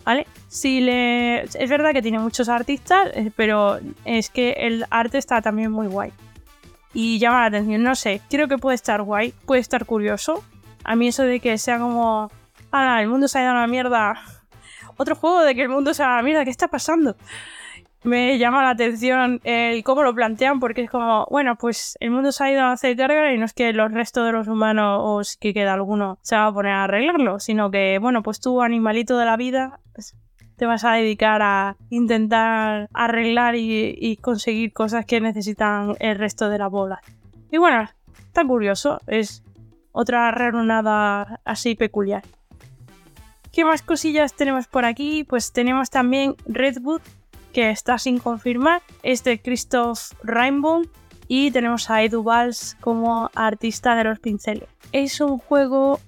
¿Vale? 0.06 0.26
Si 0.48 0.82
le... 0.82 1.44
Es 1.44 1.70
verdad 1.70 1.94
que 1.94 2.02
tiene 2.02 2.20
muchos 2.20 2.50
artistas, 2.50 3.10
eh, 3.14 3.32
pero 3.36 3.80
es 4.06 4.30
que 4.30 4.54
el 4.54 4.86
arte 4.90 5.18
está 5.18 5.42
también 5.42 5.72
muy 5.72 5.88
guay. 5.88 6.12
Y 6.94 7.20
llama 7.20 7.42
la 7.42 7.46
atención, 7.46 7.84
no 7.84 7.94
sé, 7.96 8.22
creo 8.30 8.48
que 8.48 8.58
puede 8.58 8.76
estar 8.76 9.04
guay, 9.04 9.34
puede 9.46 9.62
estar 9.62 9.86
curioso. 9.86 10.44
A 10.84 10.96
mí 10.96 11.10
eso 11.10 11.24
de 11.24 11.40
que 11.40 11.58
sea 11.58 11.78
como... 11.78 12.32
Ah, 12.72 13.02
el 13.02 13.10
mundo 13.10 13.28
se 13.28 13.40
ha 13.40 13.44
ido 13.44 13.52
a 13.52 13.68
mierda. 13.68 14.20
Otro 14.98 15.16
juego 15.16 15.42
de 15.42 15.54
que 15.54 15.62
el 15.62 15.70
mundo 15.70 15.94
se 15.94 16.02
ha 16.02 16.06
ido 16.06 16.14
a 16.14 16.18
la 16.18 16.24
mierda, 16.24 16.46
¿qué 16.46 16.52
está 16.52 16.68
pasando? 16.68 17.16
Me 18.04 18.38
llama 18.38 18.64
la 18.64 18.72
atención 18.72 19.42
el 19.44 19.84
cómo 19.84 20.04
lo 20.04 20.16
plantean 20.16 20.60
porque 20.60 20.84
es 20.84 20.90
como, 20.90 21.28
bueno, 21.30 21.58
pues 21.58 21.98
el 22.00 22.12
mundo 22.12 22.32
se 22.32 22.44
ha 22.44 22.52
ido 22.52 22.62
a 22.62 22.72
hacer 22.72 22.96
carga 22.96 23.34
y 23.34 23.38
no 23.38 23.46
es 23.46 23.54
que 23.54 23.74
los 23.74 23.92
restos 23.92 24.26
de 24.26 24.32
los 24.32 24.48
humanos 24.48 25.00
o 25.04 25.24
si 25.24 25.38
que 25.38 25.54
queda 25.54 25.74
alguno 25.74 26.18
se 26.22 26.36
va 26.36 26.48
a 26.48 26.54
poner 26.54 26.72
a 26.74 26.84
arreglarlo, 26.86 27.40
sino 27.40 27.72
que, 27.72 28.00
bueno, 28.00 28.24
pues 28.24 28.40
tú, 28.40 28.62
animalito 28.62 29.18
de 29.18 29.26
la 29.26 29.36
vida, 29.38 29.80
pues, 29.94 30.16
te 30.56 30.66
vas 30.66 30.84
a 30.84 30.94
dedicar 30.94 31.42
a 31.42 31.78
intentar 31.90 32.90
arreglar 32.94 33.56
y, 33.56 34.18
conseguir 34.22 34.74
cosas 34.74 35.06
que 35.06 35.22
necesitan 35.22 35.96
el 36.00 36.18
resto 36.18 36.50
de 36.50 36.58
la 36.58 36.68
bola. 36.68 37.02
Y 37.50 37.58
bueno, 37.58 37.90
está 38.28 38.46
curioso, 38.46 39.00
es 39.08 39.42
otra 39.94 40.30
reunada 40.32 41.40
así 41.46 41.76
peculiar. 41.76 42.24
¿Qué 43.54 43.64
más 43.64 43.82
cosillas 43.82 44.36
tenemos 44.36 44.68
por 44.68 44.84
aquí? 44.84 45.24
Pues 45.24 45.54
tenemos 45.54 45.90
también 45.90 46.36
Redwood, 46.46 47.02
que 47.54 47.70
está 47.70 47.98
sin 47.98 48.20
confirmar, 48.20 48.82
es 49.04 49.24
de 49.24 49.42
Christoph 49.42 50.12
Rainbow 50.24 50.84
y 51.28 51.52
tenemos 51.52 51.90
a 51.90 52.04
Edu 52.04 52.24
Valls 52.24 52.76
como 52.82 53.30
artista 53.36 53.96
de 53.96 54.04
los 54.04 54.20
pinceles. 54.20 54.68
Es 54.92 55.22
un 55.22 55.38
juego 55.38 56.00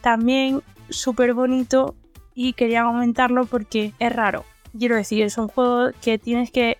también 0.00 0.62
súper 0.88 1.34
bonito 1.34 1.94
y 2.34 2.54
quería 2.54 2.84
comentarlo 2.84 3.46
porque 3.46 3.92
es 3.98 4.12
raro. 4.14 4.44
Quiero 4.78 4.96
decir, 4.96 5.22
es 5.22 5.36
un 5.36 5.48
juego 5.48 5.90
que 6.00 6.18
tienes 6.18 6.50
que 6.50 6.78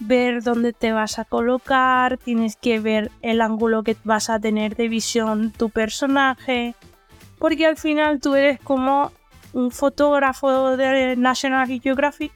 ver 0.00 0.42
dónde 0.42 0.72
te 0.72 0.92
vas 0.92 1.18
a 1.18 1.24
colocar, 1.24 2.16
tienes 2.18 2.56
que 2.56 2.80
ver 2.80 3.10
el 3.22 3.40
ángulo 3.40 3.82
que 3.82 3.96
vas 4.04 4.30
a 4.30 4.40
tener 4.40 4.76
de 4.76 4.88
visión 4.88 5.52
tu 5.52 5.70
personaje, 5.70 6.74
porque 7.38 7.66
al 7.66 7.76
final 7.76 8.20
tú 8.20 8.34
eres 8.34 8.58
como 8.60 9.12
un 9.52 9.70
fotógrafo 9.70 10.76
de 10.76 11.16
National 11.16 11.66
Geographic 11.66 12.32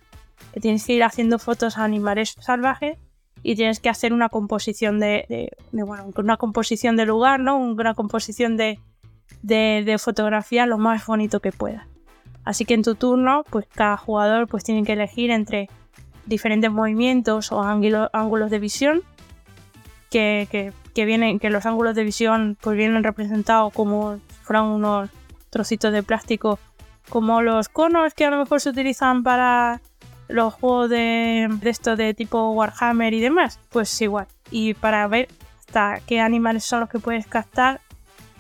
que 0.55 0.61
tienes 0.61 0.87
que 0.87 0.93
ir 0.93 1.03
haciendo 1.03 1.41
fotos 1.41 1.79
a 1.79 1.85
animales 1.85 2.37
salvajes 2.39 2.97
y 3.43 3.57
tienes 3.57 3.81
que 3.81 3.89
hacer 3.89 4.13
una 4.13 4.29
composición 4.29 5.01
de, 5.01 5.51
bueno, 5.73 6.13
una 6.17 6.37
composición 6.37 6.95
de 6.95 7.07
lugar, 7.07 7.41
¿no? 7.41 7.59
Una 7.59 7.95
composición 7.95 8.57
de, 8.57 8.79
de, 9.43 9.97
fotografía 9.99 10.65
lo 10.67 10.79
más 10.79 11.05
bonito 11.07 11.41
que 11.41 11.51
pueda. 11.51 11.89
Así 12.45 12.65
que 12.65 12.75
en 12.75 12.83
tu 12.83 12.95
turno, 12.95 13.43
pues 13.51 13.67
cada 13.67 13.97
jugador 13.97 14.47
pues 14.47 14.63
tiene 14.63 14.85
que 14.85 14.93
elegir 14.93 15.33
entre 15.33 15.69
diferentes 16.25 16.71
movimientos 16.71 17.51
o 17.51 17.61
ángulos 17.61 18.51
de 18.53 18.59
visión 18.61 19.03
que, 20.09 20.73
que, 20.95 21.05
vienen, 21.05 21.41
que 21.41 21.51
los 21.51 21.67
ángulos 21.67 21.97
de 21.97 22.05
visión 22.05 22.57
pues 22.61 22.77
vienen 22.77 23.03
representados 23.03 23.73
como 23.73 24.21
fueran 24.43 24.67
unos 24.67 25.11
trocitos 25.51 25.93
de 25.93 26.05
plástico 26.05 26.61
como 27.09 27.43
los 27.43 27.69
conos 27.69 28.15
que 28.15 28.25
a 28.25 28.31
lo 28.31 28.39
mejor 28.39 28.61
se 28.61 28.71
utilizan 28.71 29.23
para 29.23 29.83
los 30.29 30.55
juegos 30.55 30.91
de, 30.91 31.49
esto 31.63 31.97
de 31.97 32.15
tipo 32.15 32.51
Warhammer 32.51 33.13
y 33.13 33.21
demás, 33.21 33.61
pues 33.71 34.01
igual. 34.01 34.27
Y 34.51 34.75
para 34.75 35.07
ver 35.07 35.29
hasta 35.61 36.01
qué 36.07 36.21
animales 36.21 36.65
son 36.65 36.81
los 36.81 36.89
que 36.89 36.99
puedes 36.99 37.27
captar 37.27 37.81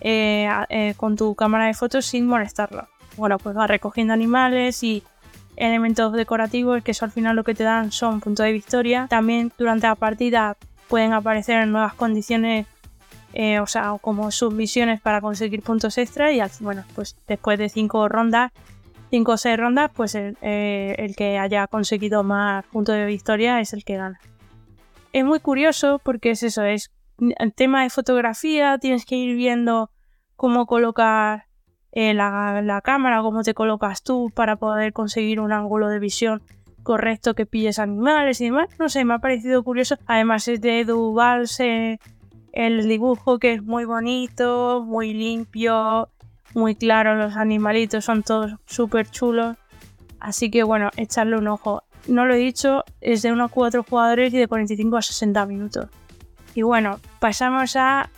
eh, 0.00 0.48
eh, 0.68 0.94
con 0.96 1.16
tu 1.16 1.34
cámara 1.34 1.66
de 1.66 1.74
fotos 1.74 2.06
sin 2.06 2.26
molestarlo. 2.26 2.88
Bueno, 3.16 3.38
pues 3.38 3.56
va 3.56 3.66
recogiendo 3.66 4.12
animales 4.12 4.82
y 4.82 5.02
elementos 5.56 6.12
decorativos 6.12 6.82
que 6.82 6.90
eso 6.90 7.04
al 7.04 7.12
final 7.12 7.36
lo 7.36 7.44
que 7.44 7.54
te 7.54 7.64
dan 7.64 7.92
son 7.92 8.20
puntos 8.20 8.44
de 8.44 8.52
victoria. 8.52 9.06
También 9.08 9.52
durante 9.56 9.86
la 9.86 9.94
partida 9.94 10.56
pueden 10.88 11.12
aparecer 11.12 11.66
nuevas 11.66 11.94
condiciones, 11.94 12.66
eh, 13.32 13.60
o 13.60 13.66
sea, 13.66 13.96
como 14.00 14.30
submisiones 14.30 15.00
para 15.00 15.20
conseguir 15.20 15.62
puntos 15.62 15.98
extra 15.98 16.32
y 16.32 16.40
bueno, 16.60 16.84
pues 16.94 17.16
después 17.26 17.58
de 17.58 17.68
cinco 17.68 18.08
rondas 18.08 18.52
5 19.10 19.32
o 19.32 19.36
6 19.36 19.56
rondas, 19.56 19.90
pues 19.94 20.14
eh, 20.14 20.94
el, 20.98 21.14
que 21.16 21.38
haya 21.38 21.66
conseguido 21.66 22.24
más 22.24 22.64
puntos 22.66 22.94
de 22.94 23.06
victoria 23.06 23.60
es 23.60 23.72
el 23.72 23.84
que 23.84 23.96
gana. 23.96 24.18
Es 25.12 25.24
muy 25.24 25.40
curioso 25.40 26.00
porque 26.02 26.30
es 26.30 26.42
eso, 26.42 26.62
es 26.64 26.90
el 27.38 27.54
tema 27.54 27.82
de 27.82 27.90
fotografía, 27.90 28.78
tienes 28.78 29.04
que 29.04 29.16
ir 29.16 29.36
viendo 29.36 29.90
cómo 30.36 30.66
colocar 30.66 31.44
eh, 31.92 32.12
la, 32.12 32.80
cámara, 32.82 33.22
cómo 33.22 33.42
te 33.42 33.54
colocas 33.54 34.02
tú 34.02 34.32
para 34.34 34.56
poder 34.56 34.92
conseguir 34.92 35.38
un 35.38 35.52
ángulo 35.52 35.88
de 35.88 36.00
visión 36.00 36.42
correcto 36.82 37.34
que 37.34 37.46
pilles 37.46 37.78
animales 37.78 38.40
y 38.40 38.46
demás. 38.46 38.68
No 38.78 38.88
sé, 38.88 39.04
me 39.04 39.14
ha 39.14 39.18
parecido 39.20 39.62
curioso. 39.62 39.96
Además 40.06 40.48
es 40.48 40.60
de 40.60 40.80
Edu 40.80 41.16
el 42.52 42.88
dibujo 42.88 43.38
que 43.38 43.54
es 43.54 43.62
muy 43.62 43.84
bonito, 43.84 44.84
muy 44.86 45.12
limpio, 45.12 46.08
muy 46.54 46.76
claro, 46.76 47.16
los 47.16 47.36
animalitos 47.36 48.04
son 48.04 48.22
todos 48.22 48.52
súper 48.66 49.10
chulos. 49.10 49.56
Así 50.20 50.50
que 50.50 50.62
bueno, 50.62 50.90
echarle 50.96 51.36
un 51.36 51.48
ojo. 51.48 51.82
No 52.06 52.26
lo 52.26 52.34
he 52.34 52.38
dicho, 52.38 52.84
es 53.00 53.22
de 53.22 53.32
unos 53.32 53.50
4 53.50 53.82
jugadores 53.82 54.32
y 54.32 54.38
de 54.38 54.48
45 54.48 54.96
a 54.96 55.02
60 55.02 55.46
minutos. 55.46 55.88
Y 56.54 56.62
bueno, 56.62 57.00
pasamos 57.18 57.76
a 57.76 58.10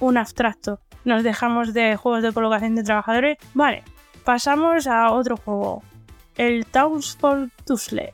un 0.00 0.16
abstracto. 0.16 0.80
Nos 1.04 1.22
dejamos 1.22 1.74
de 1.74 1.96
juegos 1.96 2.22
de 2.22 2.32
colocación 2.32 2.74
de 2.74 2.84
trabajadores. 2.84 3.38
Vale, 3.54 3.82
pasamos 4.24 4.86
a 4.86 5.10
otro 5.12 5.36
juego. 5.36 5.82
El 6.36 6.64
Townsfall 6.66 7.52
Tussle. 7.66 8.12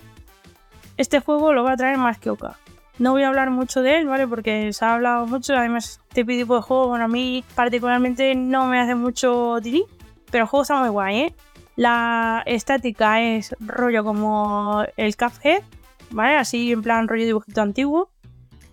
Este 0.97 1.20
juego 1.20 1.53
lo 1.53 1.62
va 1.62 1.72
a 1.72 1.76
traer 1.76 1.99
más 1.99 2.18
que 2.18 2.31
Oka. 2.31 2.59
No 2.99 3.12
voy 3.12 3.22
a 3.22 3.28
hablar 3.28 3.51
mucho 3.51 3.80
de 3.80 3.99
él, 3.99 4.07
¿vale? 4.07 4.26
Porque 4.26 4.72
se 4.72 4.84
ha 4.84 4.94
hablado 4.94 5.26
mucho. 5.26 5.55
Además, 5.55 6.01
este 6.09 6.24
tipo 6.24 6.57
de 6.57 6.62
juego, 6.62 6.88
bueno, 6.88 7.05
a 7.05 7.09
mí 7.09 7.44
particularmente 7.55 8.34
no 8.34 8.66
me 8.66 8.80
hace 8.80 8.96
mucho 8.96 9.57
tirí. 9.62 9.84
Pero 10.30 10.44
el 10.44 10.49
juego 10.49 10.62
está 10.62 10.80
muy 10.80 10.88
guay, 10.88 11.20
¿eh? 11.20 11.34
La 11.76 12.42
estática 12.44 13.22
es 13.22 13.55
rollo 13.61 14.03
como 14.03 14.84
el 14.96 15.16
Cuphead, 15.16 15.62
¿vale? 16.11 16.36
Así 16.36 16.72
en 16.72 16.82
plan 16.82 17.07
rollo 17.07 17.24
dibujito 17.24 17.62
antiguo. 17.62 18.11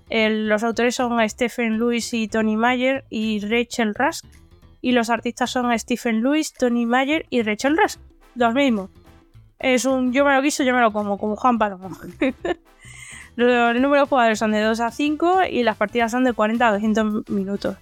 los 0.09 0.63
autores 0.63 0.95
son 0.95 1.29
Stephen 1.29 1.77
Lewis 1.77 2.11
y 2.15 2.27
Tony 2.27 2.57
Mayer 2.57 3.05
y 3.11 3.39
Rachel 3.47 3.93
Rusk. 3.93 4.25
Y 4.81 4.91
los 4.91 5.11
artistas 5.11 5.51
son 5.51 5.77
Stephen 5.77 6.21
Lewis, 6.21 6.53
Tony 6.53 6.87
Mayer 6.87 7.27
y 7.29 7.43
Rachel 7.43 7.77
Rusk. 7.77 7.99
Los 8.33 8.55
mismos. 8.55 8.89
Es 9.59 9.85
un 9.85 10.11
yo 10.11 10.25
me 10.25 10.35
lo 10.35 10.41
quiso, 10.41 10.63
yo 10.63 10.73
me 10.73 10.81
lo 10.81 10.91
como, 10.91 11.19
como 11.19 11.35
Juan 11.35 11.59
Palomo. 11.59 11.89
El 13.37 13.81
número 13.81 14.03
de 14.03 14.07
jugadores 14.07 14.39
son 14.39 14.51
de 14.51 14.61
2 14.61 14.79
a 14.79 14.91
5 14.91 15.43
y 15.49 15.63
las 15.63 15.75
partidas 15.75 16.11
son 16.11 16.23
de 16.23 16.33
40 16.33 16.67
a 16.67 16.71
200 16.71 17.29
minutos. 17.29 17.75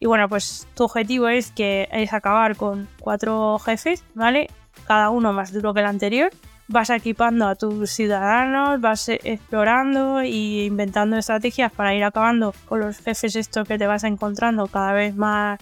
Y 0.00 0.06
bueno, 0.06 0.28
pues 0.28 0.66
tu 0.74 0.84
objetivo 0.84 1.28
es 1.28 1.52
que 1.52 1.86
es 1.92 2.12
acabar 2.12 2.56
con 2.56 2.88
cuatro 2.98 3.58
jefes, 3.58 4.02
¿vale? 4.14 4.48
Cada 4.86 5.10
uno 5.10 5.32
más 5.32 5.52
duro 5.52 5.74
que 5.74 5.80
el 5.80 5.86
anterior. 5.86 6.30
Vas 6.68 6.88
equipando 6.90 7.46
a 7.46 7.54
tus 7.54 7.90
ciudadanos, 7.90 8.80
vas 8.80 9.08
explorando 9.08 10.20
e 10.20 10.64
inventando 10.66 11.16
estrategias 11.18 11.70
para 11.70 11.94
ir 11.94 12.02
acabando 12.02 12.54
con 12.66 12.80
los 12.80 12.98
jefes 12.98 13.36
estos 13.36 13.68
que 13.68 13.76
te 13.76 13.86
vas 13.86 14.04
encontrando 14.04 14.68
cada 14.68 14.92
vez 14.92 15.14
más, 15.14 15.58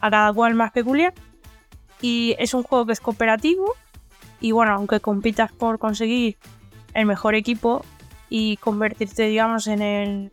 a 0.00 0.10
cada 0.10 0.32
cual 0.32 0.54
más 0.54 0.70
peculiar. 0.70 1.12
Y 2.00 2.36
es 2.38 2.54
un 2.54 2.62
juego 2.62 2.86
que 2.86 2.92
es 2.92 3.00
cooperativo. 3.00 3.74
Y 4.40 4.52
bueno, 4.52 4.72
aunque 4.72 5.00
compitas 5.00 5.50
por 5.50 5.78
conseguir 5.78 6.36
el 6.94 7.06
mejor 7.06 7.34
equipo, 7.34 7.84
y 8.30 8.56
convertirte, 8.56 9.24
digamos, 9.24 9.66
en 9.66 9.82
el, 9.82 10.30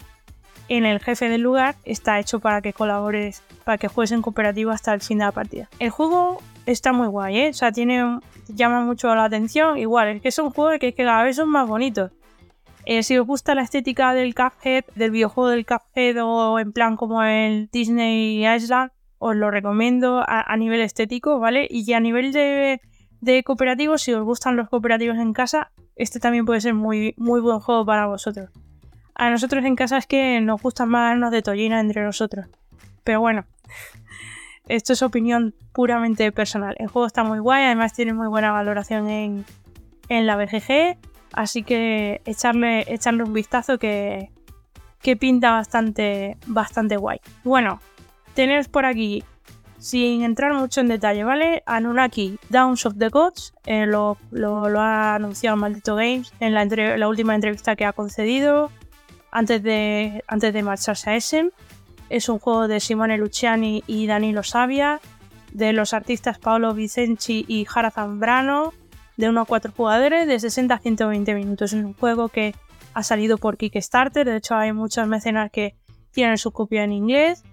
en 0.69 0.85
el 0.85 0.99
jefe 0.99 1.27
del 1.27 1.41
lugar, 1.41 1.75
está 1.83 2.19
hecho 2.19 2.39
para 2.39 2.61
que 2.61 2.71
colabores, 2.71 3.41
para 3.65 3.77
que 3.77 3.89
juegues 3.89 4.13
en 4.13 4.21
cooperativo 4.21 4.71
hasta 4.71 4.93
el 4.93 5.01
fin 5.01 5.17
de 5.17 5.25
la 5.25 5.31
partida. 5.31 5.67
El 5.79 5.89
juego 5.89 6.41
está 6.65 6.93
muy 6.93 7.07
guay, 7.07 7.39
¿eh? 7.39 7.49
O 7.49 7.53
sea, 7.53 7.71
tiene, 7.71 8.19
llama 8.47 8.81
mucho 8.81 9.13
la 9.13 9.25
atención. 9.25 9.77
Igual, 9.77 10.07
es 10.09 10.21
que 10.21 10.29
es 10.29 10.39
un 10.39 10.51
juego 10.51 10.79
que, 10.79 10.93
que 10.93 11.03
cada 11.03 11.23
vez 11.23 11.35
son 11.35 11.49
más 11.49 11.67
bonitos. 11.67 12.11
Eh, 12.85 13.03
si 13.03 13.17
os 13.17 13.27
gusta 13.27 13.53
la 13.55 13.63
estética 13.63 14.13
del 14.13 14.33
Cuphead, 14.33 14.85
del 14.95 15.11
videojuego 15.11 15.49
del 15.49 15.65
Cuphead 15.65 16.23
o 16.23 16.57
en 16.59 16.71
plan 16.71 16.95
como 16.95 17.21
el 17.21 17.67
Disney 17.69 18.47
Island, 18.47 18.91
os 19.17 19.35
lo 19.35 19.51
recomiendo 19.51 20.23
a, 20.25 20.55
nivel 20.55 20.79
estético, 20.79 21.39
¿vale? 21.39 21.67
Y 21.69 21.91
a 21.91 21.99
nivel 21.99 22.31
de 22.31 22.79
de 23.21 23.43
cooperativos, 23.43 24.01
si 24.01 24.13
os 24.13 24.23
gustan 24.23 24.55
los 24.55 24.69
cooperativos 24.69 25.17
en 25.17 25.33
casa, 25.33 25.71
este 25.97 26.19
también 26.19 26.45
puede 26.45 26.61
ser 26.61 26.73
muy, 26.73 27.13
muy 27.17 27.41
buen 27.41 27.59
juego 27.59 27.85
para 27.85 28.05
vosotros. 28.05 28.49
A 29.15 29.29
nosotros 29.29 29.65
en 29.65 29.75
casa 29.75 29.97
es 29.97 30.05
que 30.05 30.39
nos 30.41 30.61
gusta 30.61 30.85
más 30.85 31.11
darnos 31.11 31.31
de 31.31 31.41
tollina 31.41 31.79
entre 31.79 32.03
nosotros. 32.03 32.45
Pero 33.03 33.19
bueno, 33.19 33.45
esto 34.67 34.93
es 34.93 35.01
opinión 35.01 35.55
puramente 35.73 36.31
personal. 36.31 36.75
El 36.77 36.87
juego 36.87 37.07
está 37.07 37.23
muy 37.23 37.39
guay, 37.39 37.65
además 37.65 37.93
tiene 37.93 38.13
muy 38.13 38.27
buena 38.27 38.51
valoración 38.51 39.09
en, 39.09 39.45
en 40.09 40.27
la 40.27 40.35
BGG. 40.35 40.97
Así 41.33 41.63
que 41.63 42.21
echarle, 42.25 42.85
echarle 42.87 43.23
un 43.23 43.33
vistazo 43.33 43.77
que, 43.79 44.29
que 45.01 45.15
pinta 45.15 45.51
bastante, 45.51 46.37
bastante 46.45 46.97
guay. 46.97 47.19
Bueno, 47.43 47.81
tenéis 48.33 48.67
por 48.67 48.85
aquí, 48.85 49.23
sin 49.79 50.23
entrar 50.23 50.53
mucho 50.53 50.81
en 50.81 50.87
detalle, 50.87 51.23
¿vale? 51.23 51.63
Anunnaki 51.65 52.39
Downs 52.49 52.85
of 52.85 52.95
the 52.97 53.09
Gods, 53.09 53.53
eh, 53.65 53.85
lo, 53.85 54.17
ha 54.79 55.15
anunciado 55.15 55.57
Maldito 55.57 55.95
Games 55.95 56.33
en 56.39 56.53
la, 56.53 57.07
última 57.07 57.35
entrevista 57.35 57.75
que 57.75 57.85
ha 57.85 57.93
concedido 57.93 58.71
antes 59.31 59.61
de, 59.61 60.23
antes 60.27 60.53
de 60.53 60.63
marcharse 60.63 61.09
a 61.09 61.15
Essen. 61.15 61.51
Es 62.09 62.29
un 62.29 62.39
juego 62.39 62.67
de 62.67 62.79
Simone 62.79 63.17
Luciani 63.17 63.83
y 63.85 64.07
Danilo 64.07 64.43
Sabia, 64.43 64.99
de 65.51 65.73
los 65.73 65.93
artistas 65.93 66.39
Paolo 66.39 66.73
Vicenci 66.73 67.45
y 67.47 67.65
Jara 67.65 67.91
Zambrano, 67.91 68.73
de 69.17 69.29
1 69.29 69.41
a 69.41 69.45
4 69.45 69.73
jugadores, 69.75 70.27
de 70.27 70.39
60 70.39 70.73
a 70.73 70.79
120 70.79 71.33
minutos. 71.33 71.73
Es 71.73 71.83
un 71.83 71.93
juego 71.93 72.29
que 72.29 72.55
ha 72.93 73.03
salido 73.03 73.37
por 73.37 73.57
Kickstarter, 73.57 74.25
de 74.25 74.37
hecho 74.37 74.55
hay 74.55 74.71
muchos 74.73 75.07
mecenas 75.07 75.51
que 75.51 75.75
tienen 76.11 76.37
su 76.37 76.51
copia 76.51 76.83
en 76.83 76.93
inglés. 76.93 77.43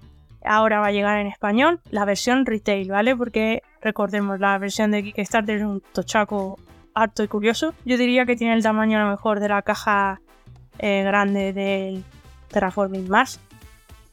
Ahora 0.44 0.80
va 0.80 0.88
a 0.88 0.92
llegar 0.92 1.18
en 1.18 1.26
español 1.26 1.80
la 1.90 2.04
versión 2.04 2.46
retail, 2.46 2.90
¿vale? 2.90 3.16
Porque 3.16 3.62
recordemos, 3.80 4.38
la 4.40 4.58
versión 4.58 4.90
de 4.90 5.02
Kickstarter 5.02 5.56
es 5.56 5.62
un 5.62 5.82
tochaco 5.92 6.58
harto 6.94 7.22
y 7.22 7.28
curioso. 7.28 7.74
Yo 7.84 7.96
diría 7.96 8.26
que 8.26 8.36
tiene 8.36 8.54
el 8.54 8.62
tamaño 8.62 8.98
a 8.98 9.04
lo 9.04 9.10
mejor 9.10 9.40
de 9.40 9.48
la 9.48 9.62
caja 9.62 10.20
eh, 10.78 11.02
grande 11.02 11.52
del 11.52 12.04
Terraforming 12.48 13.08
Mars. 13.08 13.40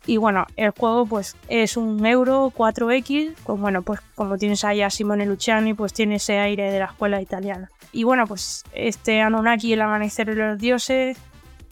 Y 0.07 0.17
bueno, 0.17 0.47
el 0.55 0.71
juego 0.71 1.05
pues 1.05 1.35
es 1.47 1.77
un 1.77 2.03
euro 2.05 2.51
4X, 2.55 3.35
pues 3.43 3.59
bueno, 3.59 3.83
pues 3.83 4.01
como 4.15 4.37
tienes 4.37 4.63
ahí 4.63 4.81
a 4.81 4.89
Simone 4.89 5.27
Luciani, 5.27 5.75
pues 5.75 5.93
tiene 5.93 6.15
ese 6.15 6.39
aire 6.39 6.71
de 6.71 6.79
la 6.79 6.85
escuela 6.85 7.21
italiana. 7.21 7.69
Y 7.91 8.03
bueno, 8.03 8.25
pues 8.25 8.63
este 8.73 9.21
Anunnaki, 9.21 9.73
el 9.73 9.81
amanecer 9.81 10.33
de 10.33 10.35
los 10.35 10.57
dioses, 10.57 11.17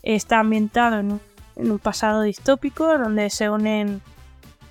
está 0.04 0.40
ambientado 0.40 1.00
en 1.00 1.20
un, 1.56 1.80
pasado 1.80 2.22
distópico 2.22 2.98
donde 2.98 3.30
se 3.30 3.50
unen 3.50 4.02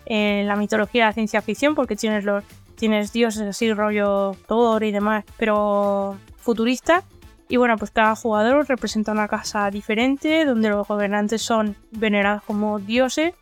en 0.09 0.49
la 0.49 0.57
mitología 0.57 1.05
de 1.05 1.09
la 1.11 1.13
ciencia 1.13 1.43
ficción 1.43 1.75
porque 1.75 1.95
tienes 1.95 2.25
los 2.25 2.43
tienes 2.77 3.13
dioses 3.13 3.43
así 3.43 3.73
rollo 3.73 4.35
Thor 4.47 4.83
y 4.85 4.93
demás, 4.93 5.25
pero 5.37 6.17
futurista. 6.37 7.03
Y 7.51 7.57
bueno, 7.57 7.77
pues 7.77 7.91
cada 7.91 8.15
jugador 8.15 8.69
representa 8.69 9.13
una 9.13 9.27
casa 9.27 9.71
diferente 9.71 10.45
donde 10.45 10.69
los 10.69 10.87
gobernantes 10.87 11.43
son 11.43 11.77
venerados 11.91 12.43
como 12.43 12.79
dioses 12.79 13.35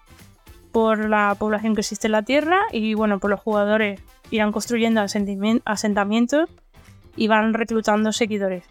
por 0.73 1.09
la 1.09 1.35
población 1.39 1.75
que 1.75 1.81
existe 1.81 2.07
en 2.07 2.13
la 2.13 2.23
Tierra 2.23 2.61
y 2.73 2.95
bueno, 2.95 3.19
pues 3.19 3.31
los 3.31 3.41
jugadores 3.41 4.01
irán 4.31 4.53
construyendo 4.53 5.01
asentamientos 5.65 6.51
y 7.17 7.29
van 7.29 7.55
reclutando 7.55 8.13
seguidores, 8.13 8.65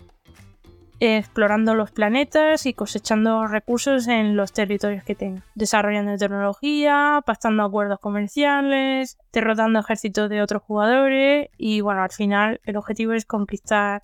explorando 1.00 1.76
los 1.76 1.92
planetas 1.92 2.66
y 2.66 2.74
cosechando 2.74 3.48
recursos 3.48 4.08
en 4.08 4.38
los 4.38 4.54
territorios 4.54 5.04
que 5.04 5.16
tengan, 5.16 5.44
desarrollando 5.56 6.18
tecnología, 6.18 7.22
pactando 7.26 7.64
acuerdos 7.64 8.00
comerciales, 8.00 9.18
derrotando 9.34 9.80
ejércitos 9.80 10.30
de 10.30 10.42
otros 10.42 10.64
jugadores 10.64 11.50
y 11.58 11.82
bueno, 11.82 12.02
al 12.04 12.12
final 12.12 12.62
el 12.64 12.78
objetivo 12.78 13.14
es 13.14 13.26
conquistar 13.26 14.02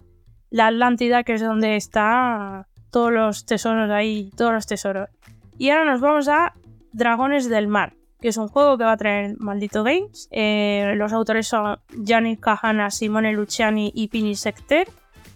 la 0.49 0.67
Atlántida, 0.67 1.23
que 1.23 1.33
es 1.33 1.41
donde 1.41 1.77
están 1.77 2.65
todos 2.91 3.11
los 3.11 3.45
tesoros 3.45 3.89
ahí, 3.89 4.31
todos 4.35 4.53
los 4.53 4.67
tesoros. 4.67 5.09
Y 5.57 5.69
ahora 5.69 5.85
nos 5.85 6.01
vamos 6.01 6.27
a 6.27 6.53
Dragones 6.91 7.49
del 7.49 7.67
Mar, 7.67 7.93
que 8.19 8.27
es 8.27 8.37
un 8.37 8.49
juego 8.49 8.77
que 8.77 8.83
va 8.83 8.91
a 8.91 8.97
traer 8.97 9.35
Maldito 9.39 9.83
Games. 9.83 10.27
Eh, 10.31 10.93
los 10.97 11.13
autores 11.13 11.47
son 11.47 11.79
Yannick 11.97 12.41
Cajana, 12.41 12.91
Simone 12.91 13.31
Luciani 13.31 13.91
y 13.95 14.09
Pini 14.09 14.35
Secter. 14.35 14.89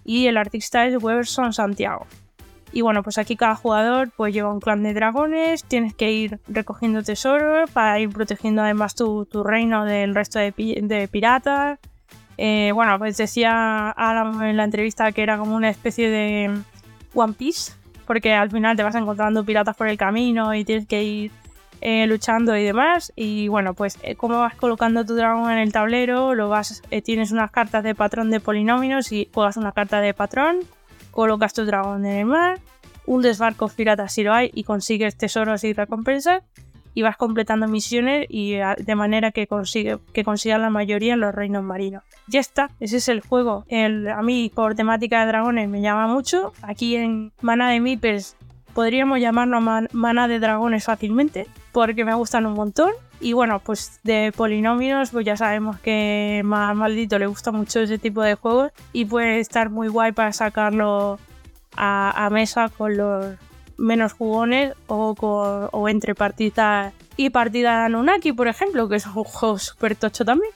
Y 0.05 0.27
el 0.27 0.37
artista 0.37 0.85
es 0.85 1.01
Weberson 1.01 1.51
Santiago. 1.51 2.05
Y 2.71 2.81
bueno, 2.81 3.03
pues 3.03 3.17
aquí 3.17 3.35
cada 3.35 3.55
jugador 3.55 4.11
pues 4.15 4.33
lleva 4.33 4.51
un 4.51 4.59
clan 4.59 4.83
de 4.83 4.93
dragones, 4.93 5.63
tienes 5.63 5.93
que 5.93 6.11
ir 6.11 6.39
recogiendo 6.47 7.03
tesoros 7.03 7.71
para 7.71 7.99
ir 7.99 8.09
protegiendo 8.09 8.61
además 8.61 8.95
tu, 8.95 9.25
reino 9.45 9.85
del 9.85 10.13
resto 10.13 10.39
de, 10.39 11.09
piratas. 11.11 11.79
Eh, 12.37 12.71
bueno, 12.73 12.99
pues 12.99 13.15
decía 13.15 13.91
Alan 13.91 14.43
en 14.43 14.57
la 14.57 14.65
entrevista 14.65 15.11
que 15.13 15.23
era 15.23 15.37
como 15.37 15.55
una 15.55 15.69
especie 15.69 16.09
de 16.09 16.53
One 17.13 17.33
Piece, 17.33 17.71
porque 18.05 18.33
al 18.33 18.51
final 18.51 18.75
te 18.75 18.83
vas 18.83 18.95
encontrando 18.95 19.45
piratas 19.45 19.77
por 19.77 19.87
el 19.87 19.97
camino 19.97 20.53
y 20.53 20.65
tienes 20.65 20.85
que 20.85 21.01
ir 21.01 21.31
eh, 21.87 22.07
luchando 22.07 22.57
y 22.57 22.63
demás. 22.63 23.13
Y 23.15 23.47
bueno, 23.47 23.75
pues 23.75 23.99
eh, 24.01 24.15
como 24.15 24.39
vas 24.39 24.55
colocando 24.55 25.05
tu 25.05 25.13
dragón 25.13 25.51
en 25.51 25.59
el 25.59 25.71
tablero, 25.71 26.33
lo 26.33 26.49
vas, 26.49 26.81
eh, 26.89 27.03
tienes 27.03 27.31
unas 27.31 27.51
cartas 27.51 27.83
de 27.83 27.93
patrón 27.93 28.31
de 28.31 28.39
polinomios 28.39 29.11
y 29.11 29.29
juegas 29.31 29.55
una 29.55 29.71
carta 29.71 30.01
de 30.01 30.15
patrón, 30.15 30.61
colocas 31.11 31.53
tu 31.53 31.63
dragón 31.63 32.07
en 32.07 32.13
el 32.13 32.25
mar, 32.25 32.59
un 33.05 33.21
desbarco 33.21 33.67
pirata 33.67 34.09
si 34.09 34.23
lo 34.23 34.33
hay 34.33 34.49
y 34.55 34.63
consigues 34.63 35.15
tesoros 35.15 35.63
y 35.63 35.73
recompensas 35.73 36.41
y 36.95 37.03
vas 37.03 37.17
completando 37.17 37.67
misiones 37.67 38.25
y 38.29 38.53
de 38.55 38.95
manera 38.95 39.31
que 39.31 39.45
consigue 39.45 39.99
que 40.11 40.23
consigas 40.23 40.59
la 40.59 40.71
mayoría 40.71 41.13
en 41.13 41.19
los 41.19 41.35
reinos 41.35 41.63
marinos. 41.63 42.01
Ya 42.27 42.39
está, 42.39 42.71
ese 42.79 42.97
es 42.97 43.09
el 43.09 43.21
juego. 43.21 43.63
El, 43.67 44.07
a 44.07 44.23
mí 44.23 44.51
por 44.55 44.73
temática 44.73 45.19
de 45.19 45.27
dragones 45.27 45.69
me 45.69 45.81
llama 45.81 46.07
mucho. 46.07 46.51
Aquí 46.63 46.95
en 46.95 47.31
Mana 47.41 47.69
de 47.69 47.79
Meeples 47.79 48.37
podríamos 48.75 49.19
llamarlo 49.21 49.61
mana 49.61 50.27
de 50.27 50.39
dragones 50.39 50.83
fácilmente, 50.83 51.47
porque 51.71 52.05
me 52.05 52.13
gustan 52.13 52.45
un 52.45 52.53
montón. 52.53 52.91
Y 53.21 53.31
bueno, 53.31 53.59
pues 53.59 54.01
de 54.03 54.33
polinomios, 54.35 55.11
pues 55.11 55.25
ya 55.25 55.37
sabemos 55.37 55.79
que 55.79 56.41
más 56.43 56.75
maldito 56.75 57.17
le 57.17 57.25
gusta 57.25 57.53
mucho 57.53 57.79
ese 57.79 57.97
tipo 57.97 58.21
de 58.21 58.35
juegos 58.35 58.73
y 58.91 59.05
puede 59.05 59.39
estar 59.39 59.69
muy 59.69 59.87
guay 59.87 60.11
para 60.11 60.33
sacarlo 60.33 61.17
a, 61.77 62.29
mesa 62.31 62.69
con 62.69 62.97
los 62.97 63.35
menos 63.77 64.11
jugones 64.13 64.73
o, 64.87 65.15
o 65.71 65.89
entre 65.89 66.13
partida 66.13 66.91
y 67.15 67.29
partida 67.29 67.79
de 67.79 67.85
Anunnaki, 67.85 68.33
por 68.33 68.49
ejemplo, 68.49 68.89
que 68.89 68.97
es 68.97 69.05
un 69.05 69.23
juego 69.23 69.57
súper 69.57 69.95
tocho 69.95 70.25
también. 70.25 70.51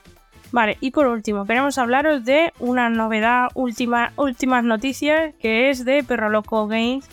Vale, 0.51 0.77
y 0.81 0.91
por 0.91 1.07
último, 1.07 1.45
queremos 1.45 1.77
hablaros 1.77 2.25
de 2.25 2.51
una 2.59 2.89
novedad, 2.89 3.49
última, 3.53 4.11
últimas 4.15 4.63
noticias, 4.63 5.33
que 5.39 5.69
es 5.69 5.85
de 5.85 6.03
Perro 6.03 6.29
Loco 6.29 6.67
Games, 6.67 7.07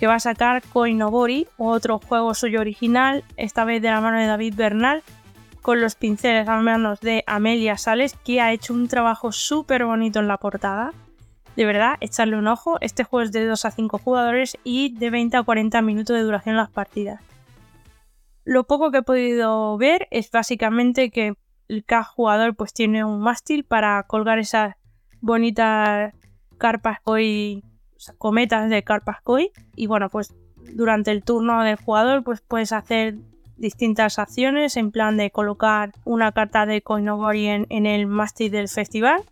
que 0.00 0.06
va 0.06 0.14
a 0.14 0.20
sacar 0.20 0.62
Koinobori, 0.62 1.46
otro 1.58 1.98
juego 1.98 2.32
suyo 2.32 2.60
original, 2.60 3.22
esta 3.36 3.66
vez 3.66 3.82
de 3.82 3.90
la 3.90 4.00
mano 4.00 4.18
de 4.18 4.24
David 4.24 4.54
Bernal, 4.56 5.02
con 5.60 5.82
los 5.82 5.94
pinceles 5.94 6.48
a 6.48 6.56
manos 6.56 7.00
de 7.00 7.22
Amelia 7.26 7.76
Sales, 7.76 8.16
que 8.24 8.40
ha 8.40 8.50
hecho 8.50 8.72
un 8.72 8.88
trabajo 8.88 9.30
súper 9.30 9.84
bonito 9.84 10.18
en 10.18 10.26
la 10.26 10.38
portada. 10.38 10.94
De 11.54 11.66
verdad, 11.66 11.98
echarle 12.00 12.38
un 12.38 12.48
ojo. 12.48 12.78
Este 12.80 13.04
juego 13.04 13.24
es 13.24 13.32
de 13.32 13.44
2 13.44 13.62
a 13.66 13.70
5 13.70 13.98
jugadores 13.98 14.56
y 14.64 14.94
de 14.96 15.10
20 15.10 15.36
a 15.36 15.42
40 15.42 15.82
minutos 15.82 16.16
de 16.16 16.22
duración 16.22 16.56
las 16.56 16.70
partidas. 16.70 17.20
Lo 18.44 18.64
poco 18.64 18.90
que 18.90 18.98
he 18.98 19.02
podido 19.02 19.76
ver 19.76 20.08
es 20.10 20.30
básicamente 20.30 21.10
que 21.10 21.34
cada 21.84 22.04
jugador 22.04 22.56
pues 22.56 22.72
tiene 22.72 23.04
un 23.04 23.20
mástil 23.20 23.64
para 23.64 24.02
colgar 24.04 24.38
esas 24.38 24.76
bonitas 25.20 26.14
carpas 26.56 27.00
hoy 27.04 27.62
cometas 28.18 28.70
de 28.70 28.82
Carpascoy. 28.82 29.50
Y 29.76 29.86
bueno, 29.86 30.08
pues 30.08 30.34
durante 30.74 31.10
el 31.10 31.22
turno 31.22 31.62
del 31.62 31.76
jugador, 31.76 32.22
pues 32.22 32.40
puedes 32.40 32.72
hacer 32.72 33.16
distintas 33.56 34.18
acciones 34.18 34.76
en 34.76 34.90
plan 34.90 35.16
de 35.16 35.30
colocar 35.30 35.92
una 36.04 36.32
carta 36.32 36.64
de 36.64 36.80
Koinogori 36.80 37.46
en, 37.46 37.86
el 37.86 38.06
mástil 38.06 38.50
del 38.50 38.68
festival 38.68 39.22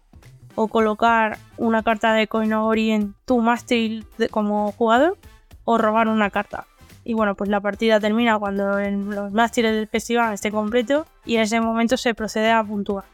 o 0.55 0.69
colocar 0.69 1.39
una 1.57 1.83
carta 1.83 2.13
de 2.13 2.27
Koinogori 2.27 2.91
en 2.91 3.15
tu 3.25 3.41
mástil 3.41 4.07
como 4.31 4.73
jugador 4.73 5.17
o 5.65 5.79
robar 5.79 6.09
una 6.09 6.31
carta. 6.31 6.67
Y 7.05 7.15
bueno, 7.15 7.35
pues 7.37 7.49
la 7.49 7.61
partida 7.61 8.01
termina 8.01 8.39
cuando 8.39 8.79
los 8.79 9.33
mástiles 9.33 9.75
del 9.75 9.87
festival 9.87 10.35
estén 10.35 10.53
completos 10.53 11.07
y 11.25 11.37
en 11.37 11.43
ese 11.43 11.61
momento 11.61 11.97
se 11.97 12.13
procede 12.15 12.51
a 12.51 12.63
puntuar 12.63 13.05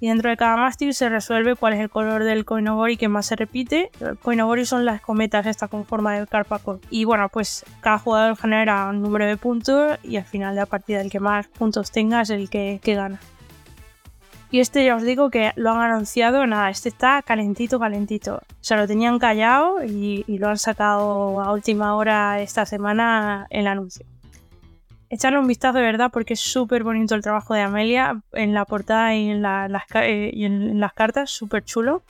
y 0.00 0.08
dentro 0.08 0.30
de 0.30 0.36
cada 0.36 0.56
mástil 0.56 0.94
se 0.94 1.10
resuelve 1.10 1.56
cuál 1.56 1.74
es 1.74 1.80
el 1.80 1.90
color 1.90 2.24
del 2.24 2.46
Koinogori 2.46 2.96
que 2.96 3.08
más 3.08 3.26
se 3.26 3.36
repite. 3.36 3.90
El 4.00 4.16
Koinogori 4.16 4.64
son 4.64 4.86
las 4.86 5.02
cometas 5.02 5.46
estas 5.46 5.68
con 5.68 5.84
forma 5.84 6.18
de 6.18 6.26
carpacol. 6.26 6.80
Y 6.88 7.04
bueno, 7.04 7.28
pues 7.28 7.66
cada 7.80 7.98
jugador 7.98 8.36
genera 8.36 8.88
un 8.88 9.02
número 9.02 9.26
de 9.26 9.36
puntos 9.36 9.98
y 10.02 10.16
al 10.16 10.24
final 10.24 10.54
de 10.54 10.62
la 10.62 10.66
partida 10.66 11.02
el 11.02 11.10
que 11.10 11.20
más 11.20 11.46
puntos 11.48 11.90
tenga 11.90 12.22
es 12.22 12.30
el 12.30 12.48
que, 12.48 12.80
gana. 12.82 13.20
Y 14.50 14.58
este 14.58 14.84
ya 14.84 14.96
os 14.96 15.02
digo 15.02 15.30
que 15.30 15.52
lo 15.54 15.70
han 15.70 15.92
anunciado, 15.92 16.44
nada, 16.46 16.70
este 16.70 16.88
está 16.88 17.22
calentito, 17.22 17.78
calentito. 17.78 18.40
Se 18.60 18.74
lo 18.76 18.86
tenían 18.88 19.18
callado 19.18 19.84
y, 19.84 20.24
lo 20.38 20.48
han 20.48 20.58
sacado 20.58 21.40
a 21.40 21.52
última 21.52 21.94
hora 21.94 22.40
esta 22.40 22.64
semana 22.64 23.46
el 23.50 23.66
anuncio 23.66 24.06
echarle 25.10 25.40
un 25.40 25.46
vistazo 25.46 25.78
de 25.78 25.84
verdad 25.84 26.10
porque 26.12 26.34
es 26.34 26.40
súper 26.40 26.84
bonito 26.84 27.14
el 27.14 27.22
trabajo 27.22 27.52
de 27.52 27.60
Amelia 27.60 28.22
en 28.32 28.54
la 28.54 28.64
portada 28.64 29.14
y 29.14 29.28
en, 29.28 29.42
las, 29.42 29.70
eh, 29.94 30.32
las 30.74 30.92
cartas, 30.94 31.30
súper 31.30 31.64
chulo. 31.64 32.02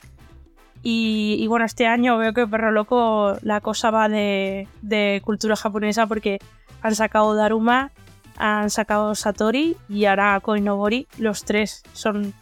Y, 0.83 1.45
bueno, 1.47 1.65
este 1.65 1.85
año 1.85 2.17
veo 2.17 2.33
que 2.33 2.47
Perro 2.47 2.71
Loco 2.71 3.35
la 3.43 3.61
cosa 3.61 3.91
va 3.91 4.09
de, 4.09 4.67
de 4.81 5.21
cultura 5.23 5.55
japonesa 5.55 6.07
porque 6.07 6.39
han 6.81 6.95
sacado 6.95 7.35
Daruma, 7.35 7.91
han 8.37 8.71
sacado 8.71 9.13
Satori 9.13 9.77
y 9.89 10.05
ahora 10.05 10.39
Koinobori. 10.39 11.07
Los 11.19 11.45
tres 11.45 11.83
son, 11.93 12.33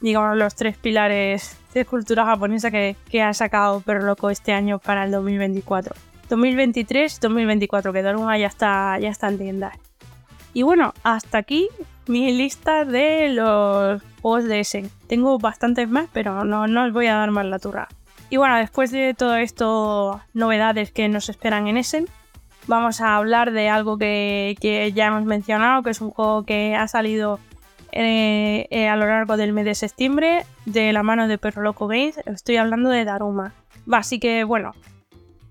digamos, 0.00 0.36
los 0.36 0.56
tres 0.56 0.76
pilares 0.76 1.56
de 1.74 1.84
cultura 1.84 2.24
japonesa 2.24 2.72
que, 2.72 2.96
que 3.08 3.22
ha 3.22 3.32
sacado 3.34 3.80
Perro 3.80 4.04
Loco 4.04 4.30
este 4.30 4.52
año 4.52 4.80
para 4.80 5.04
el 5.04 5.12
2024. 5.12 5.94
2023-2024, 6.28 7.92
que 7.92 8.02
Daruma 8.02 8.36
ya 8.36 8.48
está, 8.48 8.98
ya 8.98 9.10
está 9.10 9.28
en 9.28 9.38
tiendas. 9.38 9.78
Y 10.56 10.62
bueno, 10.62 10.94
hasta 11.02 11.36
aquí 11.36 11.68
mi 12.06 12.32
lista 12.32 12.86
de 12.86 13.28
los 13.28 14.00
juegos 14.22 14.44
de 14.44 14.60
Essen. 14.60 14.90
Tengo 15.06 15.38
bastantes 15.38 15.86
más, 15.86 16.08
pero 16.14 16.46
no, 16.46 16.66
no 16.66 16.84
os 16.86 16.94
voy 16.94 17.08
a 17.08 17.14
dar 17.16 17.30
más 17.30 17.44
la 17.44 17.58
turra. 17.58 17.88
Y 18.30 18.38
bueno, 18.38 18.56
después 18.56 18.90
de 18.90 19.12
todo 19.12 19.36
esto, 19.36 20.22
novedades 20.32 20.92
que 20.92 21.10
nos 21.10 21.28
esperan 21.28 21.68
en 21.68 21.76
Essen, 21.76 22.06
vamos 22.66 23.02
a 23.02 23.16
hablar 23.16 23.52
de 23.52 23.68
algo 23.68 23.98
que, 23.98 24.56
que 24.58 24.94
ya 24.94 25.08
hemos 25.08 25.24
mencionado, 25.26 25.82
que 25.82 25.90
es 25.90 26.00
un 26.00 26.10
juego 26.10 26.44
que 26.44 26.74
ha 26.74 26.88
salido 26.88 27.38
eh, 27.92 28.66
eh, 28.70 28.88
a 28.88 28.96
lo 28.96 29.04
largo 29.04 29.36
del 29.36 29.52
mes 29.52 29.66
de 29.66 29.74
septiembre 29.74 30.46
de 30.64 30.90
la 30.94 31.02
mano 31.02 31.28
de 31.28 31.36
Perro 31.36 31.60
Loco 31.60 31.86
Games. 31.86 32.16
Estoy 32.24 32.56
hablando 32.56 32.88
de 32.88 33.04
Daruma. 33.04 33.52
Así 33.92 34.18
que 34.18 34.44
bueno, 34.44 34.72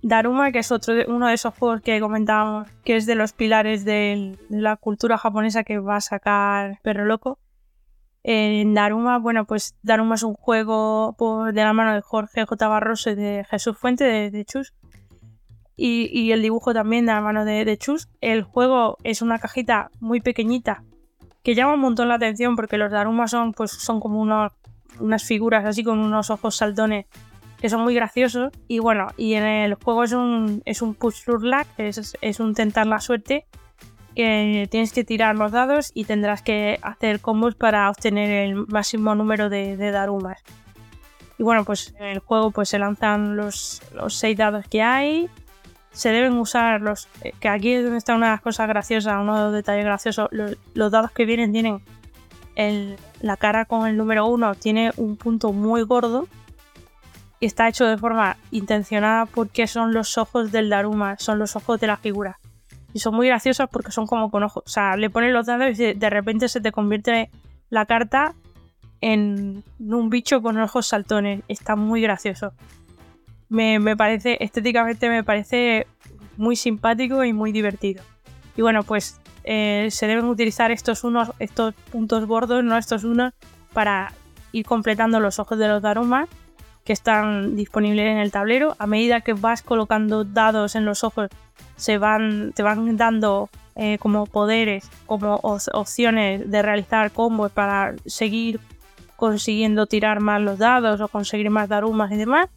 Daruma, 0.07 0.51
que 0.51 0.59
es 0.59 0.71
otro 0.71 0.93
uno 1.07 1.27
de 1.27 1.33
esos 1.33 1.55
juegos 1.55 1.81
que 1.81 1.99
comentábamos, 1.99 2.67
que 2.83 2.95
es 2.95 3.07
de 3.07 3.15
los 3.15 3.33
pilares 3.33 3.85
de 3.85 4.37
la 4.49 4.75
cultura 4.75 5.17
japonesa 5.17 5.63
que 5.63 5.79
va 5.79 5.95
a 5.95 6.01
sacar 6.01 6.79
Perro 6.83 7.05
Loco. 7.05 7.39
En 8.21 8.75
Daruma, 8.75 9.17
bueno, 9.17 9.45
pues 9.45 9.75
Daruma 9.81 10.13
es 10.13 10.21
un 10.21 10.35
juego 10.35 11.15
de 11.51 11.63
la 11.63 11.73
mano 11.73 11.95
de 11.95 12.01
Jorge 12.01 12.45
J. 12.45 12.67
Barroso 12.67 13.09
y 13.09 13.15
de 13.15 13.45
Jesús 13.49 13.79
Fuente 13.79 14.03
de, 14.29 14.45
Chus. 14.45 14.75
Y, 15.75 16.31
el 16.31 16.43
dibujo 16.43 16.71
también 16.71 17.07
de 17.07 17.11
la 17.11 17.21
mano 17.21 17.43
de, 17.43 17.65
de, 17.65 17.77
Chus. 17.79 18.07
El 18.21 18.43
juego 18.43 18.97
es 19.03 19.23
una 19.23 19.39
cajita 19.39 19.89
muy 19.99 20.21
pequeñita 20.21 20.83
que 21.41 21.55
llama 21.55 21.73
un 21.73 21.79
montón 21.79 22.09
la 22.09 22.15
atención 22.15 22.55
porque 22.55 22.77
los 22.77 22.91
Daruma 22.91 23.27
son, 23.27 23.53
pues, 23.53 23.71
son 23.71 23.99
como 23.99 24.21
unos, 24.21 24.51
unas 24.99 25.23
figuras 25.23 25.65
así 25.65 25.83
con 25.83 25.97
unos 25.97 26.29
ojos 26.29 26.55
saltones 26.55 27.07
que 27.65 27.69
son 27.69 27.81
muy 27.81 27.95
graciosos. 27.95 28.53
Y 28.67 28.77
bueno, 28.77 29.07
y 29.17 29.33
en 29.33 29.43
el 29.43 29.73
juego 29.73 30.03
es 30.03 30.11
un, 30.13 30.61
es 30.65 30.83
un 30.83 30.93
push 30.93 31.25
luck, 31.25 31.65
es, 31.79 32.15
es 32.21 32.39
un 32.39 32.53
tentar 32.53 32.85
la 32.85 32.99
suerte 32.99 33.47
tienes 34.15 34.93
que 34.93 35.03
tirar 35.03 35.35
los 35.35 35.51
dados 35.51 35.91
y 35.93 36.05
tendrás 36.05 36.41
que 36.41 36.79
hacer 36.81 37.19
combos 37.19 37.55
para 37.55 37.89
obtener 37.89 38.29
el 38.29 38.67
máximo 38.67 39.13
número 39.13 39.49
de, 39.49 39.75
de 39.75 39.91
darumas. 39.91 40.41
Y 41.37 41.43
bueno, 41.43 41.65
pues 41.65 41.93
en 41.99 42.05
el 42.05 42.19
juego 42.19 42.51
pues 42.51 42.69
se 42.69 42.79
lanzan 42.79 43.35
los, 43.35 43.81
los 43.93 44.13
seis 44.15 44.37
dados 44.37 44.65
que 44.69 44.81
hay. 44.81 45.27
Se 45.91 46.09
deben 46.09 46.33
usar 46.37 46.81
los... 46.81 47.09
Que 47.39 47.49
aquí 47.49 47.73
es 47.73 47.83
donde 47.83 47.97
está 47.97 48.15
una 48.15 48.37
cosas 48.37 48.67
graciosas, 48.67 49.15
uno 49.19 49.35
de 49.35 49.43
los 49.45 49.53
detalles 49.53 49.83
graciosos. 49.83 50.29
Los, 50.31 50.55
los 50.75 50.91
dados 50.91 51.11
que 51.11 51.25
vienen 51.25 51.51
tienen... 51.51 51.81
El, 52.55 52.95
la 53.19 53.35
cara 53.35 53.65
con 53.65 53.85
el 53.85 53.97
número 53.97 54.27
uno 54.27 54.55
tiene 54.55 54.91
un 54.95 55.17
punto 55.17 55.51
muy 55.51 55.81
gordo. 55.81 56.29
Está 57.41 57.67
hecho 57.67 57.85
de 57.85 57.97
forma 57.97 58.37
intencionada 58.51 59.25
porque 59.25 59.67
son 59.67 59.93
los 59.93 60.17
ojos 60.17 60.51
del 60.51 60.69
Daruma, 60.69 61.17
son 61.19 61.37
los 61.39 61.55
ojos 61.55 61.79
de 61.79 61.87
la 61.87 61.97
figura 61.97 62.39
y 62.95 62.99
son 62.99 63.13
muy 63.13 63.27
graciosas 63.27 63.67
porque 63.69 63.91
son 63.91 64.07
como 64.07 64.31
con 64.31 64.43
ojos. 64.43 64.63
O 64.65 64.69
sea, 64.69 64.95
le 64.95 65.09
pones 65.09 65.33
los 65.33 65.45
dados 65.45 65.77
y 65.77 65.93
de 65.93 66.09
repente 66.09 66.47
se 66.47 66.61
te 66.61 66.71
convierte 66.71 67.29
la 67.69 67.85
carta 67.85 68.33
en 69.01 69.65
un 69.79 70.09
bicho 70.09 70.41
con 70.41 70.57
ojos 70.57 70.87
saltones. 70.87 71.41
Está 71.49 71.75
muy 71.75 72.01
gracioso. 72.01 72.53
Me, 73.49 73.79
me, 73.79 73.97
parece, 73.97 74.37
estéticamente 74.39 75.09
me 75.09 75.25
parece 75.25 75.87
muy 76.37 76.55
simpático 76.55 77.25
y 77.25 77.33
muy 77.33 77.51
divertido. 77.51 78.01
Y 78.55 78.61
bueno, 78.61 78.83
pues 78.83 79.19
eh, 79.43 79.89
se 79.91 80.07
deben 80.07 80.23
utilizar 80.23 80.71
estos 80.71 81.03
unos, 81.03 81.31
estos 81.39 81.73
puntos 81.91 82.25
gordos, 82.25 82.63
no 82.63 82.77
estos 82.77 83.03
unos, 83.03 83.33
para 83.73 84.13
ir 84.53 84.65
completando 84.65 85.19
los 85.19 85.37
ojos 85.37 85.59
de 85.59 85.67
los 85.67 85.81
darumas 85.81 86.29
que 86.85 86.93
están 86.93 87.55
disponibles 87.55 88.05
en 88.11 88.17
el 88.17 88.31
tablero. 88.31 88.75
A 88.79 88.87
medida 88.87 89.21
que 89.21 89.33
vas 89.33 89.61
colocando 89.61 90.23
dados 90.23 90.75
en 90.75 90.85
los 90.85 91.03
ojos, 91.03 91.29
se 91.75 91.97
van, 91.97 92.53
te 92.53 92.63
van 92.63 92.95
dando 92.95 93.49
eh, 93.75 93.97
como 93.97 94.25
poderes, 94.27 94.89
como 95.05 95.35
opciones 95.41 96.49
de 96.49 96.61
realizar 96.61 97.11
combos 97.11 97.51
para 97.51 97.95
seguir 98.05 98.59
consiguiendo 99.15 99.87
tirar 99.87 100.19
más 100.19 100.41
los 100.41 100.59
dados 100.59 101.01
o 101.01 101.07
conseguir 101.07 101.49
más 101.49 101.67
darumas 101.67 102.11
y 102.11 102.17
demás. 102.17 102.47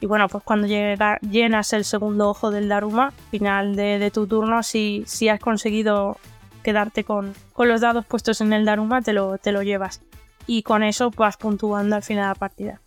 Y 0.00 0.06
bueno, 0.06 0.28
pues 0.28 0.44
cuando 0.44 0.66
llega, 0.66 1.18
llenas 1.20 1.72
el 1.72 1.84
segundo 1.84 2.28
ojo 2.28 2.50
del 2.50 2.68
daruma, 2.68 3.12
final 3.30 3.76
de, 3.76 3.98
de 3.98 4.10
tu 4.10 4.26
turno, 4.26 4.62
si, 4.62 5.04
si, 5.06 5.28
has 5.28 5.38
conseguido 5.38 6.16
quedarte 6.64 7.04
con, 7.04 7.34
con, 7.52 7.68
los 7.68 7.80
dados 7.80 8.04
puestos 8.04 8.40
en 8.40 8.52
el 8.52 8.64
daruma, 8.64 9.00
te 9.00 9.12
lo, 9.12 9.38
te 9.38 9.52
lo 9.52 9.62
llevas. 9.62 10.02
Y 10.46 10.64
con 10.64 10.82
eso 10.82 11.10
vas 11.12 11.36
puntuando 11.36 11.94
al 11.94 12.02
final 12.02 12.24
de 12.24 12.28
la 12.28 12.34
partida. 12.34 12.80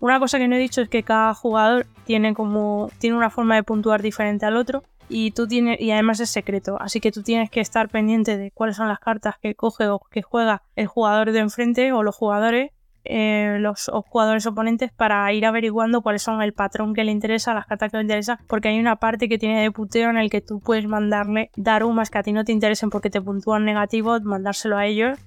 Una 0.00 0.20
cosa 0.20 0.38
que 0.38 0.46
no 0.46 0.56
he 0.56 0.58
dicho 0.58 0.80
es 0.80 0.88
que 0.88 1.02
cada 1.02 1.34
jugador 1.34 1.86
tiene 2.04 2.34
como 2.34 2.90
tiene 2.98 3.16
una 3.16 3.30
forma 3.30 3.56
de 3.56 3.62
puntuar 3.64 4.00
diferente 4.00 4.46
al 4.46 4.56
otro 4.56 4.84
y 5.08 5.32
tú 5.32 5.48
tienes 5.48 5.80
y 5.80 5.90
además 5.90 6.20
es 6.20 6.30
secreto, 6.30 6.76
así 6.80 7.00
que 7.00 7.10
tú 7.10 7.22
tienes 7.22 7.50
que 7.50 7.60
estar 7.60 7.88
pendiente 7.88 8.36
de 8.36 8.50
cuáles 8.50 8.76
son 8.76 8.88
las 8.88 9.00
cartas 9.00 9.36
que 9.40 9.54
coge 9.54 9.88
o 9.88 10.00
que 10.10 10.22
juega 10.22 10.62
el 10.76 10.86
jugador 10.86 11.32
de 11.32 11.40
enfrente 11.40 11.92
o 11.92 12.02
los 12.02 12.14
jugadores 12.14 12.72
eh, 13.04 13.56
los 13.60 13.90
jugadores 14.10 14.44
oponentes 14.46 14.92
para 14.92 15.32
ir 15.32 15.46
averiguando 15.46 16.02
cuáles 16.02 16.20
son 16.20 16.42
el 16.42 16.52
patrón 16.52 16.92
que 16.92 17.04
le 17.04 17.12
interesa, 17.12 17.54
las 17.54 17.64
cartas 17.64 17.90
que 17.90 17.96
le 17.96 18.02
interesan, 18.02 18.38
porque 18.46 18.68
hay 18.68 18.78
una 18.78 18.96
parte 18.96 19.30
que 19.30 19.38
tiene 19.38 19.62
de 19.62 19.70
puteo 19.70 20.10
en 20.10 20.18
el 20.18 20.28
que 20.28 20.42
tú 20.42 20.60
puedes 20.60 20.86
mandarle 20.86 21.50
darumas 21.56 22.10
que 22.10 22.18
a 22.18 22.22
ti 22.22 22.32
no 22.32 22.44
te 22.44 22.52
interesen 22.52 22.90
porque 22.90 23.08
te 23.08 23.22
puntúan 23.22 23.64
negativos, 23.64 24.22
mandárselo 24.24 24.76
a 24.76 24.84
ellos 24.84 25.18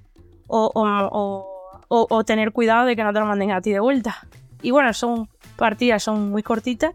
o, 0.45 0.69
o, 0.75 2.07
o 2.09 2.23
tener 2.23 2.51
cuidado 2.51 2.85
de 2.85 2.95
que 2.95 3.03
no 3.03 3.13
te 3.13 3.19
lo 3.19 3.25
manden 3.25 3.51
a 3.51 3.61
ti 3.61 3.71
de 3.71 3.79
vuelta. 3.79 4.27
Y 4.61 4.71
bueno, 4.71 4.93
son 4.93 5.29
partidas, 5.55 6.03
son 6.03 6.29
muy 6.29 6.43
cortitas, 6.43 6.93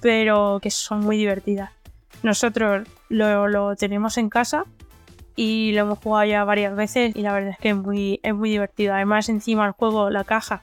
pero 0.00 0.58
que 0.62 0.70
son 0.70 1.00
muy 1.00 1.16
divertidas. 1.16 1.70
Nosotros 2.22 2.86
lo, 3.08 3.48
lo, 3.48 3.76
tenemos 3.76 4.18
en 4.18 4.28
casa 4.28 4.64
y 5.34 5.72
lo 5.72 5.82
hemos 5.82 5.98
jugado 5.98 6.26
ya 6.26 6.44
varias 6.44 6.74
veces 6.74 7.14
y 7.14 7.22
la 7.22 7.32
verdad 7.32 7.50
es 7.50 7.58
que 7.58 7.70
es 7.70 7.76
muy, 7.76 8.20
es 8.22 8.34
muy 8.34 8.50
divertido. 8.50 8.94
Además, 8.94 9.28
encima 9.28 9.66
el 9.66 9.72
juego, 9.72 10.10
la 10.10 10.24
caja 10.24 10.62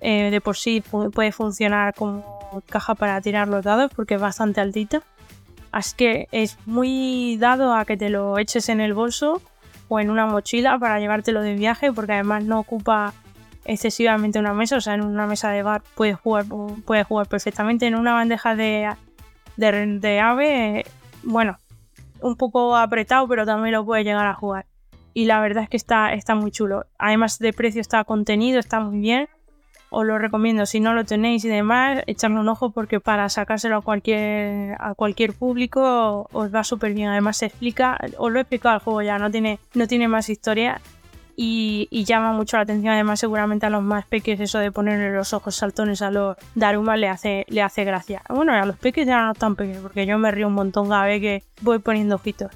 eh, 0.00 0.30
de 0.30 0.40
por 0.40 0.56
sí 0.56 0.82
puede 1.12 1.32
funcionar 1.32 1.94
como 1.94 2.62
caja 2.68 2.94
para 2.94 3.20
tirar 3.20 3.48
los 3.48 3.64
dados 3.64 3.90
porque 3.94 4.14
es 4.14 4.20
bastante 4.20 4.60
altita. 4.60 5.02
Así 5.70 5.94
que 5.96 6.28
es 6.32 6.56
muy 6.66 7.36
dado 7.38 7.74
a 7.74 7.84
que 7.84 7.96
te 7.96 8.08
lo 8.08 8.38
eches 8.38 8.68
en 8.68 8.80
el 8.80 8.94
bolso 8.94 9.42
o 9.88 10.00
en 10.00 10.10
una 10.10 10.26
mochila 10.26 10.78
para 10.78 10.98
llevártelo 10.98 11.42
de 11.42 11.54
viaje 11.54 11.92
porque 11.92 12.12
además 12.12 12.44
no 12.44 12.60
ocupa 12.60 13.12
excesivamente 13.68 14.38
una 14.38 14.54
mesa, 14.54 14.76
o 14.76 14.80
sea, 14.80 14.94
en 14.94 15.02
una 15.02 15.26
mesa 15.26 15.50
de 15.50 15.62
bar 15.62 15.82
puedes 15.94 16.16
jugar, 16.18 16.46
puedes 16.84 17.06
jugar 17.06 17.28
perfectamente. 17.28 17.86
En 17.86 17.94
una 17.94 18.14
bandeja 18.14 18.56
de, 18.56 18.90
de, 19.56 19.98
de 20.00 20.20
ave, 20.20 20.86
bueno, 21.22 21.58
un 22.22 22.36
poco 22.36 22.76
apretado, 22.76 23.28
pero 23.28 23.44
también 23.44 23.74
lo 23.74 23.84
puedes 23.84 24.04
llegar 24.04 24.26
a 24.26 24.34
jugar. 24.34 24.66
Y 25.12 25.26
la 25.26 25.40
verdad 25.40 25.64
es 25.64 25.68
que 25.68 25.76
está, 25.76 26.14
está 26.14 26.34
muy 26.34 26.50
chulo. 26.50 26.86
Además 26.98 27.38
de 27.38 27.52
precio 27.52 27.80
está 27.80 28.04
contenido, 28.04 28.58
está 28.58 28.80
muy 28.80 29.00
bien. 29.00 29.28
Os 29.90 30.04
lo 30.04 30.18
recomiendo, 30.18 30.66
si 30.66 30.80
no 30.80 30.92
lo 30.92 31.04
tenéis 31.04 31.44
y 31.44 31.48
demás, 31.48 32.02
echarle 32.06 32.40
un 32.40 32.48
ojo 32.48 32.70
porque 32.70 33.00
para 33.00 33.28
sacárselo 33.28 33.78
a 33.78 33.82
cualquier, 33.82 34.76
a 34.80 34.94
cualquier 34.94 35.32
público 35.32 36.28
os 36.32 36.54
va 36.54 36.64
súper 36.64 36.94
bien. 36.94 37.08
Además 37.08 37.38
se 37.38 37.46
explica, 37.46 37.98
os 38.18 38.30
lo 38.30 38.38
he 38.38 38.42
explicado 38.42 38.76
el 38.76 38.82
juego 38.82 39.02
ya, 39.02 39.18
no 39.18 39.30
tiene, 39.30 39.58
no 39.74 39.86
tiene 39.86 40.08
más 40.08 40.28
historia 40.28 40.80
y, 41.40 42.04
llama 42.04 42.32
mucho 42.32 42.56
la 42.56 42.64
atención. 42.64 42.92
Además, 42.92 43.20
seguramente 43.20 43.64
a 43.64 43.70
los 43.70 43.82
más 43.82 44.04
pequeños 44.06 44.40
eso 44.40 44.58
de 44.58 44.72
ponerle 44.72 45.14
los 45.14 45.32
ojos 45.32 45.54
saltones 45.54 46.02
a 46.02 46.10
los 46.10 46.36
Daruma 46.56 46.96
le 46.96 47.08
hace, 47.08 47.46
le 47.48 47.62
hace 47.62 47.84
gracia. 47.84 48.22
Bueno, 48.28 48.52
a 48.52 48.66
los 48.66 48.76
pequeños 48.76 49.06
ya 49.06 49.24
no 49.24 49.34
tan 49.34 49.54
pequeños, 49.54 49.82
porque 49.82 50.04
yo 50.04 50.18
me 50.18 50.32
río 50.32 50.48
un 50.48 50.54
montón 50.54 50.88
cada 50.88 51.06
vez 51.06 51.20
que 51.20 51.44
voy 51.60 51.78
poniendo 51.78 52.16
ojitos. 52.16 52.50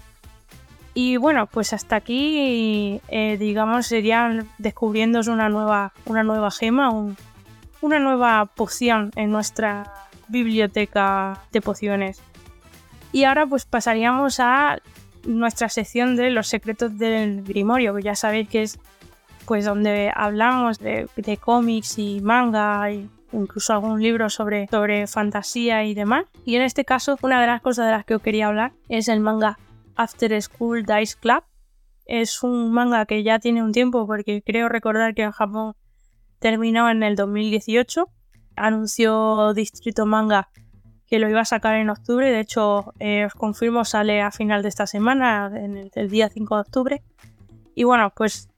Y 0.94 1.16
bueno, 1.16 1.46
pues 1.46 1.72
hasta 1.72 1.94
aquí, 1.94 3.00
eh, 3.06 3.36
digamos, 3.38 3.86
serían 3.86 4.48
descubriendo 4.58 5.20
una 5.28 5.48
nueva, 5.48 5.92
una 6.06 6.24
nueva 6.24 6.50
gema, 6.50 6.90
un, 6.90 7.16
una 7.82 8.00
nueva 8.00 8.46
poción 8.46 9.12
en 9.14 9.30
nuestra 9.30 9.92
biblioteca 10.26 11.38
de 11.52 11.60
pociones. 11.60 12.20
Y 13.12 13.24
ahora 13.24 13.46
pues 13.46 13.64
pasaríamos 13.64 14.40
a 14.40 14.80
nuestra 15.24 15.68
sección 15.68 16.16
de 16.16 16.30
los 16.30 16.48
secretos 16.48 16.98
del 16.98 17.42
Grimorio, 17.42 17.94
que 17.94 18.02
ya 18.02 18.14
sabéis 18.14 18.48
que 18.48 18.62
es 18.62 18.78
pues 19.46 19.64
donde 19.64 20.12
hablamos 20.14 20.78
de, 20.78 21.08
cómics 21.40 21.98
y 21.98 22.20
manga 22.20 22.90
y 22.90 23.08
incluso 23.32 23.72
algún 23.72 24.00
libro 24.00 24.30
sobre, 24.30 24.68
sobre 24.68 25.06
fantasía 25.06 25.84
y 25.84 25.94
demás. 25.94 26.26
Y 26.44 26.56
en 26.56 26.62
este 26.62 26.84
caso, 26.84 27.18
una 27.22 27.40
de 27.40 27.46
las 27.46 27.60
cosas 27.60 27.86
de 27.86 27.92
las 27.92 28.04
que 28.04 28.14
os 28.14 28.22
quería 28.22 28.48
hablar 28.48 28.72
es 28.88 29.08
el 29.08 29.20
manga 29.20 29.58
After 29.96 30.40
School 30.40 30.84
Dice 30.84 31.16
Club. 31.20 31.42
Es 32.06 32.42
un 32.42 32.72
manga 32.72 33.06
que 33.06 33.22
ya 33.22 33.38
tiene 33.38 33.62
un 33.62 33.72
tiempo 33.72 34.06
porque 34.06 34.42
creo 34.42 34.68
recordar 34.68 35.14
que 35.14 35.22
en 35.22 35.32
Japón 35.32 35.74
terminó 36.38 36.90
en 36.90 37.02
el 37.02 37.14
2018, 37.16 38.08
anunció 38.56 39.54
Distrito 39.54 40.06
Manga 40.06 40.48
que 41.12 41.18
lo 41.18 41.28
iba 41.28 41.42
a 41.42 41.44
sacar 41.44 41.74
en 41.74 41.90
octubre. 41.90 42.32
De 42.32 42.40
hecho, 42.40 42.94
eh, 42.98 43.26
os 43.26 43.34
confirmo, 43.34 43.84
sale 43.84 44.22
a 44.22 44.30
final 44.30 44.62
de 44.62 44.70
esta 44.70 44.86
semana, 44.86 45.52
en 45.54 45.90
el, 45.94 46.08
día 46.08 46.30
5 46.30 46.54
de 46.54 46.60
octubre. 46.62 47.02
Y 47.74 47.84
bueno, 47.84 48.14
pues, 48.16 48.48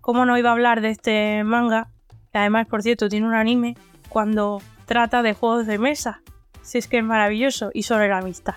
¿cómo 0.00 0.24
no 0.24 0.38
iba 0.38 0.48
a 0.48 0.52
hablar 0.54 0.80
de 0.80 0.88
este 0.88 1.44
manga? 1.44 1.90
Que 2.32 2.38
además, 2.38 2.68
por 2.68 2.82
cierto, 2.82 3.10
tiene 3.10 3.26
un 3.26 3.34
anime 3.34 3.76
cuando 4.08 4.62
trata 4.86 5.22
de 5.22 5.34
juegos 5.34 5.66
de 5.66 5.76
mesa. 5.76 6.22
Si 6.62 6.78
es 6.78 6.88
que 6.88 6.96
es 7.00 7.04
maravilloso 7.04 7.68
y 7.74 7.82
sobre 7.82 8.08
la 8.08 8.16
amistad. 8.16 8.54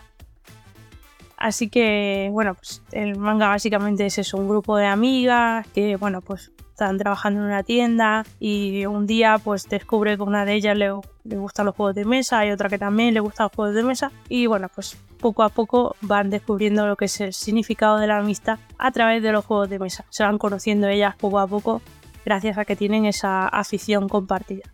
Así 1.35 1.67
que, 1.67 2.29
bueno, 2.31 2.55
pues 2.55 2.81
el 2.93 3.17
manga 3.17 3.49
básicamente 3.49 4.05
es 4.05 4.19
eso, 4.19 4.37
un 4.37 4.47
grupo 4.47 4.77
de 4.77 4.85
amigas 4.85 5.67
que, 5.75 5.97
bueno, 5.97 6.21
pues 6.21 6.53
están 6.77 6.99
trabajando 6.99 7.39
en 7.39 7.47
una 7.47 7.63
tienda 7.63 8.23
y 8.39 8.85
un 8.85 9.07
día 9.07 9.39
pues 9.43 9.67
descubre 9.67 10.15
que 10.15 10.21
una 10.21 10.45
de 10.45 10.53
ellas 10.53 10.77
le, 10.77 10.91
le 11.23 11.37
gustan 11.37 11.65
los 11.65 11.75
juegos 11.75 11.95
de 11.95 12.05
mesa 12.05 12.45
y 12.45 12.51
otra 12.51 12.69
que 12.69 12.77
también 12.77 13.15
le 13.15 13.19
gustan 13.19 13.45
los 13.45 13.55
juegos 13.55 13.73
de 13.73 13.81
mesa 13.81 14.11
y 14.29 14.45
bueno, 14.45 14.69
pues 14.69 14.95
poco 15.19 15.41
a 15.41 15.49
poco 15.49 15.95
van 16.01 16.29
descubriendo 16.29 16.85
lo 16.85 16.95
que 16.95 17.05
es 17.05 17.19
el 17.19 17.33
significado 17.33 17.97
de 17.97 18.05
la 18.05 18.19
amistad 18.19 18.59
a 18.77 18.91
través 18.91 19.23
de 19.23 19.31
los 19.31 19.43
juegos 19.43 19.71
de 19.71 19.79
mesa. 19.79 20.05
Se 20.09 20.23
van 20.23 20.37
conociendo 20.37 20.87
ellas 20.87 21.15
poco 21.15 21.39
a 21.39 21.47
poco 21.47 21.81
gracias 22.23 22.59
a 22.59 22.65
que 22.65 22.75
tienen 22.75 23.07
esa 23.07 23.47
afición 23.47 24.07
compartida. 24.07 24.69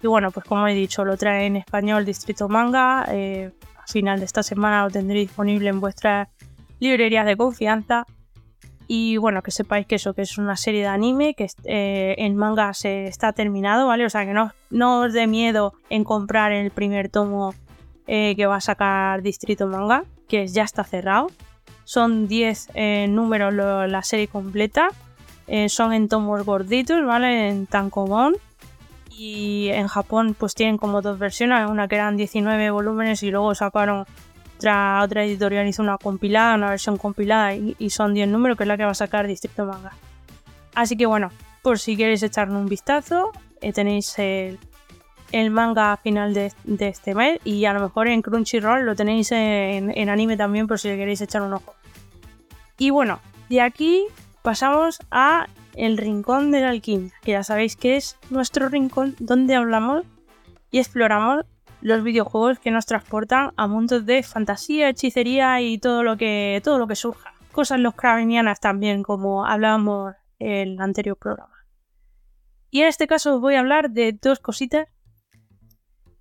Y 0.00 0.06
bueno, 0.06 0.30
pues 0.30 0.46
como 0.46 0.68
he 0.68 0.74
dicho, 0.74 1.04
lo 1.04 1.16
trae 1.16 1.46
en 1.46 1.56
español 1.56 2.04
Distrito 2.04 2.48
Manga. 2.48 3.04
Eh, 3.10 3.50
a 3.76 3.86
final 3.88 4.20
de 4.20 4.26
esta 4.26 4.44
semana 4.44 4.84
lo 4.84 4.90
tendréis 4.90 5.26
disponible 5.26 5.70
en 5.70 5.80
vuestras 5.80 6.28
librerías 6.78 7.26
de 7.26 7.36
confianza. 7.36 8.06
Y 8.90 9.18
bueno, 9.18 9.42
que 9.42 9.50
sepáis 9.50 9.86
que 9.86 9.96
eso, 9.96 10.14
que 10.14 10.22
es 10.22 10.38
una 10.38 10.56
serie 10.56 10.80
de 10.80 10.86
anime, 10.86 11.34
que 11.34 11.46
eh, 11.64 12.14
en 12.16 12.36
manga 12.36 12.72
se 12.72 13.06
está 13.06 13.34
terminado, 13.34 13.86
¿vale? 13.86 14.06
O 14.06 14.10
sea, 14.10 14.24
que 14.24 14.32
no, 14.32 14.50
no 14.70 15.02
os 15.02 15.12
dé 15.12 15.26
miedo 15.26 15.74
en 15.90 16.04
comprar 16.04 16.52
el 16.52 16.70
primer 16.70 17.10
tomo 17.10 17.54
eh, 18.06 18.34
que 18.34 18.46
va 18.46 18.56
a 18.56 18.60
sacar 18.62 19.20
Distrito 19.20 19.66
Manga, 19.66 20.04
que 20.26 20.46
ya 20.46 20.62
está 20.62 20.84
cerrado. 20.84 21.30
Son 21.84 22.28
10 22.28 22.70
eh, 22.72 23.06
números 23.10 23.52
la 23.52 24.02
serie 24.02 24.26
completa. 24.26 24.88
Son 25.68 25.94
en 25.94 26.08
tomos 26.08 26.44
gorditos, 26.44 27.04
¿vale? 27.06 27.48
En 27.48 27.66
tankobon. 27.66 28.36
Y 29.10 29.68
en 29.72 29.88
Japón 29.88 30.36
pues 30.38 30.54
tienen 30.54 30.78
como 30.78 31.02
dos 31.02 31.18
versiones, 31.18 31.68
una 31.68 31.88
que 31.88 31.96
eran 31.96 32.16
19 32.16 32.70
volúmenes 32.70 33.22
y 33.22 33.30
luego 33.30 33.54
sacaron 33.54 34.04
otra, 34.58 35.02
otra 35.04 35.24
editorial 35.24 35.68
hizo 35.68 35.82
una 35.82 35.98
compilada, 35.98 36.56
una 36.56 36.70
versión 36.70 36.96
compilada 36.96 37.54
y, 37.54 37.90
son 37.90 38.12
10 38.12 38.28
números 38.28 38.58
que 38.58 38.64
es 38.64 38.68
la 38.68 38.76
que 38.76 38.84
va 38.84 38.90
a 38.90 38.94
sacar 38.94 39.28
Distrito 39.28 39.64
Manga. 39.64 39.92
Así 40.74 40.96
que 40.96 41.06
bueno, 41.06 41.30
por 41.62 41.78
si 41.78 41.96
queréis 41.96 42.24
echarle 42.24 42.56
un 42.56 42.66
vistazo, 42.66 43.30
eh, 43.60 43.72
tenéis 43.72 44.18
el, 44.18 44.58
manga 45.50 45.96
final 45.98 46.34
de, 46.34 46.52
este 46.80 47.14
mes 47.14 47.38
y 47.44 47.64
a 47.66 47.72
lo 47.72 47.80
mejor 47.80 48.08
en 48.08 48.20
Crunchyroll 48.20 48.84
lo 48.84 48.96
tenéis 48.96 49.30
en, 49.30 49.96
en 49.96 50.08
anime 50.08 50.36
también 50.36 50.66
por 50.66 50.80
si 50.80 50.88
le 50.88 50.96
queréis 50.96 51.20
echar 51.20 51.42
un 51.42 51.52
ojo. 51.52 51.74
Y 52.78 52.90
bueno, 52.90 53.20
de 53.48 53.60
aquí 53.60 54.06
pasamos 54.42 54.98
a 55.12 55.46
el 55.74 55.96
rincón 55.96 56.50
de 56.50 56.62
la 56.62 56.70
alquimia, 56.70 57.12
que 57.22 57.32
ya 57.32 57.44
sabéis 57.44 57.76
que 57.76 57.96
es 57.96 58.16
nuestro 58.30 58.68
rincón 58.68 59.14
donde 59.20 59.54
hablamos 59.54 60.02
y 60.72 60.78
exploramos 60.78 61.44
los 61.80 62.02
videojuegos 62.02 62.58
que 62.58 62.70
nos 62.70 62.86
transportan 62.86 63.52
a 63.56 63.66
mundos 63.66 64.04
de 64.06 64.22
fantasía, 64.22 64.88
hechicería 64.88 65.60
y 65.60 65.78
todo 65.78 66.02
lo 66.02 66.16
que 66.16 66.60
todo 66.64 66.78
lo 66.78 66.86
que 66.86 66.96
surja. 66.96 67.32
Cosas 67.52 67.80
los 67.80 67.94
cravenianas 67.94 68.60
también, 68.60 69.02
como 69.02 69.44
hablábamos 69.44 70.14
en 70.38 70.50
el 70.50 70.80
anterior 70.80 71.16
programa. 71.16 71.54
Y 72.70 72.82
en 72.82 72.88
este 72.88 73.06
caso 73.06 73.36
os 73.36 73.40
voy 73.40 73.54
a 73.54 73.60
hablar 73.60 73.90
de 73.90 74.12
dos 74.12 74.38
cositas. 74.40 74.88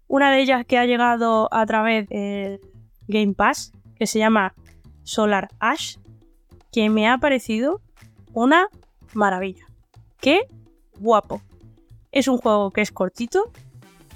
Una 0.08 0.32
de 0.32 0.42
ellas 0.42 0.66
que 0.66 0.78
ha 0.78 0.86
llegado 0.86 1.50
a 1.52 1.66
través 1.66 2.08
del 2.08 2.62
Game 3.08 3.34
Pass, 3.34 3.74
que 3.98 4.08
se 4.08 4.20
llama 4.20 4.56
Solar 5.04 5.50
Ash, 5.60 5.98
que 6.72 6.90
me 6.90 7.10
ha 7.10 7.18
parecido 7.18 7.82
una 8.34 8.70
maravilla. 9.14 9.66
¡Qué 10.22 10.48
guapo! 11.00 11.42
Es 12.12 12.28
un 12.28 12.38
juego 12.38 12.72
que 12.72 12.82
es 12.82 12.92
cortito. 12.92 13.52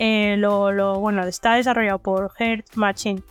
Eh, 0.04 0.36
lo, 0.36 1.00
bueno, 1.00 1.22
está 1.28 1.54
desarrollado 1.54 2.00
por 2.00 2.32
Heart 2.34 2.74
Machine 2.74 3.22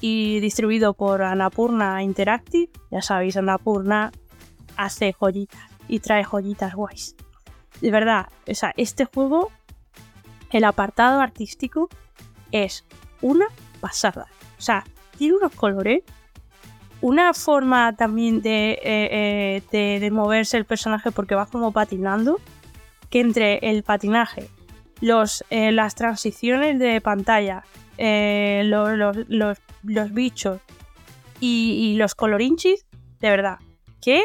y 0.00 0.38
distribuido 0.38 0.94
por 0.94 1.22
Annapurna 1.22 2.04
Interactive. 2.04 2.70
Ya 2.92 3.02
sabéis, 3.02 3.36
Annapurna 3.36 4.12
hace 4.76 5.12
joyitas 5.12 5.68
y 5.88 5.98
trae 5.98 6.22
joyitas 6.22 6.76
guays. 6.76 7.16
De 7.80 7.90
verdad, 7.90 8.28
o 8.48 8.54
sea, 8.54 8.72
este 8.76 9.06
juego, 9.06 9.50
el 10.52 10.62
apartado 10.62 11.20
artístico 11.20 11.88
es 12.52 12.84
una 13.20 13.46
pasada. 13.80 14.28
O 14.56 14.62
sea, 14.62 14.84
tiene 15.18 15.34
unos 15.38 15.52
colores 15.56 16.04
una 17.00 17.34
forma 17.34 17.96
también 17.96 18.40
de, 18.40 18.74
eh, 18.74 18.78
eh, 18.84 19.62
de, 19.72 19.98
de 19.98 20.10
moverse 20.12 20.56
el 20.58 20.64
personaje 20.64 21.10
porque 21.10 21.34
va 21.34 21.46
como 21.46 21.72
patinando, 21.72 22.38
que 23.10 23.18
entre 23.18 23.58
el 23.68 23.82
patinaje, 23.82 24.48
los, 25.04 25.44
eh, 25.50 25.70
las 25.72 25.94
transiciones 25.94 26.78
de 26.78 27.00
pantalla, 27.00 27.62
eh, 27.98 28.62
lo- 28.64 28.96
los, 28.96 29.16
los- 29.28 29.58
los 29.82 30.12
bichos 30.12 30.60
y, 31.40 31.90
y 31.92 31.96
los 31.96 32.14
colorinchis, 32.14 32.86
de 33.20 33.30
verdad, 33.30 33.58
qué 34.00 34.22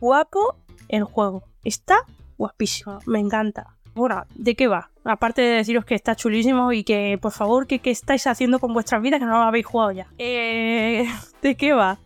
guapo 0.00 0.56
el 0.88 1.04
juego. 1.04 1.42
Está 1.64 1.96
guapísimo, 2.38 3.00
me 3.06 3.18
encanta. 3.18 3.76
Bueno, 3.94 4.24
¿de 4.36 4.54
qué 4.54 4.68
va? 4.68 4.90
Aparte 5.04 5.42
de 5.42 5.48
deciros 5.56 5.84
que 5.84 5.96
está 5.96 6.14
chulísimo 6.14 6.72
y 6.72 6.84
que, 6.84 7.18
por 7.20 7.32
favor, 7.32 7.66
¿qué, 7.66 7.80
qué 7.80 7.90
estáis 7.90 8.26
haciendo 8.28 8.60
con 8.60 8.72
vuestras 8.72 9.02
vidas 9.02 9.18
que 9.18 9.26
no 9.26 9.32
lo 9.32 9.42
habéis 9.44 9.66
jugado 9.66 9.90
ya? 9.92 10.06
Eh, 10.18 11.06
¿De 11.42 11.54
qué 11.56 11.72
va? 11.72 11.98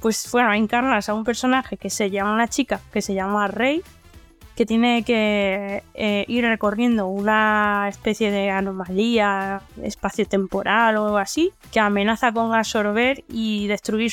pues 0.00 0.28
bueno, 0.32 0.52
encarnas 0.52 1.08
a 1.08 1.14
un 1.14 1.22
personaje 1.22 1.76
que 1.76 1.88
se 1.88 2.10
llama 2.10 2.34
una 2.34 2.48
chica, 2.48 2.80
que 2.92 3.00
se 3.02 3.14
llama 3.14 3.46
Rey, 3.46 3.82
que 4.56 4.66
tiene 4.66 5.02
que 5.02 5.82
eh, 5.94 6.24
ir 6.28 6.44
recorriendo 6.44 7.06
una 7.06 7.86
especie 7.88 8.30
de 8.30 8.50
anomalía 8.50 9.62
espacio-temporal 9.82 10.96
o 10.96 11.06
algo 11.06 11.18
así, 11.18 11.52
que 11.72 11.80
amenaza 11.80 12.32
con 12.32 12.54
absorber 12.54 13.24
y 13.28 13.66
destruir 13.66 14.12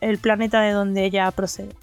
el 0.00 0.18
planeta 0.18 0.60
de 0.60 0.72
donde 0.72 1.04
ella 1.04 1.30
procede. 1.30 1.74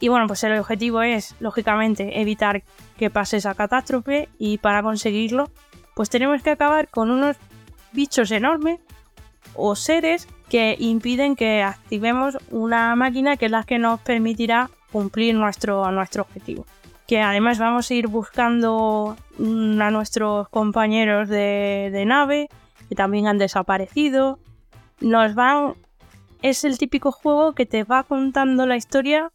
Y 0.00 0.08
bueno, 0.08 0.28
pues 0.28 0.44
el 0.44 0.56
objetivo 0.58 1.02
es, 1.02 1.34
lógicamente, 1.40 2.20
evitar 2.20 2.62
que 2.96 3.10
pase 3.10 3.38
esa 3.38 3.54
catástrofe 3.54 4.28
y 4.38 4.58
para 4.58 4.82
conseguirlo, 4.82 5.50
pues 5.94 6.08
tenemos 6.10 6.42
que 6.42 6.50
acabar 6.50 6.88
con 6.88 7.10
unos 7.10 7.36
bichos 7.92 8.30
enormes 8.30 8.78
o 9.54 9.74
seres 9.74 10.28
que 10.48 10.76
impiden 10.78 11.34
que 11.34 11.62
activemos 11.62 12.38
una 12.50 12.94
máquina 12.94 13.36
que 13.36 13.46
es 13.46 13.50
la 13.50 13.64
que 13.64 13.78
nos 13.78 14.00
permitirá 14.00 14.70
cumplir 14.92 15.34
nuestro, 15.34 15.90
nuestro 15.90 16.22
objetivo. 16.22 16.66
Que 17.06 17.20
además 17.20 17.58
vamos 17.58 17.90
a 17.90 17.94
ir 17.94 18.08
buscando 18.08 19.16
mm, 19.38 19.80
a 19.80 19.90
nuestros 19.90 20.48
compañeros 20.50 21.28
de, 21.28 21.90
de 21.92 22.04
nave 22.04 22.48
que 22.88 22.94
también 22.94 23.26
han 23.26 23.38
desaparecido. 23.38 24.38
Nos 25.00 25.34
van. 25.34 25.74
Es 26.42 26.64
el 26.64 26.78
típico 26.78 27.10
juego 27.10 27.52
que 27.54 27.66
te 27.66 27.84
va 27.84 28.04
contando 28.04 28.66
la 28.66 28.76
historia 28.76 29.32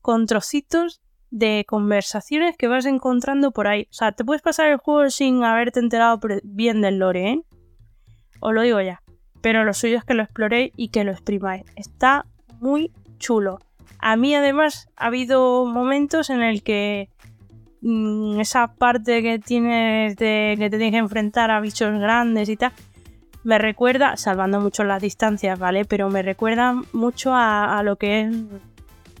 con 0.00 0.26
trocitos 0.26 1.00
de 1.30 1.64
conversaciones 1.66 2.56
que 2.56 2.68
vas 2.68 2.86
encontrando 2.86 3.52
por 3.52 3.68
ahí. 3.68 3.86
O 3.90 3.94
sea, 3.94 4.12
te 4.12 4.24
puedes 4.24 4.42
pasar 4.42 4.70
el 4.70 4.78
juego 4.78 5.08
sin 5.10 5.44
haberte 5.44 5.80
enterado 5.80 6.20
bien 6.42 6.80
del 6.80 6.98
lore, 6.98 7.30
¿eh? 7.30 7.42
Os 8.40 8.52
lo 8.52 8.62
digo 8.62 8.80
ya 8.80 9.00
pero 9.44 9.62
lo 9.62 9.74
suyo 9.74 9.98
es 9.98 10.04
que 10.04 10.14
lo 10.14 10.22
exploréis 10.22 10.72
y 10.74 10.88
que 10.88 11.04
lo 11.04 11.12
exprimáis. 11.12 11.64
Está 11.76 12.24
muy 12.60 12.90
chulo. 13.18 13.58
A 13.98 14.16
mí 14.16 14.34
además 14.34 14.88
ha 14.96 15.06
habido 15.06 15.64
momentos 15.66 16.30
en 16.30 16.42
el 16.42 16.62
que 16.62 17.08
mm, 17.80 18.40
esa 18.40 18.74
parte 18.74 19.22
que 19.22 19.38
tienes 19.38 20.16
de 20.16 20.56
que 20.58 20.70
te 20.70 20.78
tienes 20.78 20.92
que 20.92 20.98
enfrentar 20.98 21.50
a 21.50 21.60
bichos 21.60 21.98
grandes 21.98 22.48
y 22.48 22.56
tal, 22.56 22.72
me 23.44 23.58
recuerda, 23.58 24.16
salvando 24.16 24.60
mucho 24.60 24.84
las 24.84 25.02
distancias, 25.02 25.58
¿vale? 25.58 25.84
Pero 25.84 26.08
me 26.08 26.22
recuerda 26.22 26.74
mucho 26.92 27.32
a, 27.34 27.82
lo 27.84 27.96
que 27.96 28.22
es 28.22 28.34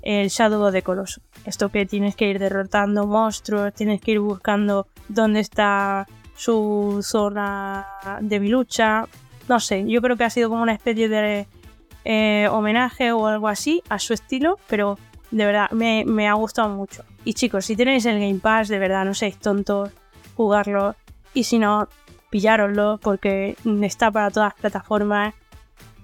el 0.02 0.28
Shadow 0.28 0.72
the 0.72 0.82
Colossus. 0.82 1.22
Esto 1.44 1.68
que 1.68 1.84
tienes 1.84 2.16
que 2.16 2.28
ir 2.28 2.38
derrotando 2.38 3.06
monstruos, 3.06 3.74
tienes 3.74 4.00
que 4.00 4.12
ir 4.12 4.20
buscando 4.20 4.86
dónde 5.08 5.40
está 5.40 6.06
su 6.34 7.00
zona 7.02 7.86
de 8.20 8.40
lucha, 8.40 9.06
no 9.48 9.60
sé, 9.60 9.84
yo 9.86 10.00
creo 10.00 10.16
que 10.16 10.24
ha 10.24 10.30
sido 10.30 10.48
como 10.48 10.62
una 10.62 10.72
especie 10.72 11.08
de 11.08 11.46
eh, 12.04 12.48
homenaje 12.50 13.12
o 13.12 13.26
algo 13.26 13.48
así 13.48 13.82
a 13.88 13.98
su 13.98 14.12
estilo, 14.12 14.58
pero 14.68 14.98
de 15.30 15.46
verdad 15.46 15.70
me, 15.70 16.28
ha 16.28 16.34
gustado 16.34 16.68
mucho. 16.68 17.04
Y 17.24 17.34
chicos, 17.34 17.64
si 17.64 17.76
tenéis 17.76 18.06
el 18.06 18.20
Game 18.20 18.40
Pass, 18.40 18.68
de 18.68 18.78
verdad, 18.78 19.04
no 19.04 19.14
seáis 19.14 19.38
tontos, 19.38 19.90
jugarlo. 20.36 20.94
Y 21.32 21.44
si 21.44 21.58
no, 21.58 21.88
pillároslo 22.30 23.00
porque 23.02 23.56
está 23.82 24.10
para 24.10 24.30
todas 24.30 24.52
las 24.52 24.60
plataformas. 24.60 25.34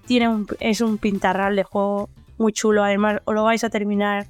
Tiene 0.06 0.44
es 0.58 0.80
un 0.80 0.98
pintarral 0.98 1.54
de 1.54 1.62
juego 1.62 2.08
muy 2.38 2.52
chulo, 2.52 2.82
además 2.82 3.20
os 3.24 3.34
lo 3.34 3.44
vais 3.44 3.62
a 3.62 3.70
terminar. 3.70 4.26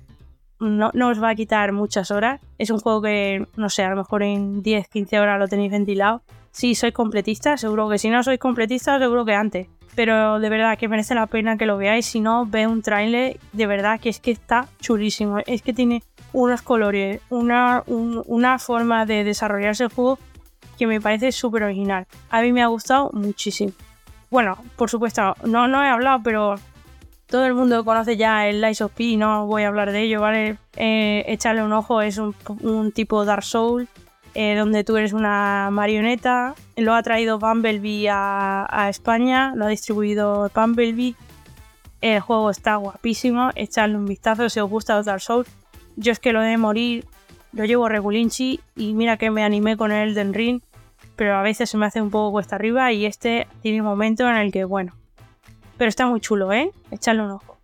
No, 0.58 0.90
no 0.92 1.08
os 1.08 1.22
va 1.22 1.30
a 1.30 1.34
quitar 1.34 1.72
muchas 1.72 2.10
horas. 2.10 2.40
Es 2.58 2.68
un 2.70 2.80
juego 2.80 3.00
que, 3.00 3.46
no 3.56 3.70
sé, 3.70 3.84
a 3.84 3.90
lo 3.90 3.96
mejor 3.96 4.22
en 4.22 4.62
10-15 4.62 5.18
horas 5.18 5.38
lo 5.38 5.48
tenéis 5.48 5.70
ventilado 5.70 6.22
Si 6.52 6.74
sois 6.74 6.92
completistas, 6.92 7.60
seguro 7.60 7.88
que 7.88 7.98
si 7.98 8.10
no 8.10 8.22
sois 8.22 8.38
completistas, 8.38 9.00
seguro 9.00 9.24
que 9.24 9.34
antes. 9.34 9.68
Pero 9.94 10.38
de 10.38 10.48
verdad 10.48 10.78
que 10.78 10.88
merece 10.88 11.14
la 11.14 11.26
pena 11.26 11.56
que 11.56 11.66
lo 11.66 11.76
veáis. 11.76 12.06
Si 12.06 12.20
no, 12.20 12.46
ve 12.46 12.66
un 12.66 12.80
trailer, 12.82 13.38
de 13.52 13.66
verdad 13.66 13.98
que 14.00 14.08
es 14.08 14.20
que 14.20 14.30
está 14.30 14.68
chulísimo. 14.80 15.38
Es 15.46 15.62
que 15.62 15.72
tiene 15.72 16.02
unos 16.32 16.62
colores, 16.62 17.20
una, 17.28 17.82
un- 17.86 18.22
una 18.26 18.58
forma 18.58 19.04
de 19.06 19.24
desarrollarse 19.24 19.84
el 19.84 19.90
juego 19.90 20.18
que 20.78 20.86
me 20.86 21.00
parece 21.00 21.32
súper 21.32 21.64
original. 21.64 22.06
A 22.30 22.40
mí 22.40 22.52
me 22.52 22.62
ha 22.62 22.68
gustado 22.68 23.10
muchísimo. 23.12 23.72
Bueno, 24.30 24.56
por 24.76 24.88
supuesto, 24.88 25.34
no, 25.44 25.66
no 25.66 25.82
he 25.84 25.88
hablado, 25.88 26.20
pero 26.22 26.54
todo 27.26 27.44
el 27.46 27.54
mundo 27.54 27.84
conoce 27.84 28.16
ya 28.16 28.46
el 28.48 28.60
Lies 28.60 28.80
of 28.80 28.92
P, 28.92 29.16
no 29.16 29.46
voy 29.46 29.64
a 29.64 29.68
hablar 29.68 29.90
de 29.90 30.02
ello, 30.02 30.20
¿vale? 30.20 30.56
Eh, 30.76 31.24
echarle 31.26 31.62
un 31.64 31.72
ojo, 31.72 32.00
es 32.00 32.16
un, 32.18 32.34
un 32.60 32.92
tipo 32.92 33.24
Dark 33.24 33.42
Soul, 33.42 33.88
eh, 34.34 34.54
donde 34.56 34.84
tú 34.84 34.96
eres 34.96 35.12
una 35.12 35.68
marioneta. 35.70 36.54
Lo 36.76 36.94
ha 36.94 37.02
traído 37.02 37.38
Bumblebee 37.38 38.08
a, 38.10 38.86
España, 38.88 39.52
lo 39.56 39.66
ha 39.66 39.68
distribuido 39.68 40.50
Bumblebee. 40.54 41.14
El 42.00 42.20
juego 42.20 42.50
está 42.50 42.76
guapísimo, 42.76 43.50
echarle 43.54 43.96
un 43.96 44.06
vistazo 44.06 44.48
si 44.48 44.60
os 44.60 44.70
gusta 44.70 45.02
Dark 45.02 45.20
Souls. 45.20 45.48
Yo 45.96 46.12
es 46.12 46.18
que 46.18 46.32
lo 46.32 46.40
de 46.40 46.56
morir 46.56 47.04
lo 47.52 47.64
llevo 47.64 47.88
regulinchi 47.88 48.60
y 48.76 48.94
mira 48.94 49.16
que 49.16 49.30
me 49.30 49.42
animé 49.42 49.76
con 49.76 49.92
el 49.92 50.10
Elden 50.10 50.32
Ring, 50.32 50.62
pero 51.16 51.36
a 51.36 51.42
veces 51.42 51.68
se 51.68 51.76
me 51.76 51.86
hace 51.86 52.00
un 52.00 52.10
poco 52.10 52.32
cuesta 52.32 52.56
arriba 52.56 52.92
y 52.92 53.04
este 53.04 53.46
tiene 53.60 53.80
un 53.80 53.86
momento 53.86 54.28
en 54.28 54.36
el 54.36 54.52
que, 54.52 54.64
bueno, 54.64 54.94
pero 55.76 55.88
está 55.88 56.06
muy 56.06 56.20
chulo, 56.20 56.52
¿eh? 56.52 56.70
Echarle 56.90 57.22
un 57.22 57.32
ojo. 57.32 57.58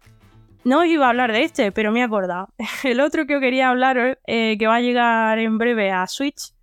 No 0.64 0.84
iba 0.84 1.06
a 1.06 1.10
hablar 1.10 1.32
de 1.32 1.44
este, 1.44 1.70
pero 1.70 1.92
me 1.92 2.00
he 2.00 2.02
acordado. 2.02 2.48
El 2.82 3.00
otro 3.00 3.24
que 3.26 3.38
quería 3.38 3.70
hablar, 3.70 4.18
eh, 4.26 4.56
que 4.58 4.66
va 4.66 4.74
a 4.76 4.80
llegar 4.80 5.38
en 5.38 5.58
breve 5.58 5.92
a 5.92 6.06
Switch, 6.08 6.55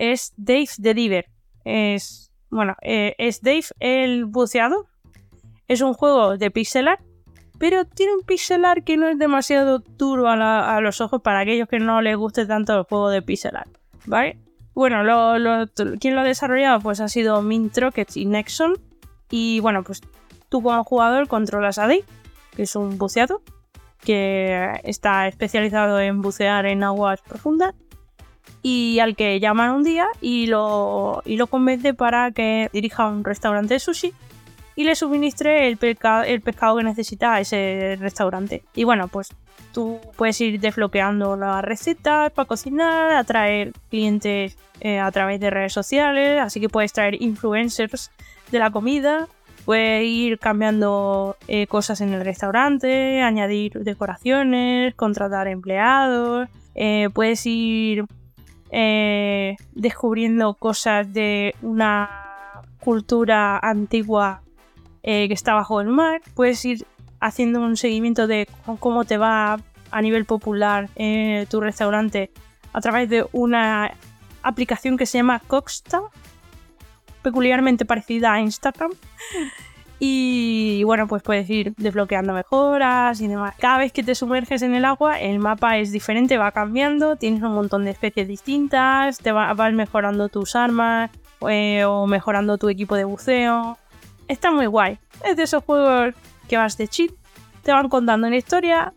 es 0.00 0.32
Dave 0.38 0.68
the 0.80 0.94
Diver. 0.94 1.26
Es, 1.64 2.32
bueno, 2.48 2.74
eh, 2.80 3.14
es 3.18 3.42
Dave 3.42 3.64
el 3.78 4.24
buceado. 4.24 4.86
Es 5.68 5.82
un 5.82 5.92
juego 5.94 6.36
de 6.38 6.50
pixel 6.50 6.88
art, 6.88 7.02
pero 7.58 7.84
tiene 7.84 8.14
un 8.14 8.22
pixel 8.22 8.64
art 8.64 8.82
que 8.82 8.96
no 8.96 9.08
es 9.08 9.18
demasiado 9.18 9.78
duro 9.78 10.26
a, 10.28 10.80
los 10.80 11.00
ojos 11.02 11.20
para 11.20 11.40
aquellos 11.40 11.68
que 11.68 11.78
no 11.78 12.00
les 12.00 12.16
guste 12.16 12.46
tanto 12.46 12.76
el 12.76 12.84
juego 12.84 13.10
de 13.10 13.20
pixel 13.22 13.54
art, 13.56 13.70
¿vale? 14.06 14.38
Bueno, 14.74 15.04
lo, 15.04 15.38
lo- 15.38 15.66
lo 15.66 16.20
ha 16.20 16.24
desarrollado 16.24 16.80
pues 16.80 17.00
ha 17.00 17.08
sido 17.08 17.42
Mint 17.42 17.76
y 18.14 18.24
Nexon. 18.24 18.78
Y 19.30 19.60
bueno, 19.60 19.84
pues 19.84 20.00
tú 20.48 20.62
como 20.62 20.82
jugador 20.82 21.28
controlas 21.28 21.78
a 21.78 21.82
Dave, 21.82 22.04
que 22.56 22.62
es 22.62 22.74
un 22.74 22.96
buceado, 22.96 23.42
que 24.02 24.80
está 24.82 25.28
especializado 25.28 26.00
en 26.00 26.22
bucear 26.22 26.64
en 26.66 26.82
aguas 26.82 27.20
profundas 27.20 27.74
y 28.62 28.98
al 28.98 29.16
que 29.16 29.40
llaman 29.40 29.70
un 29.70 29.84
día 29.84 30.06
y 30.20 30.46
lo, 30.46 31.22
y 31.24 31.38
convence 31.38 31.94
para 31.94 32.30
que 32.30 32.68
dirija 32.72 33.08
un 33.08 33.24
restaurante 33.24 33.74
de 33.74 33.80
sushi 33.80 34.12
y 34.76 34.84
le 34.84 34.94
suministre 34.94 35.68
el, 35.68 35.78
el 36.26 36.40
pescado 36.40 36.76
que 36.76 36.84
necesita 36.84 37.34
a 37.34 37.40
ese 37.40 37.96
restaurante. 38.00 38.62
Y 38.74 38.84
bueno, 38.84 39.08
pues 39.08 39.28
tú 39.72 40.00
puedes 40.16 40.40
ir 40.40 40.60
desbloqueando 40.60 41.36
las 41.36 41.62
recetas 41.62 42.32
para 42.32 42.46
cocinar, 42.46 43.12
atraer 43.12 43.72
clientes 43.90 44.56
eh, 44.80 44.98
a 44.98 45.10
través 45.10 45.40
de 45.40 45.50
redes 45.50 45.72
sociales, 45.72 46.40
así 46.40 46.60
que 46.60 46.68
puedes 46.68 46.92
traer 46.92 47.20
influencers 47.20 48.10
de 48.50 48.58
la 48.58 48.70
comida, 48.70 49.28
puedes 49.64 50.04
ir 50.04 50.38
cambiando 50.38 51.36
eh, 51.48 51.66
cosas 51.66 52.00
en 52.00 52.12
el 52.12 52.24
restaurante, 52.24 53.20
añadir 53.22 53.72
decoraciones, 53.74 54.94
contratar 54.94 55.46
empleados, 55.48 56.48
eh, 56.74 57.08
puedes 57.12 57.44
ir 57.46 58.04
eh, 58.70 59.56
descubriendo 59.72 60.54
cosas 60.54 61.12
de 61.12 61.54
una 61.62 62.62
cultura 62.80 63.58
antigua 63.58 64.42
eh, 65.02 65.28
que 65.28 65.34
está 65.34 65.54
bajo 65.54 65.80
el 65.80 65.88
mar. 65.88 66.20
Puedes 66.34 66.64
ir 66.64 66.86
haciendo 67.20 67.60
un 67.60 67.76
seguimiento 67.76 68.26
de 68.26 68.48
cómo 68.78 69.04
te 69.04 69.18
va 69.18 69.60
a 69.90 70.02
nivel 70.02 70.24
popular 70.24 70.88
eh, 70.96 71.46
tu 71.50 71.60
restaurante 71.60 72.30
a 72.72 72.80
través 72.80 73.08
de 73.08 73.26
una 73.32 73.92
aplicación 74.42 74.96
que 74.96 75.06
se 75.06 75.18
llama 75.18 75.40
Coxta, 75.40 76.00
peculiarmente 77.22 77.84
parecida 77.84 78.32
a 78.32 78.40
Instagram. 78.40 78.92
Y 80.02 80.82
bueno, 80.84 81.06
pues 81.06 81.22
puedes 81.22 81.48
ir 81.50 81.74
desbloqueando 81.76 82.32
mejoras 82.32 83.20
y 83.20 83.28
demás. 83.28 83.54
Cada 83.58 83.76
vez 83.76 83.92
que 83.92 84.02
te 84.02 84.14
sumerges 84.14 84.62
en 84.62 84.74
el 84.74 84.86
agua, 84.86 85.20
el 85.20 85.38
mapa 85.38 85.76
es 85.76 85.92
diferente, 85.92 86.38
va 86.38 86.52
cambiando, 86.52 87.16
tienes 87.16 87.42
un 87.42 87.52
montón 87.54 87.84
de 87.84 87.90
especies 87.90 88.26
distintas, 88.26 89.18
te 89.18 89.30
va- 89.30 89.52
vas 89.52 89.74
mejorando 89.74 90.30
tus 90.30 90.56
armas 90.56 91.10
eh, 91.48 91.84
o 91.84 92.06
mejorando 92.06 92.56
tu 92.56 92.70
equipo 92.70 92.94
de 92.96 93.04
buceo. 93.04 93.76
Está 94.26 94.50
muy 94.50 94.64
guay. 94.66 94.98
Es 95.22 95.36
de 95.36 95.42
esos 95.42 95.62
juegos 95.64 96.14
que 96.48 96.56
vas 96.56 96.78
de 96.78 96.88
chill, 96.88 97.14
te 97.62 97.70
van 97.72 97.90
contando 97.90 98.26
una 98.26 98.36
historia, 98.38 98.94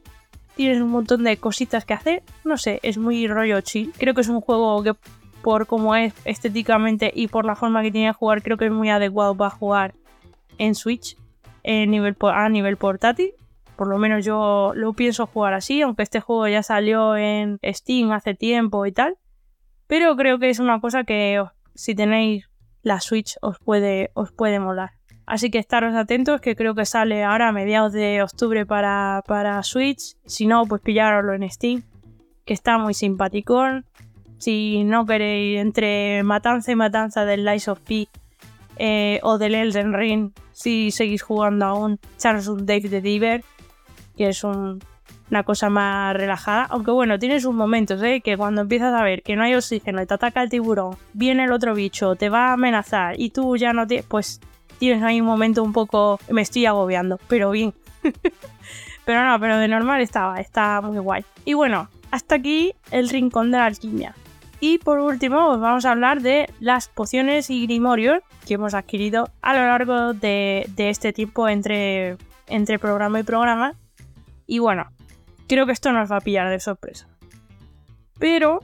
tienes 0.55 0.81
un 0.81 0.89
montón 0.89 1.25
de 1.25 1.35
cositas 1.35 1.83
que 1.83 1.93
hacer. 1.93 2.23
No 2.45 2.55
sé, 2.57 2.79
es 2.81 2.97
muy 2.97 3.27
rollo 3.27 3.59
chill. 3.59 3.91
Creo 3.97 4.13
que 4.13 4.21
es 4.21 4.29
un 4.29 4.39
juego 4.39 4.81
que 4.83 4.93
por 5.41 5.67
cómo 5.67 5.95
es 5.97 6.13
estéticamente 6.23 7.11
y 7.13 7.27
por 7.27 7.43
la 7.43 7.57
forma 7.57 7.81
que 7.81 7.91
tiene 7.91 8.07
de 8.07 8.13
jugar, 8.13 8.41
creo 8.41 8.55
que 8.55 8.67
es 8.67 8.71
muy 8.71 8.89
adecuado 8.89 9.35
para 9.35 9.49
jugar 9.49 9.93
en 10.57 10.75
Switch 10.75 11.17
nivel, 11.63 12.15
a 12.21 12.49
nivel 12.49 12.77
portátil. 12.77 13.33
Por 13.75 13.87
lo 13.87 13.97
menos 13.97 14.23
yo 14.23 14.73
lo 14.75 14.93
pienso 14.93 15.25
jugar 15.25 15.53
así, 15.53 15.81
aunque 15.81 16.03
este 16.03 16.19
juego 16.19 16.47
ya 16.47 16.63
salió 16.63 17.17
en 17.17 17.59
Steam 17.63 18.11
hace 18.11 18.35
tiempo 18.35 18.85
y 18.85 18.91
tal. 18.91 19.17
Pero 19.87 20.15
creo 20.15 20.39
que 20.39 20.49
es 20.49 20.59
una 20.59 20.79
cosa 20.79 21.03
que 21.03 21.43
si 21.73 21.95
tenéis 21.95 22.49
la 22.81 22.99
Switch 22.99 23.35
os 23.41 23.59
puede, 23.59 24.11
os 24.13 24.31
puede 24.31 24.59
molar. 24.59 24.91
Así 25.25 25.49
que 25.49 25.57
estaros 25.57 25.95
atentos, 25.95 26.41
que 26.41 26.55
creo 26.55 26.75
que 26.75 26.85
sale 26.85 27.23
ahora 27.23 27.47
a 27.47 27.51
mediados 27.53 27.93
de 27.93 28.21
octubre 28.21 28.65
para, 28.65 29.23
para 29.25 29.63
Switch. 29.63 30.17
Si 30.25 30.45
no, 30.45 30.65
pues 30.65 30.81
pillároslo 30.81 31.33
en 31.33 31.49
Steam, 31.49 31.83
que 32.45 32.53
está 32.53 32.77
muy 32.77 32.93
simpaticón. 32.93 33.85
Si 34.37 34.83
no 34.83 35.05
queréis, 35.05 35.59
entre 35.59 36.21
matanza 36.23 36.71
y 36.73 36.75
matanza 36.75 37.25
del 37.25 37.45
Lies 37.45 37.69
of 37.69 37.79
P 37.79 38.09
eh, 38.77 39.19
o 39.23 39.37
del 39.37 39.55
Elden 39.55 39.93
Ring, 39.93 40.31
si 40.51 40.91
seguís 40.91 41.21
jugando 41.21 41.65
aún, 41.65 41.99
un 42.47 42.65
Dave 42.65 42.89
the 42.89 43.01
Diver, 43.01 43.43
que 44.17 44.29
es 44.29 44.43
un- 44.43 44.79
una 45.31 45.43
cosa 45.43 45.69
más 45.69 46.15
relajada. 46.15 46.65
Aunque 46.69 46.91
bueno, 46.91 47.17
tiene 47.17 47.39
sus 47.39 47.53
momentos, 47.55 48.01
¿eh? 48.03 48.21
que 48.21 48.37
cuando 48.37 48.61
empiezas 48.61 48.93
a 48.93 49.03
ver 49.03 49.23
que 49.23 49.35
no 49.35 49.43
hay 49.43 49.55
oxígeno 49.55 50.01
y 50.01 50.05
te 50.05 50.13
ataca 50.13 50.43
el 50.43 50.49
tiburón, 50.49 50.95
viene 51.13 51.45
el 51.45 51.51
otro 51.51 51.73
bicho, 51.73 52.15
te 52.15 52.29
va 52.29 52.49
a 52.49 52.53
amenazar 52.53 53.19
y 53.19 53.29
tú 53.31 53.57
ya 53.57 53.73
no 53.73 53.87
tienes, 53.87 54.05
pues 54.05 54.39
tienes 54.77 55.01
ahí 55.03 55.21
un 55.21 55.27
momento 55.27 55.63
un 55.63 55.73
poco, 55.73 56.19
me 56.29 56.41
estoy 56.41 56.65
agobiando, 56.65 57.19
pero 57.27 57.49
bien. 57.51 57.73
pero 59.05 59.23
no, 59.25 59.39
pero 59.39 59.57
de 59.57 59.67
normal 59.67 60.01
estaba, 60.01 60.39
está 60.39 60.81
muy 60.81 60.97
guay. 60.99 61.23
Y 61.45 61.53
bueno, 61.53 61.89
hasta 62.11 62.35
aquí 62.35 62.73
el 62.91 63.09
rincón 63.09 63.51
de 63.51 63.57
la 63.57 63.65
alquimia. 63.65 64.13
Y 64.65 64.77
por 64.77 64.99
último, 64.99 65.49
os 65.49 65.59
vamos 65.59 65.83
a 65.83 65.91
hablar 65.91 66.21
de 66.21 66.49
las 66.61 66.87
pociones 66.87 67.49
y 67.49 67.67
grimorios 67.67 68.21
que 68.47 68.53
hemos 68.53 68.73
adquirido 68.73 69.29
a 69.41 69.53
lo 69.53 69.59
largo 69.59 70.13
de, 70.13 70.71
este 70.77 71.11
tiempo 71.11 71.49
entre, 71.49 72.15
entre 72.47 72.79
programa 72.79 73.19
y 73.19 73.23
programa. 73.23 73.73
Y 74.47 74.59
bueno, 74.59 74.89
creo 75.49 75.65
que 75.65 75.73
esto 75.73 75.91
nos 75.91 76.09
va 76.09 76.15
a 76.15 76.21
pillar 76.21 76.49
de 76.49 76.61
sorpresa. 76.61 77.09
Pero 78.19 78.61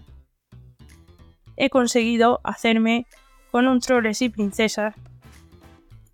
he 1.57 1.69
conseguido 1.69 2.39
hacerme 2.45 3.05
con 3.51 3.67
un 3.67 3.81
troles 3.81 4.21
y 4.21 4.29
princesas 4.29 4.95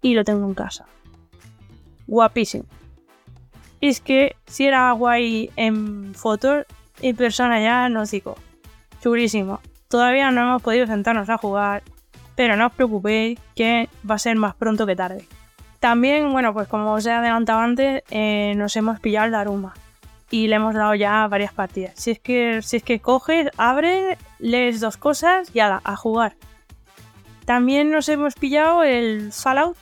y 0.01 0.15
lo 0.15 0.23
tengo 0.23 0.47
en 0.47 0.55
casa. 0.55 0.88
Guapísimo. 2.07 2.65
Es 3.81 4.01
que 4.01 4.36
si 4.47 4.65
era 4.65 4.91
guay 4.93 5.51
en 5.55 6.15
fotos, 6.15 6.65
en 7.03 7.15
persona 7.15 7.61
ya 7.61 7.88
no 7.88 8.03
digo. 8.07 8.36
Chulísimo. 8.99 9.61
Todavía 9.95 10.29
no 10.29 10.41
hemos 10.41 10.61
podido 10.61 10.87
sentarnos 10.87 11.29
a 11.29 11.37
jugar, 11.37 11.81
pero 12.35 12.57
no 12.57 12.65
os 12.65 12.73
preocupéis 12.73 13.39
que 13.55 13.87
va 14.03 14.15
a 14.15 14.19
ser 14.19 14.35
más 14.35 14.53
pronto 14.53 14.85
que 14.85 14.93
tarde. 14.93 15.25
También, 15.79 16.33
bueno, 16.33 16.53
pues 16.53 16.67
como 16.67 16.91
os 16.91 17.05
he 17.05 17.13
adelantado 17.13 17.61
antes, 17.61 18.03
eh, 18.09 18.55
nos 18.57 18.75
hemos 18.75 18.99
pillado 18.99 19.27
el 19.27 19.31
Daruma 19.31 19.73
y 20.29 20.47
le 20.47 20.57
hemos 20.57 20.75
dado 20.75 20.95
ya 20.95 21.25
varias 21.29 21.53
partidas. 21.53 21.93
Si 21.95 22.11
es 22.11 22.19
que, 22.19 22.61
si 22.61 22.75
es 22.75 22.83
que 22.83 22.99
coges, 22.99 23.49
abres, 23.55 24.17
lees 24.37 24.81
dos 24.81 24.97
cosas 24.97 25.49
y 25.55 25.61
ala, 25.61 25.79
a 25.85 25.95
jugar. 25.95 26.35
También 27.45 27.89
nos 27.89 28.09
hemos 28.09 28.33
pillado 28.33 28.83
el 28.83 29.31
Fallout 29.31 29.77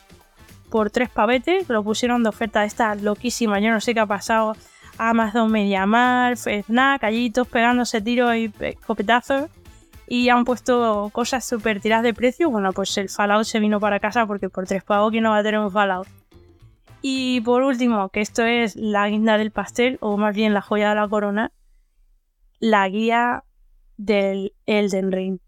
por 0.69 0.91
tres 0.91 1.09
pavetes, 1.09 1.67
lo 1.69 1.83
pusieron 1.83 2.21
de 2.21 2.29
oferta 2.29 2.65
esta 2.65 2.93
loquísima, 2.93 3.59
yo 3.59 3.71
no 3.71 3.81
sé 3.81 3.95
qué 3.95 4.01
ha 4.01 4.05
pasado. 4.05 4.55
Amazon 4.99 5.51
Mediamar, 5.51 6.37
Fnac, 6.37 7.03
allí 7.03 7.31
todos 7.31 7.47
pegándose 7.47 7.99
tiros 7.99 8.35
y 8.35 8.53
escopetazos 8.59 9.49
y 10.07 10.29
han 10.29 10.45
puesto 10.45 11.09
cosas 11.13 11.45
súper 11.45 11.79
tiradas 11.79 12.03
de 12.03 12.13
precio. 12.13 12.49
Bueno, 12.49 12.73
pues 12.73 12.97
el 12.97 13.09
Fallout 13.09 13.45
se 13.45 13.59
vino 13.59 13.79
para 13.79 13.99
casa 13.99 14.25
porque 14.25 14.49
por 14.49 14.65
tres 14.65 14.83
pavos 14.83 15.11
que 15.11 15.21
no 15.21 15.31
va 15.31 15.37
a 15.37 15.43
tener 15.43 15.59
un 15.59 15.71
Fallout. 15.71 16.07
Y 17.01 17.41
por 17.41 17.63
último, 17.63 18.09
que 18.09 18.21
esto 18.21 18.43
es 18.43 18.75
la 18.77 19.09
guinda 19.09 19.37
del 19.37 19.51
pastel, 19.51 19.97
o 19.99 20.15
más 20.15 20.33
bien 20.33 20.53
la 20.53 20.61
joya 20.61 20.89
de 20.89 20.95
la 20.95 21.07
corona, 21.07 21.51
la 22.59 22.87
guía 22.87 23.43
del 23.97 24.53
Elden 24.65 25.11
Ring. 25.11 25.39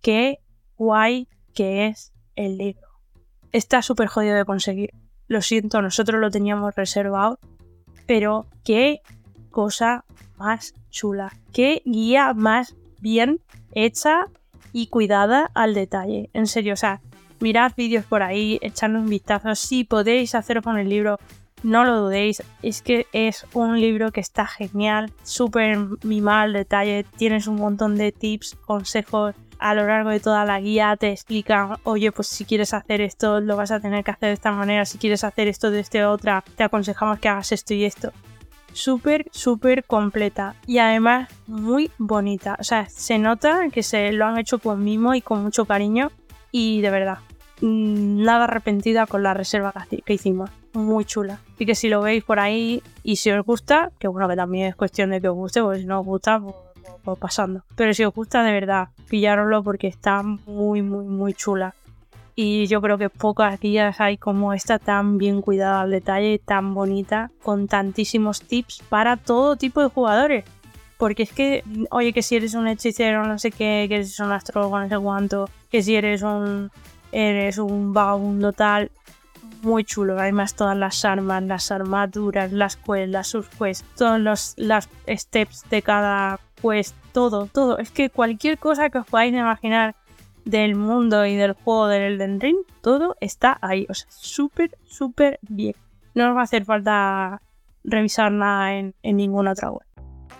Qué 0.00 0.40
guay 0.76 1.28
que 1.54 1.86
es 1.86 2.12
el 2.34 2.58
libro. 2.58 2.88
Está 3.52 3.80
súper 3.80 4.08
jodido 4.08 4.34
de 4.34 4.44
conseguir. 4.44 4.90
Lo 5.28 5.40
siento, 5.40 5.80
nosotros 5.80 6.20
lo 6.20 6.30
teníamos 6.32 6.74
reservado. 6.74 7.38
Pero 8.06 8.46
qué 8.64 9.00
cosa 9.50 10.04
más 10.36 10.74
chula. 10.90 11.32
Qué 11.52 11.80
guía 11.84 12.34
más 12.34 12.74
bien 13.00 13.40
hecha 13.74 14.26
y 14.72 14.88
cuidada 14.88 15.50
al 15.54 15.74
detalle. 15.74 16.30
En 16.32 16.46
serio, 16.46 16.74
o 16.74 16.76
sea, 16.76 17.00
mirad 17.40 17.72
vídeos 17.76 18.04
por 18.04 18.22
ahí, 18.22 18.58
echadle 18.62 18.98
un 18.98 19.08
vistazo. 19.08 19.54
Si 19.54 19.84
podéis 19.84 20.34
hacerlo 20.34 20.62
con 20.62 20.78
el 20.78 20.88
libro, 20.88 21.18
no 21.62 21.84
lo 21.84 22.00
dudéis. 22.00 22.42
Es 22.62 22.82
que 22.82 23.06
es 23.12 23.46
un 23.54 23.80
libro 23.80 24.12
que 24.12 24.20
está 24.20 24.46
genial, 24.46 25.12
súper 25.22 25.78
mimado 26.02 26.40
al 26.40 26.52
detalle. 26.52 27.06
Tienes 27.16 27.46
un 27.46 27.56
montón 27.56 27.96
de 27.96 28.12
tips, 28.12 28.56
consejos. 28.66 29.34
A 29.58 29.74
lo 29.74 29.86
largo 29.86 30.10
de 30.10 30.20
toda 30.20 30.44
la 30.44 30.60
guía 30.60 30.96
te 30.96 31.10
explican, 31.10 31.76
oye, 31.84 32.12
pues 32.12 32.28
si 32.28 32.44
quieres 32.44 32.74
hacer 32.74 33.00
esto, 33.00 33.40
lo 33.40 33.56
vas 33.56 33.70
a 33.70 33.80
tener 33.80 34.04
que 34.04 34.10
hacer 34.10 34.28
de 34.28 34.34
esta 34.34 34.52
manera. 34.52 34.84
Si 34.84 34.98
quieres 34.98 35.24
hacer 35.24 35.48
esto 35.48 35.70
de 35.70 35.80
esta 35.80 36.10
otra, 36.10 36.44
te 36.56 36.64
aconsejamos 36.64 37.18
que 37.18 37.28
hagas 37.28 37.52
esto 37.52 37.72
y 37.72 37.84
esto 37.84 38.12
súper, 38.74 39.26
súper 39.30 39.84
completa 39.84 40.54
y 40.66 40.78
además 40.78 41.30
muy 41.46 41.90
bonita. 41.98 42.56
O 42.60 42.64
sea, 42.64 42.88
se 42.88 43.18
nota 43.18 43.68
que 43.72 43.82
se 43.82 44.12
lo 44.12 44.26
han 44.26 44.38
hecho 44.38 44.58
con 44.58 44.84
mimo 44.84 45.14
y 45.14 45.22
con 45.22 45.42
mucho 45.42 45.64
cariño 45.64 46.10
y 46.52 46.80
de 46.82 46.90
verdad, 46.90 47.18
mm, 47.62 48.22
nada 48.22 48.44
arrepentida 48.44 49.06
con 49.06 49.22
la 49.22 49.34
reserva 49.34 49.72
que 50.04 50.12
hicimos. 50.12 50.50
Muy 50.74 51.04
chula. 51.04 51.38
Y 51.58 51.66
que 51.66 51.76
si 51.76 51.88
lo 51.88 52.02
veis 52.02 52.24
por 52.24 52.40
ahí 52.40 52.82
y 53.04 53.16
si 53.16 53.30
os 53.30 53.44
gusta, 53.46 53.92
que 53.98 54.08
bueno, 54.08 54.28
que 54.28 54.36
también 54.36 54.66
es 54.66 54.76
cuestión 54.76 55.10
de 55.10 55.20
que 55.20 55.28
os 55.28 55.36
guste, 55.36 55.62
porque 55.62 55.80
si 55.80 55.86
no 55.86 56.00
os 56.00 56.06
gusta, 56.06 56.40
pues, 56.40 56.54
pues, 56.74 56.94
pues 57.04 57.18
pasando. 57.18 57.62
Pero 57.76 57.94
si 57.94 58.04
os 58.04 58.12
gusta 58.12 58.42
de 58.42 58.52
verdad, 58.52 58.88
pillároslo 59.08 59.62
porque 59.62 59.86
está 59.86 60.22
muy, 60.22 60.82
muy, 60.82 61.04
muy 61.04 61.32
chula 61.32 61.74
y 62.36 62.66
yo 62.66 62.80
creo 62.80 62.98
que 62.98 63.10
pocas 63.10 63.60
guías 63.60 64.00
hay 64.00 64.16
como 64.18 64.52
esta 64.52 64.78
tan 64.78 65.18
bien 65.18 65.40
cuidada 65.40 65.82
al 65.82 65.90
detalle, 65.90 66.40
tan 66.44 66.74
bonita, 66.74 67.30
con 67.42 67.68
tantísimos 67.68 68.42
tips 68.42 68.82
para 68.88 69.16
todo 69.16 69.56
tipo 69.56 69.80
de 69.80 69.88
jugadores. 69.88 70.44
Porque 70.98 71.24
es 71.24 71.32
que, 71.32 71.64
oye, 71.90 72.12
que 72.12 72.22
si 72.22 72.36
eres 72.36 72.54
un 72.54 72.66
hechicero, 72.66 73.26
no 73.26 73.38
sé 73.38 73.50
qué, 73.50 73.86
que 73.88 74.04
si 74.04 74.10
eres 74.10 74.20
un 74.20 74.32
astrólogo, 74.32 74.78
no 74.80 74.88
sé 74.88 74.98
cuánto, 74.98 75.50
que 75.70 75.82
si 75.82 75.94
eres 75.94 76.22
un, 76.22 76.70
eres 77.12 77.58
un 77.58 77.92
vagabundo 77.92 78.52
tal, 78.52 78.90
muy 79.62 79.84
chulo. 79.84 80.18
Además, 80.18 80.54
todas 80.54 80.76
las 80.76 81.04
armas, 81.04 81.42
las 81.42 81.70
armaduras, 81.70 82.52
las 82.52 82.76
quests, 82.76 83.08
las 83.08 83.28
subquests, 83.28 83.84
todos 83.96 84.20
los 84.20 84.54
las 84.56 84.88
steps 85.08 85.64
de 85.70 85.82
cada 85.82 86.40
quest, 86.60 86.94
todo, 87.12 87.46
todo. 87.46 87.78
Es 87.78 87.90
que 87.90 88.10
cualquier 88.10 88.58
cosa 88.58 88.90
que 88.90 88.98
os 88.98 89.06
podáis 89.06 89.32
imaginar 89.32 89.96
del 90.44 90.74
mundo 90.74 91.24
y 91.26 91.36
del 91.36 91.52
juego 91.52 91.88
del 91.88 92.14
Elden 92.14 92.40
Ring, 92.40 92.58
todo 92.80 93.16
está 93.20 93.58
ahí. 93.62 93.86
O 93.88 93.94
sea, 93.94 94.06
súper, 94.10 94.76
súper 94.84 95.38
bien. 95.42 95.74
No 96.14 96.26
nos 96.26 96.36
va 96.36 96.40
a 96.40 96.44
hacer 96.44 96.64
falta 96.64 97.42
revisar 97.82 98.32
nada 98.32 98.74
en, 98.74 98.94
en 99.02 99.16
ninguna 99.16 99.52
otra 99.52 99.70
web. 99.70 99.86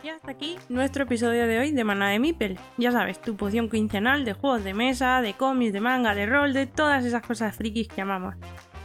Y 0.03 0.09
hasta 0.09 0.33
aquí 0.33 0.57
nuestro 0.69 1.05
episodio 1.05 1.47
de 1.47 1.59
hoy 1.59 1.73
de 1.73 1.83
Mana 1.83 2.11
de 2.11 2.19
Mipel. 2.19 2.59
Ya 2.77 2.93
sabes, 2.93 3.21
tu 3.21 3.37
poción 3.37 3.71
quincenal 3.71 4.27
de 4.27 4.35
juegos 4.35 4.63
de 4.63 4.75
mesa, 4.75 5.23
de 5.23 5.33
cómics, 5.33 5.73
de 5.73 5.81
manga, 5.81 6.15
de 6.15 6.27
rol, 6.27 6.53
de 6.53 6.67
todas 6.67 7.07
esas 7.07 7.23
cosas 7.23 7.57
frikis 7.57 7.89
que 7.89 8.03
amamos. 8.03 8.35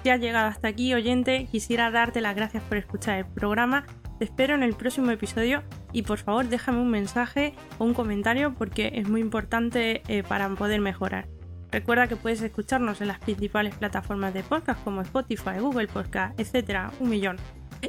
Si 0.03 0.09
has 0.09 0.22
llegado 0.22 0.47
hasta 0.47 0.70
aquí, 0.70 0.93
oyente, 0.93 1.47
quisiera 1.51 1.91
darte 1.91 2.22
las 2.22 2.36
gracias 2.36 2.63
por 2.63 2.78
escuchar 2.78 3.17
el 3.17 3.26
programa. 3.26 3.86
Te 4.20 4.26
espero 4.26 4.53
en 4.53 4.63
el 4.63 4.76
próximo 4.76 5.11
episodio 5.11 5.63
y 5.93 6.01
por 6.01 6.17
favor 6.17 6.45
déjame 6.45 6.80
un 6.80 6.91
mensaje 6.91 7.53
o 7.78 7.86
un 7.86 7.93
comentario 7.93 8.53
porque 8.53 8.91
es 8.95 9.07
muy 9.07 9.22
importante 9.22 10.03
eh, 10.09 10.24
para 10.24 10.49
poder 10.49 10.82
mejorar. 10.82 11.30
Recuerda 11.72 12.07
que 12.07 12.17
puedes 12.17 12.41
escucharnos 12.41 12.99
en 12.99 13.07
las 13.07 13.20
principales 13.20 13.76
plataformas 13.76 14.34
de 14.34 14.43
podcast 14.43 14.84
como 14.84 15.01
Spotify, 15.01 15.59
Google 15.59 15.88
Podcast, 15.88 16.38
etcétera, 16.38 16.91
un 16.99 17.09
millón. 17.09 17.38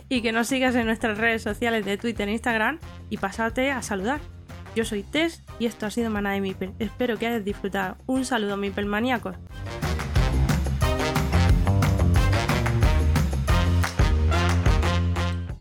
Y 0.08 0.22
que 0.22 0.30
nos 0.30 0.46
sigas 0.46 0.76
en 0.76 0.86
nuestras 0.86 1.18
redes 1.18 1.42
sociales 1.42 1.84
de 1.84 1.98
Twitter 1.98 2.28
e 2.28 2.32
Instagram 2.32 2.78
y 3.08 3.16
pasarte 3.16 3.72
a 3.72 3.82
saludar. 3.82 4.20
Yo 4.76 4.84
soy 4.84 5.02
Tess 5.02 5.42
y 5.58 5.66
esto 5.66 5.86
ha 5.86 5.90
sido 5.90 6.10
Mana 6.10 6.30
de 6.30 6.40
Mipel. 6.40 6.74
Espero 6.78 7.18
que 7.18 7.26
hayas 7.26 7.44
disfrutado. 7.44 7.96
Un 8.06 8.24
saludo, 8.24 8.56
Mipel 8.56 8.86
maníacos. 8.86 9.34